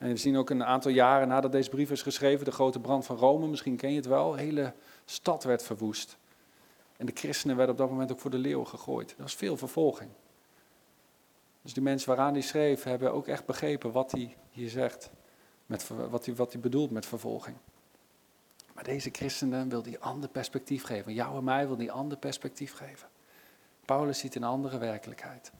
En 0.00 0.08
we 0.08 0.16
zien 0.16 0.36
ook 0.36 0.50
een 0.50 0.64
aantal 0.64 0.90
jaren 0.90 1.28
nadat 1.28 1.52
deze 1.52 1.70
brief 1.70 1.90
is 1.90 2.02
geschreven, 2.02 2.44
de 2.44 2.50
grote 2.50 2.80
brand 2.80 3.06
van 3.06 3.16
Rome, 3.16 3.46
misschien 3.46 3.76
ken 3.76 3.90
je 3.90 3.96
het 3.96 4.06
wel, 4.06 4.30
de 4.30 4.40
hele 4.40 4.74
stad 5.04 5.44
werd 5.44 5.62
verwoest. 5.62 6.18
En 6.96 7.06
de 7.06 7.12
christenen 7.14 7.56
werden 7.56 7.74
op 7.74 7.80
dat 7.80 7.90
moment 7.90 8.12
ook 8.12 8.20
voor 8.20 8.30
de 8.30 8.38
leeuw 8.38 8.64
gegooid. 8.64 9.10
Er 9.10 9.22
was 9.22 9.34
veel 9.34 9.56
vervolging. 9.56 10.10
Dus 11.62 11.72
die 11.72 11.82
mensen 11.82 12.08
waaraan 12.08 12.32
hij 12.32 12.42
schreef, 12.42 12.82
hebben 12.82 13.12
ook 13.12 13.26
echt 13.26 13.46
begrepen 13.46 13.92
wat 13.92 14.12
hij 14.12 14.36
hier 14.50 14.68
zegt. 14.68 15.10
Met, 15.66 15.88
wat, 16.10 16.26
hij, 16.26 16.34
wat 16.34 16.52
hij 16.52 16.60
bedoelt 16.60 16.90
met 16.90 17.06
vervolging. 17.06 17.56
Maar 18.74 18.84
deze 18.84 19.10
christenen 19.12 19.68
wil 19.68 19.82
die 19.82 19.98
ander 19.98 20.28
perspectief 20.28 20.82
geven. 20.82 21.14
Jou 21.14 21.36
en 21.36 21.44
mij 21.44 21.66
wil 21.66 21.76
die 21.76 21.92
ander 21.92 22.18
perspectief 22.18 22.72
geven. 22.72 23.08
Paulus 23.84 24.18
ziet 24.18 24.34
een 24.34 24.44
andere 24.44 24.78
werkelijkheid 24.78 25.52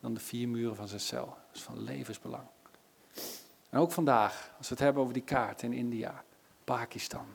dan 0.00 0.14
de 0.14 0.20
vier 0.20 0.48
muren 0.48 0.76
van 0.76 0.88
zijn 0.88 1.00
cel. 1.00 1.26
Dat 1.26 1.56
is 1.56 1.62
van 1.62 1.82
levensbelang. 1.82 2.46
En 3.74 3.80
ook 3.80 3.92
vandaag, 3.92 4.52
als 4.58 4.68
we 4.68 4.74
het 4.74 4.82
hebben 4.82 5.02
over 5.02 5.14
die 5.14 5.22
kaart 5.22 5.62
in 5.62 5.72
India, 5.72 6.24
Pakistan, 6.64 7.26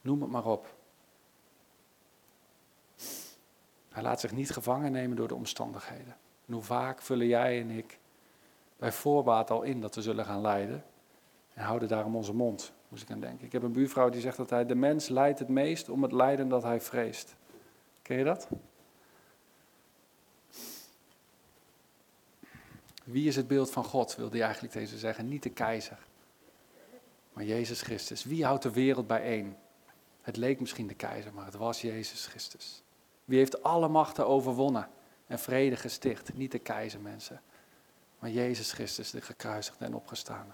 noem 0.00 0.22
het 0.22 0.30
maar 0.30 0.46
op. 0.46 0.74
Hij 3.90 4.02
laat 4.02 4.20
zich 4.20 4.32
niet 4.32 4.50
gevangen 4.50 4.92
nemen 4.92 5.16
door 5.16 5.28
de 5.28 5.34
omstandigheden. 5.34 6.16
En 6.46 6.52
hoe 6.52 6.62
vaak 6.62 7.02
vullen 7.02 7.26
jij 7.26 7.60
en 7.60 7.70
ik 7.70 7.98
bij 8.76 8.92
voorbaat 8.92 9.50
al 9.50 9.62
in 9.62 9.80
dat 9.80 9.94
we 9.94 10.02
zullen 10.02 10.24
gaan 10.24 10.40
lijden 10.40 10.84
en 11.54 11.64
houden 11.64 11.88
daarom 11.88 12.16
onze 12.16 12.34
mond, 12.34 12.72
moest 12.88 13.02
ik 13.02 13.10
aan 13.10 13.20
denken. 13.20 13.46
Ik 13.46 13.52
heb 13.52 13.62
een 13.62 13.72
buurvrouw 13.72 14.08
die 14.08 14.20
zegt 14.20 14.36
dat 14.36 14.50
hij 14.50 14.66
de 14.66 14.74
mens 14.74 15.08
lijdt 15.08 15.38
het 15.38 15.48
meest 15.48 15.88
om 15.88 16.02
het 16.02 16.12
lijden 16.12 16.48
dat 16.48 16.62
hij 16.62 16.80
vreest. 16.80 17.36
Ken 18.02 18.16
je 18.16 18.24
dat? 18.24 18.48
Wie 23.04 23.28
is 23.28 23.36
het 23.36 23.48
beeld 23.48 23.70
van 23.70 23.84
God, 23.84 24.16
wilde 24.16 24.36
hij 24.36 24.44
eigenlijk 24.44 24.74
deze 24.74 24.98
zeggen. 24.98 25.28
Niet 25.28 25.42
de 25.42 25.50
keizer, 25.50 25.98
maar 27.32 27.44
Jezus 27.44 27.82
Christus. 27.82 28.24
Wie 28.24 28.44
houdt 28.44 28.62
de 28.62 28.72
wereld 28.72 29.06
bijeen? 29.06 29.56
Het 30.20 30.36
leek 30.36 30.60
misschien 30.60 30.86
de 30.86 30.94
keizer, 30.94 31.34
maar 31.34 31.44
het 31.44 31.54
was 31.54 31.80
Jezus 31.80 32.26
Christus. 32.26 32.82
Wie 33.24 33.38
heeft 33.38 33.62
alle 33.62 33.88
machten 33.88 34.26
overwonnen 34.26 34.88
en 35.26 35.38
vrede 35.38 35.76
gesticht? 35.76 36.34
Niet 36.34 36.52
de 36.52 36.58
keizer, 36.58 37.00
mensen, 37.00 37.40
maar 38.18 38.30
Jezus 38.30 38.72
Christus, 38.72 39.10
de 39.10 39.20
gekruisigde 39.20 39.84
en 39.84 39.94
opgestane. 39.94 40.52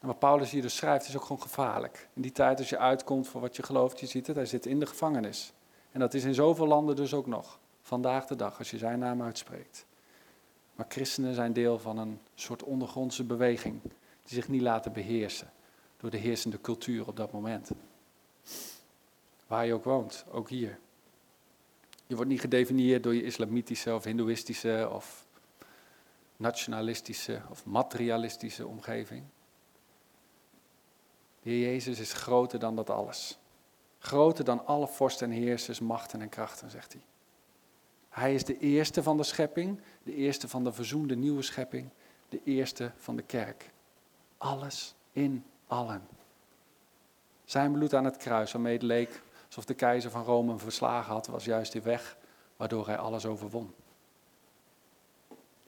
En 0.00 0.06
wat 0.06 0.18
Paulus 0.18 0.50
hier 0.50 0.62
dus 0.62 0.76
schrijft, 0.76 1.08
is 1.08 1.16
ook 1.16 1.22
gewoon 1.22 1.42
gevaarlijk. 1.42 2.08
In 2.12 2.22
die 2.22 2.32
tijd, 2.32 2.58
als 2.58 2.68
je 2.68 2.78
uitkomt 2.78 3.28
voor 3.28 3.40
wat 3.40 3.56
je 3.56 3.62
gelooft, 3.62 4.00
je 4.00 4.06
ziet 4.06 4.26
het, 4.26 4.36
hij 4.36 4.46
zit 4.46 4.66
in 4.66 4.78
de 4.78 4.86
gevangenis. 4.86 5.52
En 5.90 6.00
dat 6.00 6.14
is 6.14 6.24
in 6.24 6.34
zoveel 6.34 6.66
landen 6.66 6.96
dus 6.96 7.14
ook 7.14 7.26
nog, 7.26 7.58
vandaag 7.82 8.26
de 8.26 8.36
dag, 8.36 8.58
als 8.58 8.70
je 8.70 8.78
zijn 8.78 8.98
naam 8.98 9.22
uitspreekt. 9.22 9.86
Maar 10.74 10.86
christenen 10.88 11.34
zijn 11.34 11.52
deel 11.52 11.78
van 11.78 11.98
een 11.98 12.20
soort 12.34 12.62
ondergrondse 12.62 13.24
beweging, 13.24 13.82
die 13.82 13.92
zich 14.34 14.48
niet 14.48 14.60
laten 14.60 14.92
beheersen 14.92 15.52
door 15.96 16.10
de 16.10 16.16
heersende 16.16 16.60
cultuur 16.60 17.06
op 17.06 17.16
dat 17.16 17.32
moment. 17.32 17.70
Waar 19.46 19.66
je 19.66 19.74
ook 19.74 19.84
woont, 19.84 20.24
ook 20.30 20.48
hier. 20.48 20.78
Je 22.06 22.14
wordt 22.14 22.30
niet 22.30 22.40
gedefinieerd 22.40 23.02
door 23.02 23.14
je 23.14 23.22
islamitische 23.22 23.94
of 23.94 24.04
hindoeïstische 24.04 24.88
of 24.92 25.26
nationalistische 26.36 27.42
of 27.50 27.64
materialistische 27.64 28.66
omgeving. 28.66 29.22
De 31.42 31.50
Heer 31.50 31.70
Jezus 31.70 31.98
is 31.98 32.12
groter 32.12 32.58
dan 32.58 32.76
dat 32.76 32.90
alles. 32.90 33.38
Groter 33.98 34.44
dan 34.44 34.66
alle 34.66 34.88
vorsten 34.88 35.30
en 35.30 35.36
heersers, 35.36 35.80
machten 35.80 36.20
en 36.20 36.28
krachten, 36.28 36.70
zegt 36.70 36.92
hij. 36.92 37.02
Hij 38.14 38.34
is 38.34 38.44
de 38.44 38.58
eerste 38.58 39.02
van 39.02 39.16
de 39.16 39.22
schepping, 39.22 39.80
de 40.02 40.14
eerste 40.14 40.48
van 40.48 40.64
de 40.64 40.72
verzoende 40.72 41.16
nieuwe 41.16 41.42
schepping, 41.42 41.88
de 42.28 42.40
eerste 42.44 42.92
van 42.96 43.16
de 43.16 43.22
kerk. 43.22 43.70
Alles 44.38 44.94
in 45.12 45.44
allen. 45.66 46.08
Zijn 47.44 47.72
bloed 47.72 47.94
aan 47.94 48.04
het 48.04 48.16
kruis, 48.16 48.52
waarmee 48.52 48.72
het 48.72 48.82
leek 48.82 49.22
alsof 49.46 49.64
de 49.64 49.74
keizer 49.74 50.10
van 50.10 50.24
Rome 50.24 50.48
hem 50.48 50.58
verslagen 50.58 51.12
had, 51.12 51.26
was 51.26 51.44
juist 51.44 51.72
die 51.72 51.82
weg 51.82 52.16
waardoor 52.56 52.86
hij 52.86 52.98
alles 52.98 53.26
overwon. 53.26 53.74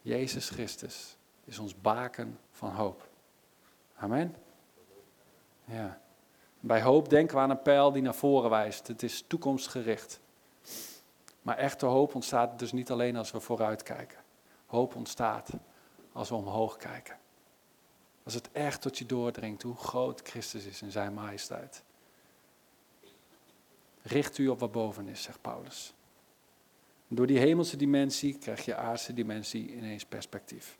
Jezus 0.02 0.48
Christus 0.48 1.16
is 1.44 1.58
ons 1.58 1.80
baken 1.80 2.38
van 2.50 2.70
hoop. 2.70 3.08
Amen. 3.96 4.34
Ja. 5.64 6.00
Bij 6.60 6.82
hoop 6.82 7.08
denken 7.08 7.36
we 7.36 7.42
aan 7.42 7.50
een 7.50 7.62
pijl 7.62 7.92
die 7.92 8.02
naar 8.02 8.14
voren 8.14 8.50
wijst. 8.50 8.86
Het 8.86 9.02
is 9.02 9.24
toekomstgericht. 9.26 10.20
Maar 11.46 11.58
echte 11.58 11.86
hoop 11.86 12.14
ontstaat 12.14 12.58
dus 12.58 12.72
niet 12.72 12.90
alleen 12.90 13.16
als 13.16 13.30
we 13.30 13.40
vooruit 13.40 13.82
kijken. 13.82 14.18
Hoop 14.66 14.94
ontstaat 14.94 15.50
als 16.12 16.28
we 16.28 16.34
omhoog 16.34 16.76
kijken. 16.76 17.18
Als 18.22 18.34
het 18.34 18.48
echt 18.52 18.80
tot 18.80 18.98
je 18.98 19.06
doordringt 19.06 19.62
hoe 19.62 19.76
groot 19.76 20.20
Christus 20.20 20.64
is 20.64 20.82
in 20.82 20.90
zijn 20.90 21.14
majesteit. 21.14 21.82
Richt 24.02 24.38
u 24.38 24.48
op 24.48 24.58
wat 24.58 24.72
boven 24.72 25.08
is, 25.08 25.22
zegt 25.22 25.40
Paulus. 25.40 25.94
Door 27.08 27.26
die 27.26 27.38
hemelse 27.38 27.76
dimensie 27.76 28.38
krijg 28.38 28.64
je 28.64 28.76
aardse 28.76 29.12
dimensie 29.14 29.74
ineens 29.74 30.04
perspectief. 30.04 30.78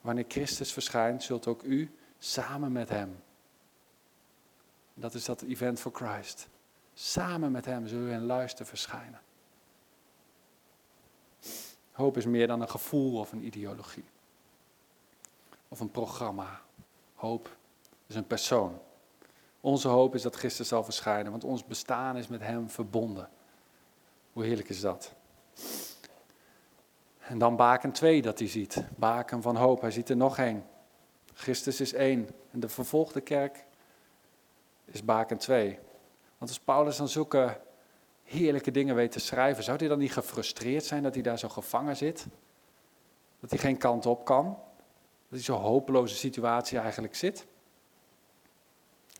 Wanneer 0.00 0.24
Christus 0.28 0.72
verschijnt, 0.72 1.22
zult 1.22 1.46
ook 1.46 1.62
u 1.62 1.94
samen 2.18 2.72
met 2.72 2.88
hem. 2.88 3.22
Dat 4.94 5.14
is 5.14 5.24
dat 5.24 5.42
event 5.42 5.80
for 5.80 5.92
Christ. 5.92 6.48
Samen 6.94 7.52
met 7.52 7.64
hem 7.64 7.86
zullen 7.86 8.06
we 8.06 8.12
in 8.12 8.26
luister 8.26 8.66
verschijnen. 8.66 9.20
Hoop 11.92 12.16
is 12.16 12.26
meer 12.26 12.46
dan 12.46 12.60
een 12.60 12.70
gevoel 12.70 13.18
of 13.18 13.32
een 13.32 13.44
ideologie. 13.44 14.04
Of 15.68 15.80
een 15.80 15.90
programma. 15.90 16.60
Hoop 17.14 17.56
is 18.06 18.14
een 18.14 18.26
persoon. 18.26 18.78
Onze 19.60 19.88
hoop 19.88 20.14
is 20.14 20.22
dat 20.22 20.34
Christus 20.34 20.68
zal 20.68 20.84
verschijnen, 20.84 21.30
want 21.30 21.44
ons 21.44 21.64
bestaan 21.64 22.16
is 22.16 22.28
met 22.28 22.40
hem 22.40 22.70
verbonden. 22.70 23.28
Hoe 24.32 24.44
heerlijk 24.44 24.68
is 24.68 24.80
dat? 24.80 25.14
En 27.18 27.38
dan 27.38 27.56
baken 27.56 27.92
2 27.92 28.22
dat 28.22 28.38
hij 28.38 28.48
ziet. 28.48 28.84
Baken 28.96 29.42
van 29.42 29.56
hoop. 29.56 29.80
Hij 29.80 29.90
ziet 29.90 30.08
er 30.08 30.16
nog 30.16 30.38
één. 30.38 30.66
Christus 31.32 31.80
is 31.80 31.92
één. 31.92 32.28
En 32.50 32.60
de 32.60 32.68
vervolgde 32.68 33.20
kerk 33.20 33.64
is 34.84 35.04
baken 35.04 35.38
2. 35.38 35.78
Want 36.44 36.56
als 36.56 36.64
Paulus 36.64 36.96
dan 36.96 37.08
zulke 37.08 37.60
heerlijke 38.22 38.70
dingen 38.70 38.94
weet 38.94 39.12
te 39.12 39.20
schrijven, 39.20 39.64
zou 39.64 39.78
hij 39.78 39.88
dan 39.88 39.98
niet 39.98 40.12
gefrustreerd 40.12 40.84
zijn 40.84 41.02
dat 41.02 41.14
hij 41.14 41.22
daar 41.22 41.38
zo 41.38 41.48
gevangen 41.48 41.96
zit? 41.96 42.26
Dat 43.40 43.50
hij 43.50 43.58
geen 43.58 43.76
kant 43.76 44.06
op 44.06 44.24
kan? 44.24 44.58
hij 45.28 45.38
zo'n 45.38 45.60
hopeloze 45.60 46.14
situatie 46.14 46.78
eigenlijk 46.78 47.14
zit. 47.14 47.46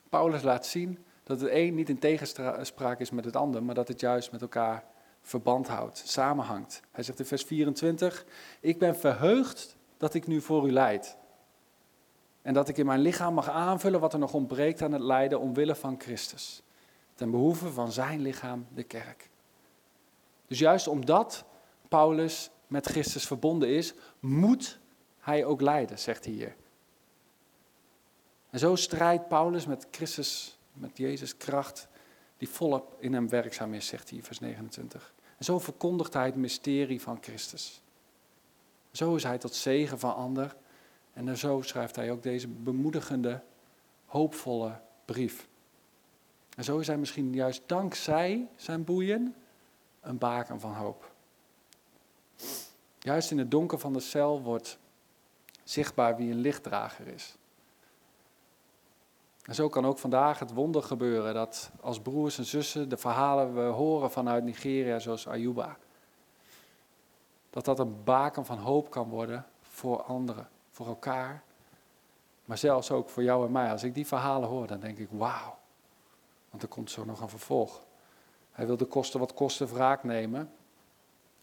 Paulus 0.08 0.42
laat 0.42 0.66
zien 0.66 1.04
dat 1.22 1.40
het 1.40 1.50
een 1.52 1.74
niet 1.74 1.88
in 1.88 1.98
tegenspraak 1.98 3.00
is 3.00 3.10
met 3.10 3.24
het 3.24 3.36
ander, 3.36 3.62
maar 3.62 3.74
dat 3.74 3.88
het 3.88 4.00
juist 4.00 4.32
met 4.32 4.40
elkaar 4.40 4.84
verband 5.20 5.68
houdt, 5.68 6.02
samenhangt. 6.06 6.80
Hij 6.90 7.04
zegt 7.04 7.18
in 7.18 7.26
vers 7.26 7.42
24, 7.42 8.24
ik 8.60 8.78
ben 8.78 8.96
verheugd 8.96 9.76
dat 9.96 10.14
ik 10.14 10.26
nu 10.26 10.40
voor 10.40 10.66
u 10.66 10.72
leid. 10.72 11.16
En 12.42 12.54
dat 12.54 12.68
ik 12.68 12.78
in 12.78 12.86
mijn 12.86 13.00
lichaam 13.00 13.34
mag 13.34 13.48
aanvullen 13.48 14.00
wat 14.00 14.12
er 14.12 14.18
nog 14.18 14.34
ontbreekt 14.34 14.82
aan 14.82 14.92
het 14.92 15.02
lijden 15.02 15.40
omwille 15.40 15.74
van 15.74 16.00
Christus. 16.00 16.63
Ten 17.14 17.30
behoeve 17.30 17.72
van 17.72 17.92
zijn 17.92 18.20
lichaam, 18.20 18.66
de 18.74 18.82
kerk. 18.82 19.30
Dus 20.46 20.58
juist 20.58 20.86
omdat 20.86 21.44
Paulus 21.88 22.50
met 22.66 22.86
Christus 22.86 23.26
verbonden 23.26 23.68
is, 23.68 23.94
moet 24.20 24.78
hij 25.18 25.44
ook 25.44 25.60
lijden, 25.60 25.98
zegt 25.98 26.24
hij 26.24 26.34
hier. 26.34 26.56
En 28.50 28.58
zo 28.58 28.76
strijdt 28.76 29.28
Paulus 29.28 29.66
met 29.66 29.86
Christus, 29.90 30.58
met 30.72 30.96
Jezus' 30.96 31.36
kracht, 31.36 31.88
die 32.36 32.48
volop 32.48 32.96
in 32.98 33.12
hem 33.12 33.28
werkzaam 33.28 33.74
is, 33.74 33.86
zegt 33.86 34.10
hij 34.10 34.22
vers 34.22 34.38
29. 34.38 35.14
En 35.38 35.44
zo 35.44 35.58
verkondigt 35.58 36.14
hij 36.14 36.26
het 36.26 36.36
mysterie 36.36 37.00
van 37.00 37.18
Christus. 37.20 37.82
Zo 38.90 39.14
is 39.14 39.22
hij 39.22 39.38
tot 39.38 39.54
zegen 39.54 39.98
van 39.98 40.14
ander. 40.14 40.56
En 41.12 41.38
zo 41.38 41.62
schrijft 41.62 41.96
hij 41.96 42.10
ook 42.10 42.22
deze 42.22 42.48
bemoedigende, 42.48 43.42
hoopvolle 44.06 44.80
brief. 45.04 45.48
En 46.56 46.64
zo 46.64 46.78
is 46.78 46.86
hij 46.86 46.96
misschien 46.96 47.34
juist 47.34 47.62
dankzij 47.66 48.48
zijn 48.56 48.84
boeien 48.84 49.34
een 50.00 50.18
baken 50.18 50.60
van 50.60 50.72
hoop. 50.72 51.12
Juist 52.98 53.30
in 53.30 53.38
het 53.38 53.50
donker 53.50 53.78
van 53.78 53.92
de 53.92 54.00
cel 54.00 54.42
wordt 54.42 54.78
zichtbaar 55.64 56.16
wie 56.16 56.30
een 56.30 56.40
lichtdrager 56.40 57.06
is. 57.06 57.36
En 59.44 59.54
zo 59.54 59.68
kan 59.68 59.86
ook 59.86 59.98
vandaag 59.98 60.38
het 60.38 60.52
wonder 60.52 60.82
gebeuren 60.82 61.34
dat 61.34 61.70
als 61.80 62.00
broers 62.00 62.38
en 62.38 62.44
zussen 62.44 62.88
de 62.88 62.96
verhalen 62.96 63.54
we 63.54 63.60
horen 63.60 64.10
vanuit 64.10 64.44
Nigeria, 64.44 64.98
zoals 64.98 65.26
Ayuba, 65.26 65.76
dat 67.50 67.64
dat 67.64 67.78
een 67.78 68.04
baken 68.04 68.44
van 68.44 68.58
hoop 68.58 68.90
kan 68.90 69.08
worden 69.08 69.46
voor 69.62 70.02
anderen, 70.02 70.48
voor 70.70 70.86
elkaar, 70.86 71.42
maar 72.44 72.58
zelfs 72.58 72.90
ook 72.90 73.08
voor 73.08 73.22
jou 73.22 73.46
en 73.46 73.52
mij. 73.52 73.70
Als 73.70 73.82
ik 73.82 73.94
die 73.94 74.06
verhalen 74.06 74.48
hoor, 74.48 74.66
dan 74.66 74.80
denk 74.80 74.98
ik, 74.98 75.08
wauw, 75.10 75.58
want 76.54 76.66
er 76.66 76.72
komt 76.72 76.90
zo 76.90 77.04
nog 77.04 77.20
een 77.20 77.28
vervolg. 77.28 77.86
Hij 78.50 78.66
wilde 78.66 78.84
kosten 78.84 79.20
wat 79.20 79.34
kosten 79.34 79.74
wraak 79.74 80.04
nemen. 80.04 80.52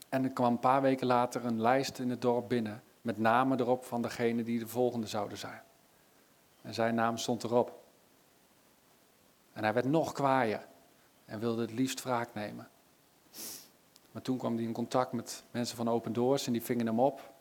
En 0.09 0.23
er 0.23 0.29
kwam 0.29 0.51
een 0.51 0.59
paar 0.59 0.81
weken 0.81 1.07
later 1.07 1.45
een 1.45 1.61
lijst 1.61 1.99
in 1.99 2.09
het 2.09 2.21
dorp 2.21 2.49
binnen, 2.49 2.83
met 3.01 3.17
namen 3.17 3.59
erop 3.59 3.83
van 3.83 4.01
degene 4.01 4.43
die 4.43 4.59
de 4.59 4.67
volgende 4.67 5.07
zouden 5.07 5.37
zijn. 5.37 5.61
En 6.61 6.73
zijn 6.73 6.95
naam 6.95 7.17
stond 7.17 7.43
erop. 7.43 7.83
En 9.53 9.63
hij 9.63 9.73
werd 9.73 9.85
nog 9.85 10.11
kwaaier 10.11 10.67
en 11.25 11.39
wilde 11.39 11.61
het 11.61 11.71
liefst 11.71 12.03
wraak 12.03 12.33
nemen. 12.33 12.69
Maar 14.11 14.21
toen 14.21 14.37
kwam 14.37 14.55
hij 14.55 14.63
in 14.63 14.73
contact 14.73 15.11
met 15.11 15.43
mensen 15.51 15.77
van 15.77 15.89
Open 15.89 16.13
Doors 16.13 16.47
en 16.47 16.53
die 16.53 16.63
vingen 16.63 16.85
hem 16.85 16.99
op. 16.99 17.33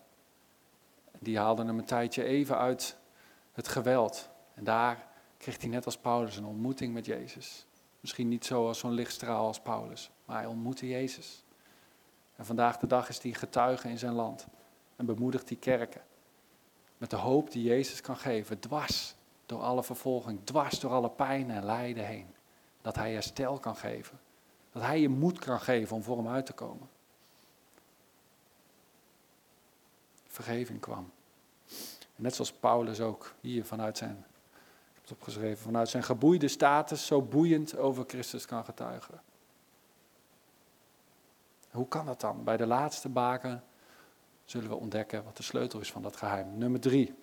Die 1.18 1.38
haalden 1.38 1.66
hem 1.66 1.78
een 1.78 1.84
tijdje 1.84 2.24
even 2.24 2.58
uit 2.58 2.96
het 3.52 3.68
geweld. 3.68 4.28
En 4.54 4.64
daar 4.64 5.08
kreeg 5.40 5.60
hij 5.60 5.68
net 5.68 5.84
als 5.84 5.98
Paulus 5.98 6.36
een 6.36 6.44
ontmoeting 6.44 6.94
met 6.94 7.06
Jezus. 7.06 7.66
Misschien 8.00 8.28
niet 8.28 8.44
zo 8.44 8.66
als 8.66 8.78
zo'n 8.78 8.92
lichtstraal 8.92 9.46
als 9.46 9.60
Paulus, 9.60 10.10
maar 10.24 10.36
hij 10.36 10.46
ontmoette 10.46 10.88
Jezus. 10.88 11.44
En 12.36 12.44
vandaag 12.46 12.78
de 12.78 12.86
dag 12.86 13.08
is 13.08 13.18
hij 13.18 13.32
getuige 13.32 13.88
in 13.88 13.98
zijn 13.98 14.12
land 14.12 14.46
en 14.96 15.06
bemoedigt 15.06 15.48
die 15.48 15.56
kerken. 15.56 16.02
Met 16.98 17.10
de 17.10 17.16
hoop 17.16 17.50
die 17.50 17.62
Jezus 17.62 18.00
kan 18.00 18.16
geven, 18.16 18.58
dwars 18.58 19.14
door 19.46 19.60
alle 19.60 19.82
vervolging, 19.82 20.40
dwars 20.44 20.80
door 20.80 20.90
alle 20.90 21.10
pijn 21.10 21.50
en 21.50 21.64
lijden 21.64 22.06
heen. 22.06 22.34
Dat 22.82 22.96
hij 22.96 23.12
herstel 23.12 23.58
kan 23.58 23.76
geven. 23.76 24.20
Dat 24.72 24.82
hij 24.82 25.00
je 25.00 25.08
moed 25.08 25.38
kan 25.38 25.60
geven 25.60 25.96
om 25.96 26.02
voor 26.02 26.16
hem 26.16 26.28
uit 26.28 26.46
te 26.46 26.52
komen. 26.52 26.88
Vergeving 30.26 30.80
kwam. 30.80 31.10
Net 32.16 32.34
zoals 32.34 32.52
Paulus 32.52 33.00
ook 33.00 33.34
hier 33.40 33.64
vanuit 33.64 33.98
zijn, 33.98 34.24
opgeschreven, 35.12 35.62
vanuit 35.62 35.88
zijn 35.88 36.02
geboeide 36.02 36.48
status 36.48 37.06
zo 37.06 37.22
boeiend 37.22 37.76
over 37.76 38.04
Christus 38.06 38.46
kan 38.46 38.64
getuigen. 38.64 39.22
Hoe 41.70 41.88
kan 41.88 42.06
dat 42.06 42.20
dan? 42.20 42.44
Bij 42.44 42.56
de 42.56 42.66
laatste 42.66 43.08
baken 43.08 43.64
zullen 44.44 44.68
we 44.68 44.76
ontdekken 44.76 45.24
wat 45.24 45.36
de 45.36 45.42
sleutel 45.42 45.80
is 45.80 45.92
van 45.92 46.02
dat 46.02 46.16
geheim. 46.16 46.58
Nummer 46.58 46.80
drie. 46.80 47.14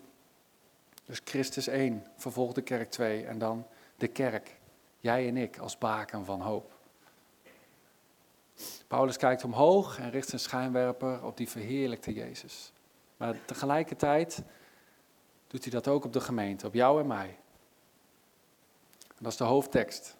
Dus 1.04 1.20
Christus 1.24 1.66
1, 1.66 2.06
vervolgt 2.16 2.54
de 2.54 2.62
kerk 2.62 2.90
2 2.90 3.26
en 3.26 3.38
dan 3.38 3.66
de 3.96 4.08
kerk. 4.08 4.56
Jij 5.00 5.28
en 5.28 5.36
ik 5.36 5.58
als 5.58 5.78
baken 5.78 6.24
van 6.24 6.40
hoop. 6.40 6.76
Paulus 8.86 9.16
kijkt 9.16 9.44
omhoog 9.44 9.98
en 9.98 10.10
richt 10.10 10.28
zijn 10.28 10.40
schijnwerper 10.40 11.24
op 11.24 11.36
die 11.36 11.48
verheerlijkte 11.48 12.12
Jezus. 12.12 12.72
Maar 13.16 13.36
tegelijkertijd 13.44 14.42
doet 15.46 15.62
hij 15.62 15.72
dat 15.72 15.88
ook 15.88 16.04
op 16.04 16.12
de 16.12 16.20
gemeente, 16.20 16.66
op 16.66 16.74
jou 16.74 17.00
en 17.00 17.06
mij. 17.06 17.38
En 19.18 19.24
dat 19.24 19.32
is 19.32 19.38
de 19.38 19.44
hoofdtekst. 19.44 20.16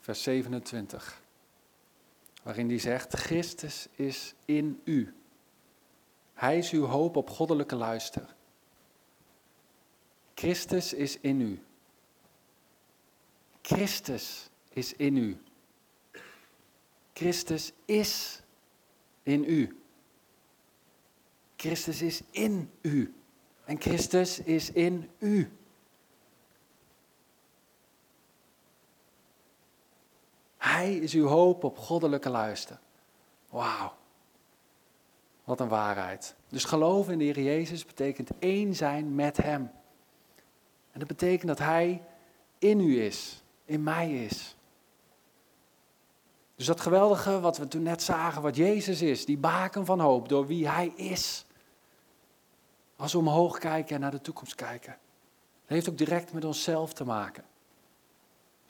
Vers 0.00 0.22
27. 0.22 1.22
Waarin 2.42 2.68
hij 2.68 2.78
zegt, 2.78 3.12
Christus 3.12 3.88
is 3.92 4.34
in 4.44 4.80
u. 4.84 5.14
Hij 6.34 6.58
is 6.58 6.70
uw 6.70 6.84
hoop 6.84 7.16
op 7.16 7.30
goddelijke 7.30 7.76
luister. 7.76 8.34
Christus 10.34 10.92
is 10.92 11.20
in 11.20 11.40
u. 11.40 11.62
Christus 13.62 14.50
is 14.68 14.94
in 14.94 15.16
u. 15.16 15.42
Christus 17.12 17.72
is 17.84 18.40
in 19.22 19.44
u. 19.44 19.78
Christus 21.56 22.02
is 22.02 22.22
in 22.30 22.70
u. 22.80 23.14
En 23.64 23.80
Christus 23.80 24.38
is 24.38 24.70
in 24.70 25.10
u. 25.18 25.50
Is 30.92 31.12
uw 31.12 31.26
hoop 31.26 31.64
op 31.64 31.78
goddelijke 31.78 32.30
luister. 32.30 32.78
Wauw. 33.48 33.92
Wat 35.44 35.60
een 35.60 35.68
waarheid. 35.68 36.34
Dus 36.48 36.64
geloven 36.64 37.12
in 37.12 37.18
de 37.18 37.24
Heer 37.24 37.40
Jezus 37.40 37.84
betekent 37.84 38.30
één 38.38 38.74
zijn 38.74 39.14
met 39.14 39.36
Hem. 39.36 39.70
En 40.92 40.98
dat 40.98 41.08
betekent 41.08 41.48
dat 41.48 41.58
Hij 41.58 42.02
in 42.58 42.80
u 42.80 43.02
is, 43.02 43.42
in 43.64 43.82
mij 43.82 44.24
is. 44.24 44.56
Dus 46.56 46.66
dat 46.66 46.80
geweldige 46.80 47.40
wat 47.40 47.56
we 47.56 47.68
toen 47.68 47.82
net 47.82 48.02
zagen, 48.02 48.42
wat 48.42 48.56
Jezus 48.56 49.02
is, 49.02 49.24
die 49.24 49.38
baken 49.38 49.84
van 49.84 50.00
hoop, 50.00 50.28
door 50.28 50.46
wie 50.46 50.68
Hij 50.68 50.92
is. 50.96 51.46
Als 52.96 53.12
we 53.12 53.18
omhoog 53.18 53.58
kijken 53.58 53.94
en 53.94 54.00
naar 54.00 54.10
de 54.10 54.20
toekomst 54.20 54.54
kijken. 54.54 54.98
Heeft 55.66 55.88
ook 55.88 55.98
direct 55.98 56.32
met 56.32 56.44
onszelf 56.44 56.92
te 56.92 57.04
maken. 57.04 57.44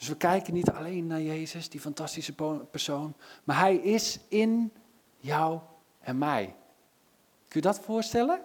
Dus 0.05 0.13
we 0.13 0.19
kijken 0.19 0.55
niet 0.55 0.71
alleen 0.71 1.07
naar 1.07 1.21
Jezus, 1.21 1.69
die 1.69 1.81
fantastische 1.81 2.35
persoon, 2.71 3.15
maar 3.45 3.59
Hij 3.59 3.77
is 3.77 4.19
in 4.29 4.73
jou 5.17 5.61
en 6.01 6.19
mij. 6.19 6.57
Kun 7.49 7.61
je 7.61 7.67
dat 7.67 7.81
voorstellen? 7.81 8.45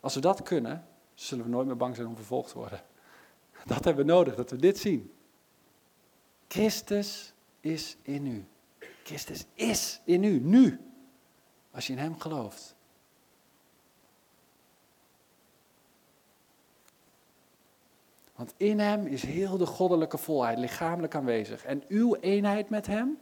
Als 0.00 0.14
we 0.14 0.20
dat 0.20 0.42
kunnen, 0.42 0.86
zullen 1.14 1.44
we 1.44 1.50
nooit 1.50 1.66
meer 1.66 1.76
bang 1.76 1.94
zijn 1.94 2.06
om 2.06 2.16
vervolgd 2.16 2.48
te 2.50 2.58
worden. 2.58 2.82
Dat 3.66 3.84
hebben 3.84 4.06
we 4.06 4.12
nodig, 4.12 4.34
dat 4.34 4.50
we 4.50 4.56
dit 4.56 4.78
zien. 4.78 5.12
Christus 6.48 7.32
is 7.60 7.96
in 8.02 8.26
u. 8.26 8.46
Christus 9.02 9.44
is 9.54 10.00
in 10.04 10.22
u, 10.22 10.40
nu. 10.40 10.80
Als 11.70 11.86
je 11.86 11.92
in 11.92 11.98
Hem 11.98 12.20
gelooft. 12.20 12.73
Want 18.34 18.54
in 18.56 18.78
Hem 18.78 19.06
is 19.06 19.22
heel 19.22 19.56
de 19.56 19.66
goddelijke 19.66 20.18
volheid 20.18 20.58
lichamelijk 20.58 21.14
aanwezig. 21.14 21.64
En 21.64 21.82
uw 21.88 22.14
eenheid 22.14 22.68
met 22.68 22.86
Hem, 22.86 23.18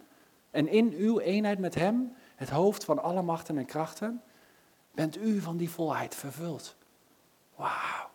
en 0.50 0.68
in 0.68 0.92
uw 0.92 1.18
eenheid 1.18 1.58
met 1.58 1.74
Hem, 1.74 2.12
het 2.36 2.50
hoofd 2.50 2.84
van 2.84 3.02
alle 3.02 3.22
machten 3.22 3.58
en 3.58 3.66
krachten, 3.66 4.22
bent 4.90 5.16
u 5.16 5.40
van 5.40 5.56
die 5.56 5.70
volheid 5.70 6.14
vervuld. 6.14 6.76
Wauw. 7.54 8.10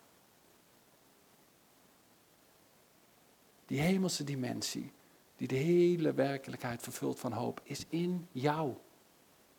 Die 3.66 3.80
hemelse 3.80 4.24
dimensie, 4.24 4.92
die 5.36 5.48
de 5.48 5.56
hele 5.56 6.14
werkelijkheid 6.14 6.82
vervult 6.82 7.20
van 7.20 7.32
hoop, 7.32 7.62
is 7.64 7.86
in 7.90 8.28
jou, 8.32 8.74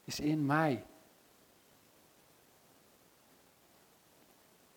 is 0.05 0.21
in 0.21 0.47
mij. 0.47 0.85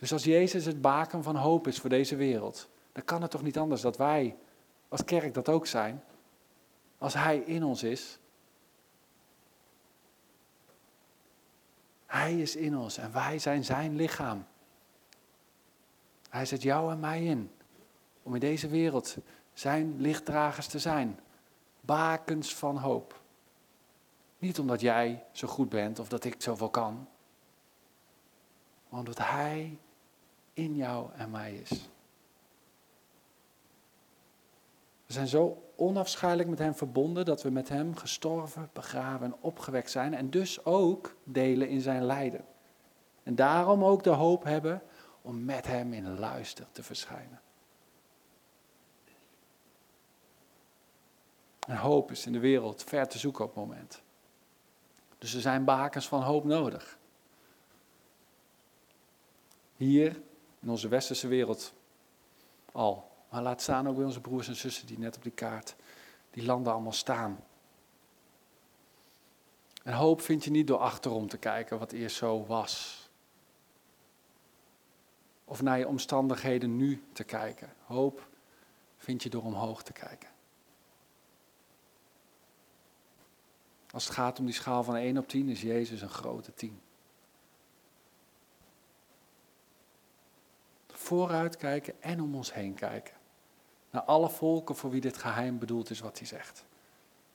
Dus 0.02 0.14
als 0.14 0.24
Jezus 0.24 0.66
het 0.66 0.82
baken 0.82 1.24
van 1.24 1.36
hoop 1.36 1.68
is 1.68 1.80
voor 1.80 1.90
deze 1.90 2.16
wereld, 2.16 2.70
dan 2.92 3.04
kan 3.04 3.22
het 3.22 3.32
toch 3.32 3.42
niet 3.42 3.58
anders 3.58 3.82
dat 3.82 3.98
wij 3.98 4.38
als 4.88 5.04
kerk 5.04 5.34
dat 5.34 5.50
ook 5.50 5.68
zijn. 5.68 6.04
Als 6.98 7.14
Hij 7.14 7.38
in 7.38 7.64
ons 7.64 7.84
is, 7.84 8.20
Hij 12.06 12.40
is 12.40 12.56
in 12.56 12.78
ons 12.78 12.98
en 12.98 13.14
wij 13.14 13.40
zijn 13.40 13.64
zijn 13.64 13.96
lichaam. 13.96 14.46
Hij 16.30 16.46
zet 16.46 16.62
jou 16.62 16.92
en 16.92 17.00
mij 17.00 17.26
in 17.26 17.52
om 18.24 18.34
in 18.34 18.40
deze 18.40 18.68
wereld 18.68 19.18
zijn 19.54 20.02
lichtdragers 20.02 20.68
te 20.68 20.80
zijn. 20.80 21.20
Bakens 21.82 22.56
van 22.56 22.78
hoop. 22.78 23.22
Niet 24.38 24.60
omdat 24.60 24.82
jij 24.82 25.24
zo 25.32 25.48
goed 25.48 25.70
bent 25.70 26.00
of 26.00 26.10
dat 26.10 26.24
ik 26.24 26.36
zoveel 26.38 26.70
kan, 26.70 27.08
maar 28.90 29.00
omdat 29.00 29.18
Hij 29.18 29.78
in 30.64 30.76
jou 30.76 31.10
en 31.14 31.30
mij 31.30 31.54
is. 31.54 31.90
We 35.06 35.14
zijn 35.14 35.28
zo 35.28 35.72
onafscheidelijk 35.76 36.50
met 36.50 36.60
Hem 36.60 36.76
verbonden 36.76 37.26
dat 37.26 37.44
we 37.44 37.50
met 37.50 37.70
Hem 37.70 37.96
gestorven, 37.96 38.70
begraven 38.74 39.26
en 39.26 39.36
opgewekt 39.40 39.92
zijn 39.92 40.14
en 40.14 40.30
dus 40.30 40.66
ook 40.66 41.16
delen 41.24 41.70
in 41.70 41.82
Zijn 41.82 42.04
lijden. 42.04 42.46
En 43.24 43.36
daarom 43.36 43.84
ook 43.84 44.04
de 44.04 44.10
hoop 44.10 44.44
hebben 44.44 44.82
om 45.22 45.46
met 45.46 45.68
Hem 45.68 45.94
in 45.94 46.20
luister 46.20 46.66
te 46.72 46.84
verschijnen. 46.84 47.42
En 51.68 51.76
hoop 51.76 52.12
is 52.12 52.26
in 52.26 52.32
de 52.32 52.40
wereld 52.40 52.84
ver 52.84 53.08
te 53.08 53.18
zoeken 53.18 53.44
op 53.44 53.56
het 53.56 53.66
moment. 53.66 54.02
Dus 55.18 55.34
er 55.34 55.42
zijn 55.42 55.66
bakens 55.66 56.08
van 56.08 56.22
hoop 56.22 56.44
nodig. 56.44 56.98
Hier 59.76 60.22
in 60.62 60.70
onze 60.70 60.88
westerse 60.88 61.28
wereld 61.28 61.74
al. 62.72 63.10
Maar 63.30 63.42
laat 63.42 63.62
staan 63.62 63.88
ook 63.88 63.96
bij 63.96 64.06
onze 64.06 64.22
broers 64.22 64.48
en 64.48 64.56
zussen 64.56 64.88
die 64.88 65.00
net 65.00 65.16
op 65.16 65.24
die 65.24 65.32
kaart, 65.32 65.76
die 66.32 66.46
landen 66.46 66.74
allemaal 66.74 66.92
staan. 66.92 67.44
En 69.84 69.94
hoop 69.94 70.22
vind 70.22 70.44
je 70.44 70.52
niet 70.52 70.68
door 70.68 70.78
achterom 70.78 71.28
te 71.28 71.38
kijken 71.38 71.80
wat 71.80 71.92
eerst 71.92 72.16
zo 72.16 72.46
was. 72.46 73.00
Of 75.46 75.62
naar 75.62 75.78
je 75.78 75.88
omstandigheden 75.88 76.78
nu 76.78 77.04
te 77.14 77.24
kijken. 77.24 77.74
Hoop 77.86 78.28
vind 78.98 79.24
je 79.24 79.30
door 79.30 79.44
omhoog 79.44 79.84
te 79.84 79.94
kijken. 79.94 80.30
Als 83.92 84.06
het 84.06 84.14
gaat 84.14 84.40
om 84.40 84.46
die 84.46 84.54
schaal 84.54 84.84
van 84.84 84.96
1 84.96 85.18
op 85.18 85.28
10 85.28 85.50
is 85.50 85.62
Jezus 85.62 86.02
een 86.02 86.10
grote 86.10 86.54
10. 86.54 86.82
Vooruit 91.12 91.58
kijken 91.58 92.02
en 92.02 92.22
om 92.22 92.36
ons 92.36 92.54
heen 92.54 92.74
kijken. 92.74 93.14
Naar 93.90 94.02
alle 94.02 94.30
volken 94.30 94.76
voor 94.76 94.90
wie 94.90 95.02
dit 95.02 95.18
geheim 95.18 95.60
bedoeld 95.60 95.90
is 95.90 96.00
wat 96.00 96.18
hij 96.18 96.28
zegt. 96.28 96.66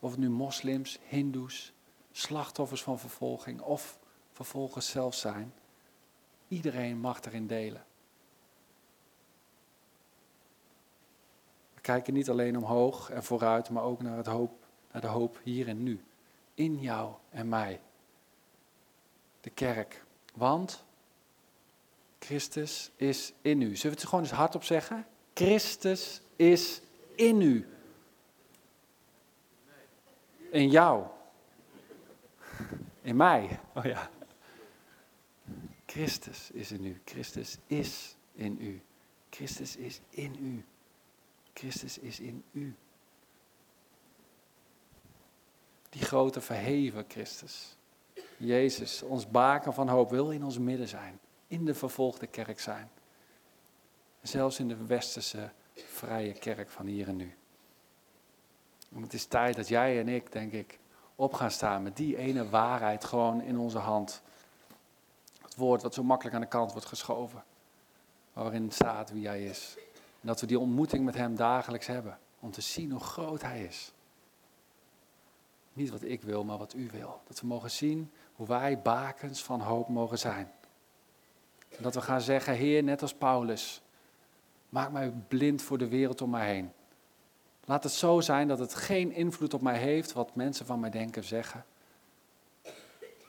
Of 0.01 0.11
het 0.11 0.21
nu 0.21 0.31
moslims, 0.31 0.99
hindoes, 1.03 1.73
slachtoffers 2.13 2.83
van 2.83 2.99
vervolging 2.99 3.61
of 3.61 3.99
vervolgers 4.33 4.91
zelf 4.91 5.15
zijn. 5.15 5.53
Iedereen 6.49 6.99
mag 6.99 7.21
erin 7.21 7.47
delen. 7.47 7.85
We 11.75 11.81
kijken 11.81 12.15
niet 12.15 12.31
alleen 12.31 12.57
omhoog 12.57 13.11
en 13.11 13.25
vooruit, 13.25 13.71
maar 13.71 13.83
ook 13.83 14.03
naar, 14.03 14.17
het 14.17 14.27
hoop, 14.27 14.67
naar 14.93 15.03
de 15.03 15.09
hoop 15.09 15.41
hier 15.43 15.69
en 15.69 15.83
nu 15.83 16.05
in 16.55 16.81
jou 16.81 17.15
en 17.31 17.49
mij. 17.49 17.81
De 19.41 19.51
kerk. 19.51 20.05
Want 20.35 20.85
Christus 22.27 22.91
is 22.97 23.33
in 23.43 23.61
u. 23.61 23.77
Zullen 23.77 23.97
we 23.97 24.01
het 24.01 24.09
gewoon 24.09 24.21
eens 24.21 24.33
hardop 24.33 24.65
zeggen? 24.65 25.07
Christus 25.35 26.21
is 26.37 26.81
in 27.15 27.41
u. 27.41 27.67
In 30.51 30.71
jou. 30.71 31.07
In 33.03 33.17
mij. 33.17 33.61
Oh 33.75 33.85
ja. 33.85 34.11
Christus 35.87 36.51
is 36.51 36.73
in 36.73 36.85
u. 36.85 37.01
Christus 37.05 37.57
is 37.67 38.17
in 38.35 38.59
u. 38.61 38.81
Christus 39.31 39.77
is 39.77 40.01
in 40.11 40.37
u. 40.41 40.65
Christus 41.55 41.99
is 41.99 42.21
in 42.21 42.45
u. 42.53 42.75
Die 45.89 46.03
grote 46.03 46.41
verheven 46.41 47.05
Christus. 47.09 47.77
Jezus, 48.37 49.03
ons 49.03 49.31
baken 49.31 49.75
van 49.75 49.89
hoop, 49.89 50.11
wil 50.11 50.31
in 50.31 50.45
ons 50.45 50.59
midden 50.59 50.89
zijn. 50.89 51.21
In 51.47 51.65
de 51.65 51.75
vervolgde 51.75 52.27
kerk 52.27 52.61
zijn. 52.61 52.91
Zelfs 54.23 54.59
in 54.59 54.69
de 54.69 54.87
westerse 54.87 55.51
vrije 55.75 56.33
kerk 56.33 56.71
van 56.71 56.87
hier 56.87 57.09
en 57.09 57.17
nu. 57.17 57.37
En 58.95 59.03
het 59.03 59.13
is 59.13 59.25
tijd 59.25 59.57
dat 59.57 59.69
jij 59.69 60.01
en 60.01 60.09
ik, 60.09 60.33
denk 60.33 60.53
ik, 60.53 60.79
op 61.15 61.35
gaan 61.35 61.51
staan 61.51 61.83
met 61.83 61.97
die 61.97 62.17
ene 62.17 62.49
waarheid 62.49 63.05
gewoon 63.05 63.41
in 63.41 63.59
onze 63.59 63.79
hand. 63.79 64.23
Het 65.43 65.57
woord 65.57 65.83
wat 65.83 65.95
zo 65.95 66.03
makkelijk 66.03 66.35
aan 66.35 66.43
de 66.43 66.49
kant 66.49 66.73
wordt 66.73 66.87
geschoven. 66.87 67.45
Waarin 68.33 68.71
staat 68.73 69.11
wie 69.11 69.27
hij 69.27 69.45
is. 69.45 69.77
En 70.21 70.27
dat 70.27 70.41
we 70.41 70.47
die 70.47 70.59
ontmoeting 70.59 71.05
met 71.05 71.15
hem 71.15 71.37
dagelijks 71.37 71.87
hebben. 71.87 72.19
Om 72.41 72.51
te 72.51 72.61
zien 72.61 72.91
hoe 72.91 73.01
groot 73.01 73.43
hij 73.43 73.65
is. 73.65 73.93
Niet 75.73 75.91
wat 75.91 76.03
ik 76.03 76.23
wil, 76.23 76.45
maar 76.45 76.59
wat 76.59 76.75
u 76.75 76.89
wil. 76.91 77.21
Dat 77.27 77.41
we 77.41 77.47
mogen 77.47 77.71
zien 77.71 78.13
hoe 78.35 78.47
wij 78.47 78.81
bakens 78.81 79.43
van 79.43 79.61
hoop 79.61 79.89
mogen 79.89 80.19
zijn. 80.19 80.53
Dat 81.79 81.95
we 81.95 82.01
gaan 82.01 82.21
zeggen, 82.21 82.55
Heer, 82.55 82.83
net 82.83 83.03
als 83.03 83.15
Paulus, 83.15 83.83
maak 84.69 84.91
mij 84.91 85.13
blind 85.29 85.63
voor 85.63 85.79
de 85.79 85.89
wereld 85.89 86.21
om 86.21 86.31
mij 86.31 86.53
heen. 86.53 86.73
Laat 87.65 87.83
het 87.83 87.93
zo 87.93 88.21
zijn 88.21 88.49
dat 88.49 88.59
het 88.59 88.75
geen 88.75 89.13
invloed 89.13 89.55
op 89.55 89.61
mij 89.61 89.79
heeft 89.79 90.13
wat 90.13 90.35
mensen 90.35 90.67
van 90.67 90.81
mij 90.81 90.91
denken 90.91 91.25
zeggen. 91.25 91.65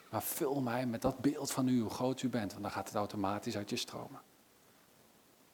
Maar 0.10 0.24
vul 0.24 0.62
mij 0.62 0.86
met 0.86 1.02
dat 1.02 1.18
beeld 1.18 1.52
van 1.52 1.68
u, 1.68 1.82
hoe 1.82 1.90
groot 1.90 2.22
u 2.22 2.30
bent, 2.30 2.52
want 2.52 2.64
dan 2.64 2.72
gaat 2.72 2.88
het 2.88 2.96
automatisch 2.96 3.58
uit 3.58 3.70
je 3.70 3.76
stromen. 3.76 4.22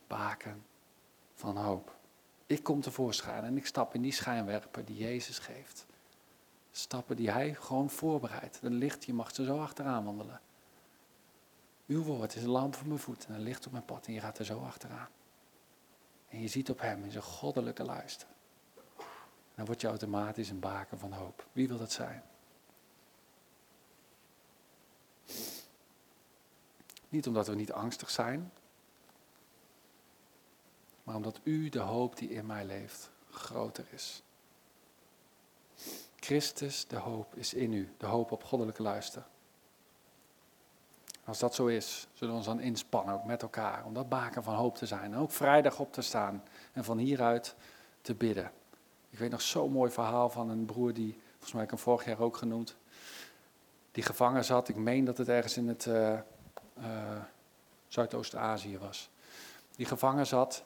Baken 0.08 0.64
van 1.34 1.58
hoop. 1.58 1.96
Ik 2.46 2.64
kom 2.64 2.82
tevoorschijn 2.82 3.44
en 3.44 3.58
ik 3.58 3.66
stap 3.66 3.94
in 3.94 4.02
die 4.02 4.12
schijnwerper 4.12 4.86
die 4.86 4.98
Jezus 4.98 5.40
geeft. 5.40 5.86
Stappen 6.72 7.16
die 7.16 7.32
hij 7.32 7.54
gewoon 7.54 7.90
voorbereidt. 7.90 8.60
Een 8.62 8.74
licht, 8.74 9.06
je 9.06 9.14
mag 9.14 9.36
er 9.36 9.46
zo 9.46 9.60
achteraan 9.60 10.04
wandelen. 10.04 10.42
Uw 11.88 12.04
woord 12.04 12.36
is 12.36 12.44
een 12.44 12.50
lamp 12.50 12.76
voor 12.76 12.88
mijn 12.88 13.00
voet 13.00 13.26
en 13.26 13.34
een 13.34 13.42
licht 13.42 13.66
op 13.66 13.72
mijn 13.72 13.86
pad 13.86 14.08
en 14.08 14.14
je 14.14 14.20
gaat 14.20 14.40
er 14.40 14.46
zo 14.46 14.60
achteraan. 14.60 15.10
En 16.28 16.42
je 16.42 16.48
ziet 16.48 16.70
op 16.70 16.80
hem 16.80 17.04
in 17.04 17.12
zijn 17.12 17.24
goddelijke 17.24 17.84
luister. 17.84 18.28
Dan 19.56 19.66
word 19.66 19.82
je 19.82 19.88
automatisch 19.88 20.50
een 20.50 20.60
baken 20.60 21.00
van 21.00 21.12
hoop. 21.12 21.48
Wie 21.52 21.68
wil 21.68 21.78
dat 21.78 21.92
zijn? 21.92 22.24
Niet 27.10 27.28
omdat 27.28 27.48
we 27.48 27.56
niet 27.56 27.72
angstig 27.72 28.10
zijn, 28.10 28.52
maar 31.04 31.16
omdat 31.16 31.40
u 31.44 31.70
de 31.70 31.80
hoop 31.80 32.18
die 32.18 32.30
in 32.30 32.46
mij 32.46 32.66
leeft 32.66 33.12
groter 33.30 33.86
is. 33.90 34.24
Christus, 36.16 36.88
de 36.88 36.98
hoop, 36.98 37.36
is 37.36 37.54
in 37.54 37.74
u. 37.74 37.94
De 37.98 38.06
hoop 38.06 38.32
op 38.32 38.44
goddelijke 38.44 38.82
luister. 38.82 39.26
Als 41.26 41.40
dat 41.40 41.56
zo 41.56 41.66
is, 41.66 42.08
zullen 42.14 42.34
we 42.34 42.40
ons 42.40 42.48
dan 42.48 42.60
inspannen, 42.60 43.14
ook 43.16 43.26
met 43.26 43.42
elkaar, 43.42 43.86
om 43.86 43.94
dat 43.94 44.10
baken 44.10 44.44
van 44.44 44.56
hoop 44.56 44.76
te 44.76 44.86
zijn. 44.86 45.14
En 45.14 45.20
ook 45.20 45.32
vrijdag 45.32 45.80
op 45.80 45.94
te 45.94 46.02
staan 46.02 46.44
en 46.74 46.84
van 46.84 46.98
hieruit 46.98 47.56
te 48.02 48.14
bidden. 48.14 48.52
Ik 49.10 49.20
weet 49.20 49.32
nog 49.32 49.42
zo'n 49.42 49.72
mooi 49.72 49.92
verhaal 49.92 50.30
van 50.30 50.50
een 50.50 50.66
broer 50.66 50.94
die, 50.94 51.20
volgens 51.30 51.52
mij 51.52 51.62
heb 51.62 51.72
ik 51.72 51.76
hem 51.76 51.86
vorig 51.86 52.06
jaar 52.06 52.20
ook 52.20 52.38
genoemd, 52.38 52.76
die 53.92 54.04
gevangen 54.04 54.46
zat. 54.46 54.68
Ik 54.68 54.76
meen 54.76 55.06
dat 55.06 55.18
het 55.18 55.30
ergens 55.30 55.58
in 55.58 55.68
het 55.68 55.86
uh, 55.86 56.14
uh, 56.78 57.22
Zuidoost-Azië 57.88 58.78
was. 58.78 59.10
Die 59.76 59.86
gevangen 59.86 60.28
zat 60.28 60.64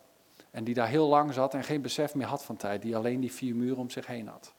en 0.52 0.64
die 0.64 0.74
daar 0.74 0.88
heel 0.88 1.08
lang 1.08 1.34
zat 1.34 1.54
en 1.54 1.64
geen 1.64 1.82
besef 1.82 2.16
meer 2.16 2.28
had 2.28 2.44
van 2.44 2.56
tijd. 2.56 2.82
Die 2.82 2.96
alleen 2.96 3.20
die 3.20 3.32
vier 3.32 3.56
muren 3.56 3.78
om 3.78 3.90
zich 3.90 4.08
heen 4.08 4.28
had. 4.28 4.54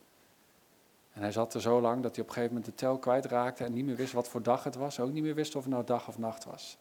En 1.18 1.24
hij 1.24 1.32
zat 1.32 1.54
er 1.54 1.60
zo 1.60 1.80
lang 1.80 2.02
dat 2.02 2.14
hij 2.14 2.22
op 2.22 2.28
een 2.28 2.34
gegeven 2.34 2.54
moment 2.56 2.72
de 2.72 2.78
tel 2.78 2.98
kwijtraakte 2.98 3.64
en 3.64 3.72
niet 3.72 3.84
meer 3.84 3.96
wist 3.96 4.12
wat 4.12 4.28
voor 4.28 4.42
dag 4.42 4.64
het 4.64 4.74
was. 4.74 5.00
Ook 5.00 5.12
niet 5.12 5.22
meer 5.22 5.34
wist 5.34 5.56
of 5.56 5.62
het 5.62 5.72
nou 5.72 5.84
dag 5.84 6.08
of 6.08 6.18
nacht 6.18 6.44
was. 6.44 6.78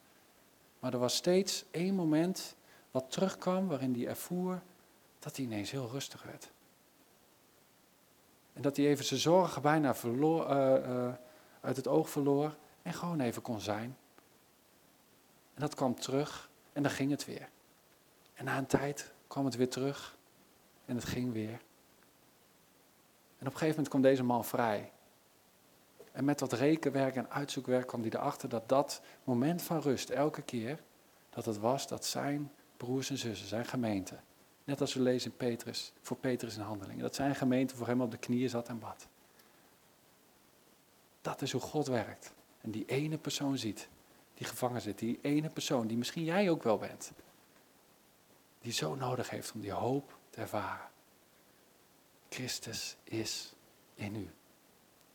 Maar 0.80 0.94
er 0.94 1.00
was 1.00 1.16
steeds 1.16 1.66
één 1.72 1.96
moment 1.96 2.56
wat 2.92 3.12
terugkwam 3.12 3.68
waarin 3.68 3.94
hij 3.94 4.08
ervoer 4.08 4.62
dat 5.20 5.36
hij 5.36 5.46
ineens 5.46 5.72
heel 5.72 5.88
rustig 5.88 6.24
werd. 6.24 6.52
En 8.54 8.62
dat 8.62 8.78
hij 8.78 8.86
even 8.86 9.06
zijn 9.06 9.20
zorgen 9.20 9.62
bijna 9.62 9.96
verloor, 9.96 10.50
uh, 10.50 10.74
uh, 10.88 11.14
uit 11.62 11.76
het 11.76 11.88
oog 11.88 12.10
verloor 12.10 12.56
en 12.82 12.94
gewoon 12.94 13.20
even 13.20 13.42
kon 13.42 13.60
zijn. 13.60 13.98
En 15.54 15.62
dat 15.62 15.76
kwam 15.76 15.96
terug 15.96 16.50
en 16.74 16.84
dan 16.84 16.92
ging 16.92 17.12
het 17.12 17.26
weer. 17.26 17.50
En 18.34 18.46
na 18.46 18.58
een 18.58 18.66
tijd 18.66 19.14
kwam 19.28 19.46
het 19.46 19.56
weer 19.56 19.70
terug 19.70 20.18
en 20.86 20.96
het 20.96 21.06
ging 21.06 21.34
weer. 21.34 21.60
Op 23.48 23.54
een 23.54 23.60
gegeven 23.60 23.84
moment 23.84 23.90
kwam 23.90 24.02
deze 24.02 24.24
man 24.24 24.46
vrij. 24.46 24.92
En 26.12 26.26
met 26.26 26.40
wat 26.40 26.54
rekenwerk 26.54 27.16
en 27.16 27.30
uitzoekwerk 27.30 27.88
kwam 27.88 28.02
hij 28.02 28.10
erachter 28.10 28.50
dat 28.50 28.70
dat 28.70 29.02
moment 29.24 29.62
van 29.62 29.80
rust 29.80 30.10
elke 30.10 30.42
keer, 30.42 30.80
dat 31.30 31.46
het 31.46 31.58
was 31.58 31.88
dat 31.88 32.06
zijn 32.06 32.52
broers 32.78 33.10
en 33.10 33.18
zussen, 33.18 33.48
zijn 33.48 33.66
gemeente, 33.66 34.18
net 34.64 34.82
als 34.82 34.94
we 34.94 35.02
lezen 35.02 35.32
in 35.32 35.38
Petrus, 35.38 35.94
voor 36.02 36.18
Petrus 36.18 36.56
in 36.56 36.62
handelingen, 36.62 37.02
dat 37.02 37.16
zijn 37.16 37.36
gemeente 37.36 37.76
voor 37.76 37.88
hem 37.88 38.02
op 38.02 38.12
de 38.12 38.18
knieën 38.18 38.50
zat 38.50 38.68
en 38.68 38.80
bad. 38.80 39.08
Dat 41.22 41.42
is 41.42 41.52
hoe 41.52 41.62
God 41.62 41.88
werkt. 41.88 42.34
En 42.62 42.72
die 42.72 42.86
ene 42.86 43.18
persoon 43.18 43.58
ziet, 43.58 43.90
die 44.34 44.48
gevangen 44.48 44.82
zit, 44.82 45.00
die 45.00 45.20
ene 45.22 45.50
persoon, 45.50 45.88
die 45.88 45.98
misschien 45.98 46.24
jij 46.24 46.50
ook 46.50 46.64
wel 46.64 46.78
bent, 46.78 47.12
die 48.62 48.72
zo 48.72 48.96
nodig 48.96 49.30
heeft 49.30 49.52
om 49.52 49.62
die 49.62 49.72
hoop 49.72 50.18
te 50.30 50.42
ervaren. 50.42 50.96
Christus 52.30 52.96
is 53.04 53.54
in 53.96 54.16
u. 54.16 54.30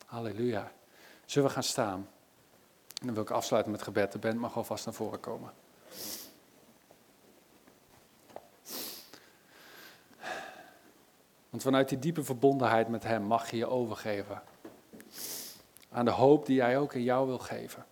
Halleluja. 0.06 0.72
Zullen 1.24 1.48
we 1.48 1.54
gaan 1.54 1.62
staan? 1.62 2.08
En 3.00 3.06
dan 3.06 3.14
wil 3.14 3.22
ik 3.22 3.30
afsluiten 3.30 3.72
met 3.72 3.82
gebed. 3.82 4.12
De 4.12 4.18
band 4.18 4.38
mag 4.38 4.56
alvast 4.56 4.84
naar 4.84 4.94
voren 4.94 5.20
komen. 5.20 5.52
Want 11.50 11.62
vanuit 11.62 11.88
die 11.88 11.98
diepe 11.98 12.24
verbondenheid 12.24 12.88
met 12.88 13.02
Hem 13.02 13.22
mag 13.22 13.50
je 13.50 13.56
je 13.56 13.66
overgeven. 13.66 14.42
Aan 15.90 16.04
de 16.04 16.10
hoop 16.10 16.46
die 16.46 16.60
Hij 16.60 16.78
ook 16.78 16.94
in 16.94 17.02
jou 17.02 17.26
wil 17.26 17.38
geven. 17.38 17.86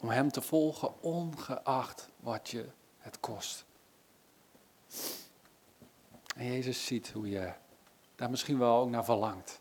Om 0.00 0.08
Hem 0.08 0.30
te 0.30 0.40
volgen, 0.40 1.02
ongeacht 1.02 2.08
wat 2.20 2.50
je 2.50 2.66
het 2.98 3.20
kost. 3.20 3.64
En 6.36 6.46
Jezus 6.46 6.86
ziet 6.86 7.10
hoe 7.10 7.28
je 7.28 7.52
daar 8.16 8.30
misschien 8.30 8.58
wel 8.58 8.76
ook 8.76 8.90
naar 8.90 9.04
verlangt. 9.04 9.60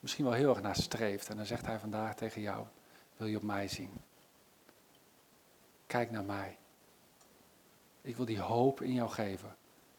Misschien 0.00 0.24
wel 0.24 0.34
heel 0.34 0.48
erg 0.48 0.62
naar 0.62 0.76
streeft. 0.76 1.28
En 1.28 1.36
dan 1.36 1.46
zegt 1.46 1.66
Hij 1.66 1.78
vandaag 1.78 2.14
tegen 2.14 2.40
jou, 2.40 2.66
wil 3.16 3.26
je 3.26 3.36
op 3.36 3.42
mij 3.42 3.68
zien? 3.68 3.90
Kijk 5.86 6.10
naar 6.10 6.24
mij. 6.24 6.58
Ik 8.00 8.16
wil 8.16 8.24
die 8.24 8.40
hoop 8.40 8.80
in 8.80 8.92
jou 8.92 9.10
geven. 9.10 9.56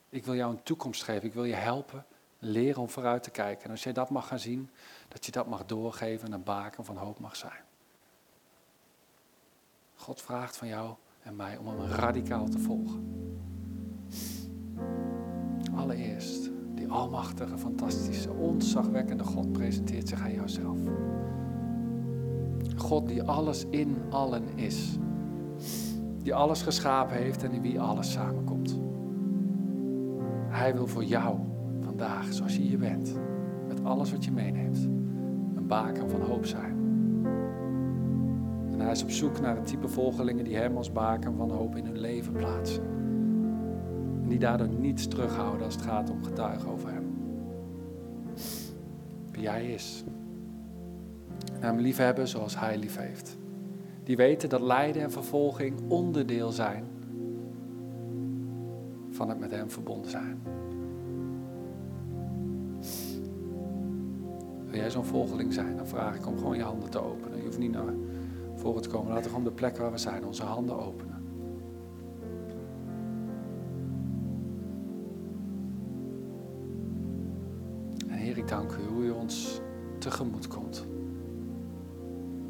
Ik 0.09 0.25
wil 0.25 0.35
jou 0.35 0.51
een 0.51 0.63
toekomst 0.63 1.03
geven. 1.03 1.27
Ik 1.27 1.33
wil 1.33 1.43
je 1.43 1.53
helpen, 1.53 2.05
leren 2.39 2.81
om 2.81 2.89
vooruit 2.89 3.23
te 3.23 3.31
kijken. 3.31 3.63
En 3.63 3.71
als 3.71 3.83
jij 3.83 3.93
dat 3.93 4.09
mag 4.09 4.27
gaan 4.27 4.39
zien, 4.39 4.69
dat 5.07 5.25
je 5.25 5.31
dat 5.31 5.47
mag 5.47 5.65
doorgeven 5.65 6.27
en 6.27 6.33
een 6.33 6.43
baken 6.43 6.85
van 6.85 6.97
hoop 6.97 7.19
mag 7.19 7.35
zijn. 7.35 7.63
God 9.95 10.21
vraagt 10.21 10.57
van 10.57 10.67
jou 10.67 10.95
en 11.21 11.35
mij 11.35 11.57
om 11.57 11.67
hem 11.67 11.81
radicaal 11.81 12.49
te 12.49 12.59
volgen. 12.59 13.11
Allereerst, 15.75 16.49
die 16.83 16.91
almachtige, 16.91 17.57
fantastische, 17.57 18.31
ontzagwekkende 18.31 19.23
God 19.23 19.51
presenteert 19.51 20.07
zich 20.07 20.21
aan 20.21 20.33
jouzelf. 20.33 20.77
God 22.75 23.07
die 23.07 23.23
alles 23.23 23.65
in 23.69 23.95
allen 24.09 24.43
is. 24.55 24.97
Die 26.23 26.35
alles 26.35 26.61
geschapen 26.61 27.15
heeft 27.15 27.43
en 27.43 27.51
in 27.51 27.61
wie 27.61 27.79
alles 27.79 28.11
samenkomt. 28.11 28.79
Hij 30.47 30.73
wil 30.73 30.87
voor 30.87 31.03
jou 31.03 31.37
vandaag, 31.79 32.33
zoals 32.33 32.55
je 32.55 32.61
hier 32.61 32.77
bent, 32.77 33.19
met 33.67 33.83
alles 33.83 34.11
wat 34.11 34.25
je 34.25 34.31
meeneemt, 34.31 34.83
een 35.55 35.67
baken 35.67 36.09
van 36.09 36.21
hoop 36.21 36.45
zijn. 36.45 36.77
En 38.71 38.79
hij 38.79 38.91
is 38.91 39.03
op 39.03 39.11
zoek 39.11 39.41
naar 39.41 39.55
het 39.55 39.67
type 39.67 39.87
volgelingen 39.87 40.43
die 40.43 40.55
hem 40.55 40.77
als 40.77 40.91
baken 40.91 41.35
van 41.35 41.51
hoop 41.51 41.75
in 41.75 41.85
hun 41.85 41.99
leven 41.99 42.33
plaatsen. 42.33 43.02
En 44.23 44.29
die 44.29 44.39
daardoor 44.39 44.67
niets 44.67 45.07
terughouden 45.07 45.65
als 45.65 45.75
het 45.75 45.83
gaat 45.83 46.09
om 46.09 46.23
getuigen 46.23 46.69
over 46.69 46.89
hem. 46.89 47.15
Wie 49.31 49.49
hij 49.49 49.73
is. 49.73 50.03
En 51.53 51.61
hem 51.61 51.79
liefhebben 51.79 52.27
zoals 52.27 52.59
hij 52.59 52.77
lief 52.77 52.97
heeft. 52.97 53.37
Die 54.03 54.15
weten 54.15 54.49
dat 54.49 54.61
lijden 54.61 55.01
en 55.01 55.11
vervolging 55.11 55.79
onderdeel 55.87 56.51
zijn 56.51 56.85
van 59.09 59.29
het 59.29 59.39
met 59.39 59.51
hem 59.51 59.71
verbonden 59.71 60.11
zijn. 60.11 60.41
Wil 64.65 64.81
jij 64.81 64.91
zo'n 64.91 65.05
volgeling 65.05 65.53
zijn, 65.53 65.77
dan 65.77 65.87
vraag 65.87 66.15
ik 66.15 66.27
om 66.27 66.37
gewoon 66.37 66.57
je 66.57 66.63
handen 66.63 66.89
te 66.89 67.01
openen. 67.01 67.37
Je 67.37 67.43
hoeft 67.45 67.57
niet 67.57 67.71
naar 67.71 67.93
voren 68.55 68.81
te 68.81 68.89
komen. 68.89 69.07
Laten 69.07 69.23
we 69.23 69.29
gewoon 69.29 69.43
de 69.43 69.51
plek 69.51 69.77
waar 69.77 69.91
we 69.91 69.97
zijn, 69.97 70.25
onze 70.25 70.43
handen 70.43 70.79
openen. 70.79 71.12
Tegemoet 80.13 80.47
komt. 80.47 80.85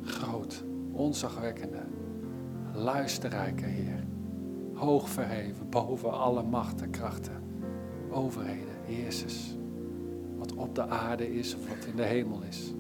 Groot, 0.02 0.64
onzagwekkende, 0.92 1.82
luisterrijke 2.74 3.66
Heer. 3.66 4.04
Hoog 4.74 5.10
verheven, 5.10 5.70
boven 5.70 6.12
alle 6.12 6.44
machten, 6.44 6.90
krachten, 6.90 7.44
overheden, 8.10 8.76
heersers. 8.84 9.56
Wat 10.38 10.54
op 10.54 10.76
de 10.76 10.88
aarde 10.88 11.36
is 11.36 11.56
of 11.56 11.68
wat 11.68 11.86
in 11.86 11.96
de 11.96 12.04
hemel 12.04 12.42
is. 12.42 12.74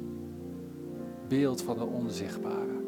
Beeld 1.27 1.61
van 1.61 1.77
de 1.77 1.85
onzichtbare. 1.85 2.81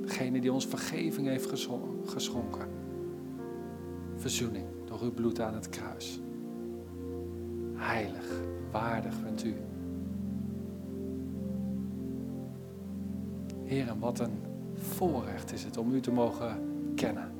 Degene 0.00 0.40
die 0.40 0.52
ons 0.52 0.66
vergeving 0.66 1.26
heeft 1.26 1.50
geschonken. 2.04 2.68
Verzoening 4.14 4.66
door 4.84 5.00
uw 5.00 5.12
bloed 5.12 5.40
aan 5.40 5.54
het 5.54 5.68
kruis. 5.68 6.20
Heilig, 7.74 8.40
waardig 8.70 9.22
bent 9.22 9.44
u. 9.44 9.54
Heer, 13.64 13.88
en 13.88 13.98
wat 13.98 14.18
een 14.18 14.38
voorrecht 14.74 15.52
is 15.52 15.64
het 15.64 15.76
om 15.76 15.92
u 15.92 16.00
te 16.00 16.12
mogen 16.12 16.56
kennen. 16.94 17.30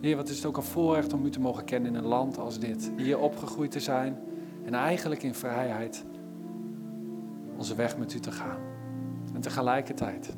Heer, 0.00 0.16
wat 0.16 0.28
is 0.28 0.36
het 0.36 0.46
ook 0.46 0.56
een 0.56 0.62
voorrecht 0.62 1.12
om 1.12 1.26
u 1.26 1.30
te 1.30 1.40
mogen 1.40 1.64
kennen 1.64 1.90
in 1.90 1.98
een 1.98 2.06
land 2.06 2.38
als 2.38 2.58
dit. 2.58 2.92
Hier 2.96 3.18
opgegroeid 3.18 3.70
te 3.70 3.80
zijn 3.80 4.16
en 4.64 4.74
eigenlijk 4.74 5.22
in 5.22 5.34
vrijheid 5.34 6.04
onze 7.56 7.74
weg 7.74 7.98
met 7.98 8.14
u 8.14 8.20
te 8.20 8.32
gaan. 8.32 8.58
En 9.34 9.40
tegelijkertijd. 9.40 10.36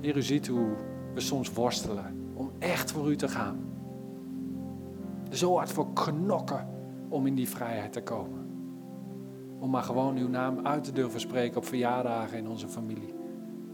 Heer, 0.00 0.16
u 0.16 0.22
ziet 0.22 0.46
hoe 0.46 0.68
we 1.14 1.20
soms 1.20 1.52
worstelen 1.52 2.30
om 2.34 2.50
echt 2.58 2.92
voor 2.92 3.10
u 3.10 3.16
te 3.16 3.28
gaan. 3.28 3.71
Zo 5.32 5.56
hard 5.56 5.72
voor 5.72 5.92
knokken 5.92 6.68
om 7.08 7.26
in 7.26 7.34
die 7.34 7.48
vrijheid 7.48 7.92
te 7.92 8.02
komen. 8.02 8.46
Om 9.58 9.70
maar 9.70 9.82
gewoon 9.82 10.16
uw 10.16 10.28
naam 10.28 10.66
uit 10.66 10.84
te 10.84 10.92
durven 10.92 11.20
spreken 11.20 11.56
op 11.56 11.64
verjaardagen 11.64 12.38
in 12.38 12.48
onze 12.48 12.68
familie. 12.68 13.14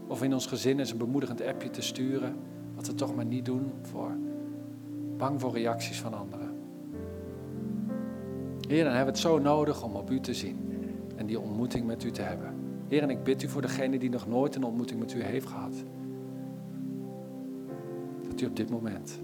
Of 0.07 0.23
in 0.23 0.33
ons 0.33 0.45
gezin 0.45 0.79
eens 0.79 0.91
een 0.91 0.97
bemoedigend 0.97 1.41
appje 1.41 1.69
te 1.69 1.81
sturen. 1.81 2.35
Wat 2.75 2.87
we 2.87 2.95
toch 2.95 3.15
maar 3.15 3.25
niet 3.25 3.45
doen 3.45 3.71
voor 3.81 4.11
bang 5.17 5.39
voor 5.41 5.53
reacties 5.53 6.01
van 6.01 6.13
anderen. 6.13 6.57
Heer, 8.67 8.83
dan 8.83 8.93
hebben 8.93 9.13
het 9.13 9.21
zo 9.21 9.39
nodig 9.39 9.83
om 9.83 9.95
op 9.95 10.11
u 10.11 10.19
te 10.19 10.33
zien. 10.33 10.57
En 11.15 11.25
die 11.25 11.39
ontmoeting 11.39 11.85
met 11.85 12.03
u 12.03 12.11
te 12.11 12.21
hebben. 12.21 12.53
Heer, 12.87 13.01
en 13.01 13.09
ik 13.09 13.23
bid 13.23 13.43
u 13.43 13.47
voor 13.47 13.61
degene 13.61 13.99
die 13.99 14.09
nog 14.09 14.27
nooit 14.27 14.55
een 14.55 14.63
ontmoeting 14.63 14.99
met 14.99 15.13
u 15.13 15.23
heeft 15.23 15.47
gehad. 15.47 15.83
Dat 18.29 18.41
u 18.41 18.45
op 18.45 18.55
dit 18.55 18.69
moment 18.69 19.19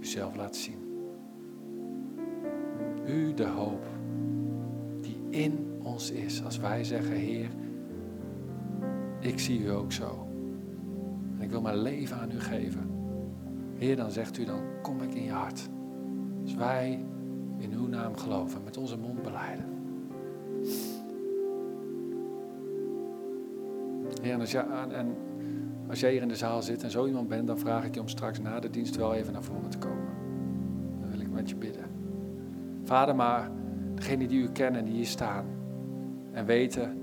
uzelf 0.00 0.36
laat 0.36 0.56
zien. 0.56 0.79
U 3.10 3.34
de 3.34 3.46
hoop 3.46 3.86
die 5.00 5.16
in 5.30 5.78
ons 5.82 6.10
is. 6.10 6.44
Als 6.44 6.58
wij 6.58 6.84
zeggen, 6.84 7.14
Heer, 7.14 7.48
ik 9.20 9.38
zie 9.38 9.60
u 9.60 9.70
ook 9.70 9.92
zo. 9.92 10.28
En 11.36 11.42
ik 11.42 11.50
wil 11.50 11.60
mijn 11.60 11.82
leven 11.82 12.16
aan 12.16 12.30
u 12.30 12.40
geven. 12.40 12.90
Heer, 13.74 13.96
dan 13.96 14.10
zegt 14.10 14.38
u, 14.38 14.44
dan 14.44 14.60
kom 14.82 15.02
ik 15.02 15.14
in 15.14 15.22
je 15.22 15.30
hart. 15.30 15.68
Als 16.42 16.54
wij 16.54 17.04
in 17.58 17.72
uw 17.72 17.86
naam 17.86 18.16
geloven, 18.16 18.62
met 18.64 18.76
onze 18.76 18.96
mond 18.96 19.22
beleiden. 19.22 19.64
Heer, 24.22 24.32
en 24.32 24.40
als, 24.40 24.50
jij, 24.50 24.64
en 24.90 25.16
als 25.88 26.00
jij 26.00 26.12
hier 26.12 26.22
in 26.22 26.28
de 26.28 26.36
zaal 26.36 26.62
zit 26.62 26.82
en 26.82 26.90
zo 26.90 27.06
iemand 27.06 27.28
bent, 27.28 27.46
dan 27.46 27.58
vraag 27.58 27.84
ik 27.84 27.94
je 27.94 28.00
om 28.00 28.08
straks 28.08 28.40
na 28.40 28.60
de 28.60 28.70
dienst 28.70 28.96
wel 28.96 29.14
even 29.14 29.32
naar 29.32 29.44
voren 29.44 29.70
te 29.70 29.78
komen. 29.78 30.08
Dan 31.00 31.10
wil 31.10 31.20
ik 31.20 31.30
met 31.30 31.48
je 31.48 31.56
bidden. 31.56 31.99
Vader, 32.90 33.16
maar 33.16 33.50
degenen 33.94 34.28
die 34.28 34.42
u 34.42 34.48
kennen, 34.48 34.84
die 34.84 34.94
hier 34.94 35.06
staan 35.06 35.46
en 36.32 36.44
weten 36.44 37.00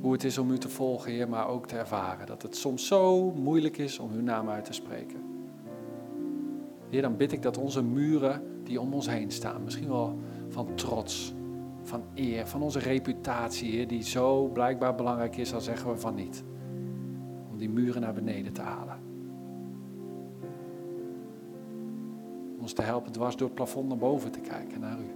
hoe 0.00 0.12
het 0.12 0.24
is 0.24 0.38
om 0.38 0.50
u 0.50 0.58
te 0.58 0.68
volgen, 0.68 1.12
Heer, 1.12 1.28
maar 1.28 1.48
ook 1.48 1.66
te 1.66 1.76
ervaren 1.76 2.26
dat 2.26 2.42
het 2.42 2.56
soms 2.56 2.86
zo 2.86 3.30
moeilijk 3.30 3.78
is 3.78 3.98
om 3.98 4.10
uw 4.12 4.22
naam 4.22 4.48
uit 4.48 4.64
te 4.64 4.72
spreken. 4.72 5.20
Heer, 6.88 7.02
dan 7.02 7.16
bid 7.16 7.32
ik 7.32 7.42
dat 7.42 7.58
onze 7.58 7.82
muren 7.82 8.42
die 8.64 8.80
om 8.80 8.94
ons 8.94 9.08
heen 9.08 9.30
staan, 9.30 9.64
misschien 9.64 9.88
wel 9.88 10.18
van 10.48 10.74
trots, 10.74 11.34
van 11.82 12.02
eer, 12.14 12.46
van 12.46 12.62
onze 12.62 12.78
reputatie, 12.78 13.70
Heer, 13.70 13.88
die 13.88 14.02
zo 14.02 14.48
blijkbaar 14.48 14.94
belangrijk 14.94 15.36
is, 15.36 15.54
al 15.54 15.60
zeggen 15.60 15.90
we 15.90 15.96
van 15.96 16.14
niet. 16.14 16.44
Om 17.50 17.58
die 17.58 17.70
muren 17.70 18.00
naar 18.00 18.14
beneden 18.14 18.52
te 18.52 18.62
halen. 18.62 18.91
ons 22.62 22.72
te 22.72 22.82
helpen 22.82 23.12
dwars 23.12 23.36
door 23.36 23.46
het 23.46 23.56
plafond 23.56 23.88
naar 23.88 23.96
boven 23.96 24.30
te 24.30 24.40
kijken 24.40 24.80
naar 24.80 24.98
u. 24.98 25.10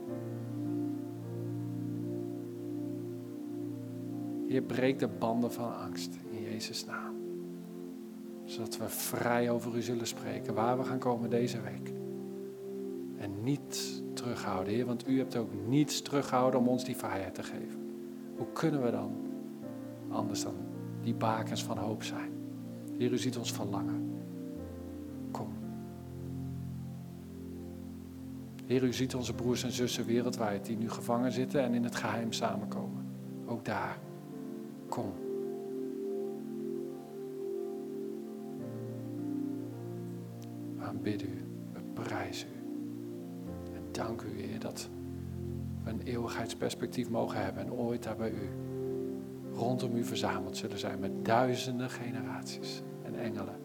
Heer, 4.48 4.62
breek 4.62 4.98
de 4.98 5.08
banden 5.08 5.52
van 5.52 5.76
angst 5.76 6.18
in 6.30 6.42
Jezus' 6.42 6.84
naam. 6.84 7.14
Zodat 8.44 8.76
we 8.76 8.88
vrij 8.88 9.50
over 9.50 9.76
u 9.76 9.82
zullen 9.82 10.06
spreken 10.06 10.54
waar 10.54 10.78
we 10.78 10.84
gaan 10.84 10.98
komen 10.98 11.30
deze 11.30 11.60
week. 11.60 11.92
En 13.16 13.42
niet 13.42 14.02
terughouden, 14.12 14.72
Heer, 14.72 14.86
want 14.86 15.08
u 15.08 15.18
hebt 15.18 15.36
ook 15.36 15.50
niets 15.66 16.02
terughouden 16.02 16.60
om 16.60 16.68
ons 16.68 16.84
die 16.84 16.96
vrijheid 16.96 17.34
te 17.34 17.42
geven. 17.42 17.90
Hoe 18.36 18.46
kunnen 18.52 18.82
we 18.82 18.90
dan 18.90 19.12
anders 20.08 20.42
dan 20.42 20.54
die 21.02 21.14
bakens 21.14 21.64
van 21.64 21.78
hoop 21.78 22.02
zijn? 22.02 22.32
Heer, 22.98 23.12
u 23.12 23.18
ziet 23.18 23.38
ons 23.38 23.52
verlangen. 23.52 24.05
Heer, 28.66 28.82
u 28.82 28.92
ziet 28.92 29.14
onze 29.14 29.34
broers 29.34 29.64
en 29.64 29.72
zussen 29.72 30.04
wereldwijd 30.04 30.64
die 30.64 30.76
nu 30.76 30.90
gevangen 30.90 31.32
zitten 31.32 31.62
en 31.62 31.74
in 31.74 31.84
het 31.84 31.96
geheim 31.96 32.32
samenkomen. 32.32 33.06
Ook 33.46 33.64
daar. 33.64 33.98
Kom. 34.88 35.12
We 40.76 40.84
aanbidden 40.84 41.28
u, 41.28 41.44
we 41.72 41.80
prijzen 41.92 42.48
u. 42.48 42.54
En 43.74 43.82
dank 43.90 44.22
u, 44.22 44.40
Heer, 44.40 44.58
dat 44.58 44.88
we 45.84 45.90
een 45.90 46.02
eeuwigheidsperspectief 46.02 47.10
mogen 47.10 47.44
hebben 47.44 47.62
en 47.62 47.72
ooit 47.72 48.02
daar 48.02 48.16
bij 48.16 48.30
u 48.30 48.48
rondom 49.52 49.96
u 49.96 50.04
verzameld 50.04 50.56
zullen 50.56 50.78
zijn 50.78 50.98
met 50.98 51.24
duizenden 51.24 51.90
generaties 51.90 52.82
en 53.02 53.14
engelen. 53.14 53.56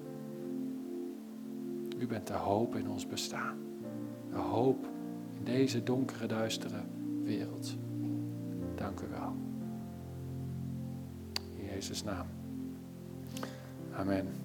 U 1.98 2.08
bent 2.08 2.28
de 2.28 2.34
hoop 2.34 2.76
in 2.76 2.90
ons 2.90 3.08
bestaan. 3.08 3.58
De 4.30 4.38
hoop 4.38 4.91
deze 5.44 5.84
donkere, 5.84 6.28
duistere 6.28 6.82
wereld. 7.24 7.76
Dank 8.76 9.00
u 9.00 9.08
wel. 9.08 9.36
In 11.56 11.66
Jezus' 11.66 12.04
naam. 12.04 12.28
Amen. 13.94 14.41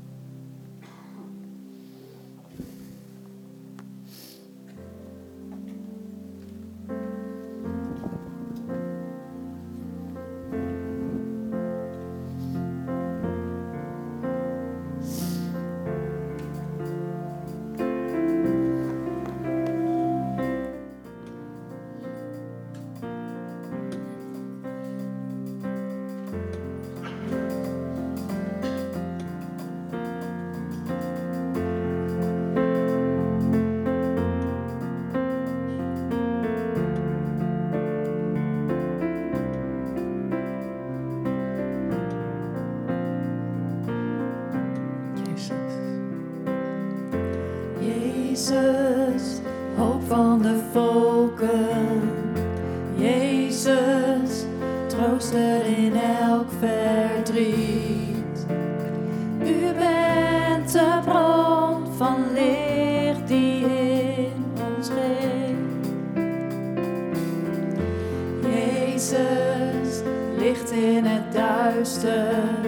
troosten, 71.96 72.66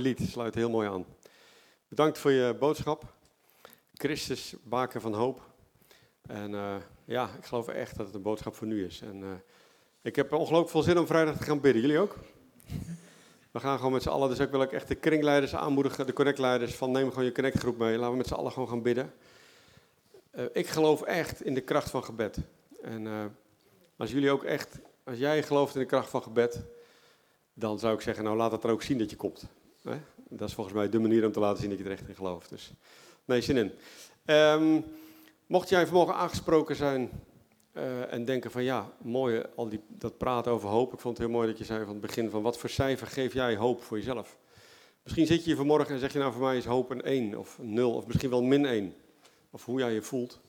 lied, 0.00 0.20
sluit 0.20 0.54
heel 0.54 0.70
mooi 0.70 0.88
aan. 0.88 1.06
Bedankt 1.88 2.18
voor 2.18 2.30
je 2.30 2.56
boodschap. 2.58 3.04
Christus, 3.94 4.54
baken 4.62 5.00
van 5.00 5.14
hoop. 5.14 5.40
En 6.26 6.52
uh, 6.52 6.76
ja, 7.04 7.30
ik 7.38 7.44
geloof 7.44 7.68
echt 7.68 7.96
dat 7.96 8.06
het 8.06 8.14
een 8.14 8.22
boodschap 8.22 8.54
voor 8.54 8.66
nu 8.66 8.84
is. 8.84 9.00
En 9.00 9.20
uh, 9.20 9.28
ik 10.02 10.16
heb 10.16 10.32
ongelooflijk 10.32 10.70
veel 10.70 10.82
zin 10.82 10.98
om 10.98 11.06
vrijdag 11.06 11.36
te 11.36 11.42
gaan 11.42 11.60
bidden. 11.60 11.82
Jullie 11.82 11.98
ook? 11.98 12.16
We 13.52 13.60
gaan 13.60 13.76
gewoon 13.76 13.92
met 13.92 14.02
z'n 14.02 14.08
allen, 14.08 14.28
dus 14.28 14.40
ook 14.40 14.50
wil 14.50 14.62
ik 14.62 14.72
echt 14.72 14.88
de 14.88 14.94
kringleiders 14.94 15.54
aanmoedigen, 15.54 16.06
de 16.06 16.12
connectleiders, 16.12 16.74
van 16.74 16.90
neem 16.90 17.08
gewoon 17.08 17.24
je 17.24 17.32
connectgroep 17.32 17.78
mee. 17.78 17.96
Laten 17.96 18.10
we 18.10 18.16
met 18.16 18.26
z'n 18.26 18.34
allen 18.34 18.52
gewoon 18.52 18.68
gaan 18.68 18.82
bidden. 18.82 19.12
Uh, 20.34 20.44
ik 20.52 20.66
geloof 20.66 21.02
echt 21.02 21.42
in 21.42 21.54
de 21.54 21.60
kracht 21.60 21.90
van 21.90 22.04
gebed. 22.04 22.38
En 22.82 23.36
als 23.96 24.10
jullie 24.10 24.30
ook 24.30 24.44
echt, 24.44 24.78
als 25.04 25.18
jij 25.18 25.42
gelooft 25.42 25.74
in 25.74 25.80
de 25.80 25.86
kracht 25.86 26.10
van 26.10 26.22
gebed, 26.22 26.62
dan 27.54 27.78
zou 27.78 27.94
ik 27.94 28.00
zeggen, 28.00 28.24
nou 28.24 28.36
laat 28.36 28.52
het 28.52 28.64
er 28.64 28.70
ook 28.70 28.82
zien 28.82 28.98
dat 28.98 29.10
je 29.10 29.16
komt. 29.16 29.48
Dat 30.28 30.48
is 30.48 30.54
volgens 30.54 30.76
mij 30.76 30.88
de 30.88 30.98
manier 30.98 31.26
om 31.26 31.32
te 31.32 31.40
laten 31.40 31.60
zien 31.60 31.70
dat 31.70 31.78
je 31.78 31.84
er 31.84 31.90
echt 31.90 32.08
in 32.08 32.14
gelooft. 32.14 32.48
Dus 32.48 32.72
nee, 33.24 33.40
zin 33.40 33.56
in. 33.56 33.72
Um, 34.34 34.84
mocht 35.46 35.68
jij 35.68 35.86
vanmorgen 35.86 36.14
aangesproken 36.14 36.76
zijn 36.76 37.10
uh, 37.72 38.12
en 38.12 38.24
denken 38.24 38.50
van 38.50 38.62
ja, 38.62 38.92
mooi, 39.02 39.42
al 39.54 39.68
die, 39.68 39.80
dat 39.88 40.18
praten 40.18 40.52
over 40.52 40.68
hoop. 40.68 40.92
Ik 40.92 41.00
vond 41.00 41.18
het 41.18 41.26
heel 41.26 41.36
mooi 41.36 41.48
dat 41.48 41.58
je 41.58 41.64
zei 41.64 41.84
van 41.84 41.92
het 41.92 42.00
begin 42.00 42.30
van 42.30 42.42
wat 42.42 42.58
voor 42.58 42.70
cijfer 42.70 43.06
geef 43.06 43.32
jij 43.32 43.56
hoop 43.56 43.82
voor 43.82 43.96
jezelf? 43.96 44.38
Misschien 45.02 45.26
zit 45.26 45.38
je 45.38 45.44
hier 45.44 45.56
vanmorgen 45.56 45.94
en 45.94 46.00
zeg 46.00 46.12
je 46.12 46.18
nou 46.18 46.32
voor 46.32 46.42
mij 46.42 46.56
is 46.56 46.64
hoop 46.64 46.90
een 46.90 47.02
1 47.02 47.38
of 47.38 47.58
een 47.58 47.72
0 47.72 47.94
of 47.94 48.06
misschien 48.06 48.30
wel 48.30 48.42
min 48.42 48.66
1. 48.66 48.94
Of 49.50 49.64
hoe 49.64 49.78
jij 49.78 49.92
je 49.92 50.02
voelt. 50.02 50.40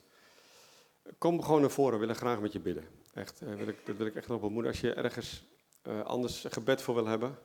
Kom 1.18 1.44
gewoon 1.44 1.62
naar 1.62 1.72
voren, 1.72 1.94
we 1.94 2.00
willen 2.00 2.16
graag 2.16 2.40
met 2.40 2.54
je 2.54 2.60
bidden. 2.60 2.84
Echt, 3.14 3.42
uh, 3.42 3.56
wil 3.56 3.68
ik, 3.68 3.86
dat 3.86 3.98
wil 3.98 4.06
ik 4.06 4.16
echt 4.16 4.28
nog 4.28 4.42
bemoedigen. 4.42 4.70
Als 4.70 4.82
je 4.82 4.94
ergens 4.94 5.48
anders 6.04 6.46
gebed 6.50 6.82
voor 6.82 6.96
wil 6.96 7.06
hebben. 7.06 7.38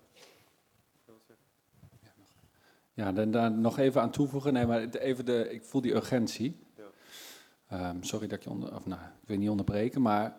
Ja, 2.95 3.13
dan, 3.13 3.31
dan 3.31 3.61
nog 3.61 3.79
even 3.79 4.01
aan 4.01 4.11
toevoegen. 4.11 4.53
Nee, 4.53 4.67
maar 4.67 4.89
even 4.89 5.25
de, 5.25 5.53
ik 5.53 5.65
voel 5.65 5.81
die 5.81 5.95
urgentie. 5.95 6.67
Ja. 7.69 7.91
Um, 7.91 8.03
sorry 8.03 8.27
dat 8.27 8.39
ik 8.39 8.45
je 8.45 8.51
onder, 8.51 8.75
of 8.75 8.87
nou, 8.87 9.01
ik 9.01 9.29
wil 9.29 9.37
niet 9.37 9.49
onderbreken, 9.49 10.03
maar 10.03 10.37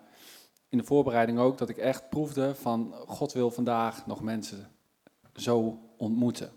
in 0.69 0.77
de 0.77 0.83
voorbereiding 0.83 1.39
ook 1.39 1.57
dat 1.57 1.69
ik 1.69 1.77
echt 1.77 2.09
proefde 2.09 2.55
van 2.55 2.93
God 3.07 3.33
wil 3.33 3.51
vandaag 3.51 4.05
nog 4.05 4.21
mensen 4.21 4.71
zo 5.35 5.79
ontmoeten. 5.97 6.51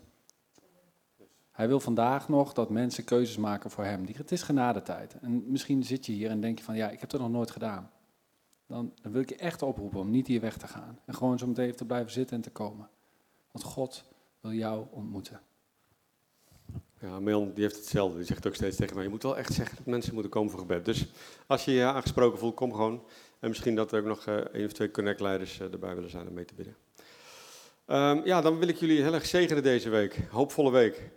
Hij 1.51 1.67
wil 1.67 1.79
vandaag 1.79 2.29
nog 2.29 2.53
dat 2.53 2.69
mensen 2.69 3.03
keuzes 3.03 3.37
maken 3.37 3.71
voor 3.71 3.83
hem. 3.83 4.05
Het 4.13 4.31
is 4.31 4.41
genadetijd. 4.41 5.15
En 5.21 5.51
misschien 5.51 5.83
zit 5.83 6.05
je 6.05 6.11
hier 6.11 6.29
en 6.29 6.41
denk 6.41 6.57
je 6.57 6.63
van 6.63 6.75
ja, 6.75 6.89
ik 6.89 6.99
heb 6.99 7.11
het 7.11 7.21
nog 7.21 7.29
nooit 7.29 7.51
gedaan 7.51 7.91
dan, 8.69 8.93
dan, 9.01 9.11
wil 9.11 9.21
ik 9.21 9.29
je 9.29 9.35
echt 9.35 9.61
oproepen 9.61 9.99
om 9.99 10.09
niet 10.09 10.27
hier 10.27 10.41
weg 10.41 10.57
te 10.57 10.67
gaan. 10.67 10.99
En 11.05 11.13
gewoon 11.13 11.37
zo 11.37 11.47
meteen 11.47 11.75
te 11.75 11.85
blijven 11.85 12.11
zitten 12.11 12.35
en 12.35 12.41
te 12.41 12.51
komen. 12.51 12.89
Want 13.51 13.65
God 13.65 14.03
wil 14.39 14.53
jou 14.53 14.85
ontmoeten. 14.91 15.41
Ja, 17.01 17.19
Milan 17.19 17.51
die 17.53 17.63
heeft 17.63 17.75
hetzelfde. 17.75 18.17
Die 18.17 18.25
zegt 18.25 18.47
ook 18.47 18.55
steeds 18.55 18.75
tegen 18.75 18.95
mij, 18.95 19.03
je 19.03 19.09
moet 19.09 19.23
wel 19.23 19.37
echt 19.37 19.53
zeggen 19.53 19.75
dat 19.75 19.85
mensen 19.85 20.13
moeten 20.13 20.31
komen 20.31 20.51
voor 20.51 20.59
gebed. 20.59 20.85
Dus 20.85 21.05
als 21.47 21.65
je 21.65 21.71
je 21.71 21.83
aangesproken 21.83 22.39
voelt, 22.39 22.55
kom 22.55 22.71
gewoon. 22.73 23.03
En 23.39 23.49
misschien 23.49 23.75
dat 23.75 23.91
er 23.91 23.99
ook 23.99 24.05
nog 24.05 24.25
uh, 24.25 24.35
één 24.35 24.65
of 24.65 24.71
twee 24.71 24.91
connectleiders 24.91 25.59
uh, 25.59 25.71
erbij 25.71 25.95
willen 25.95 26.09
zijn 26.09 26.27
om 26.27 26.33
mee 26.33 26.45
te 26.45 26.53
bidden. 26.53 26.75
Um, 27.87 28.25
ja, 28.25 28.41
dan 28.41 28.59
wil 28.59 28.67
ik 28.67 28.77
jullie 28.77 29.01
heel 29.01 29.13
erg 29.13 29.25
zegenen 29.25 29.63
deze 29.63 29.89
week. 29.89 30.19
Hoopvolle 30.29 30.71
week. 30.71 31.09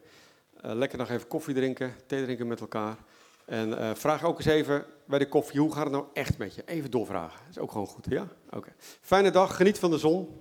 Uh, 0.64 0.72
lekker 0.72 0.98
nog 0.98 1.10
even 1.10 1.28
koffie 1.28 1.54
drinken, 1.54 1.94
thee 2.06 2.24
drinken 2.24 2.46
met 2.46 2.60
elkaar. 2.60 2.96
En 3.44 3.96
vraag 3.96 4.24
ook 4.24 4.36
eens 4.36 4.46
even 4.46 4.84
bij 5.06 5.18
de 5.18 5.28
koffie, 5.28 5.60
hoe 5.60 5.72
gaat 5.72 5.84
het 5.84 5.92
nou 5.92 6.04
echt 6.12 6.38
met 6.38 6.54
je? 6.54 6.62
Even 6.66 6.90
doorvragen. 6.90 7.38
Dat 7.40 7.50
is 7.50 7.58
ook 7.58 7.72
gewoon 7.72 7.86
goed, 7.86 8.06
ja? 8.08 8.28
Oké. 8.50 8.72
Fijne 9.00 9.30
dag, 9.30 9.56
geniet 9.56 9.78
van 9.78 9.90
de 9.90 9.98
zon. 9.98 10.40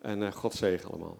En 0.00 0.32
God 0.32 0.54
zegen 0.54 0.90
allemaal. 0.90 1.18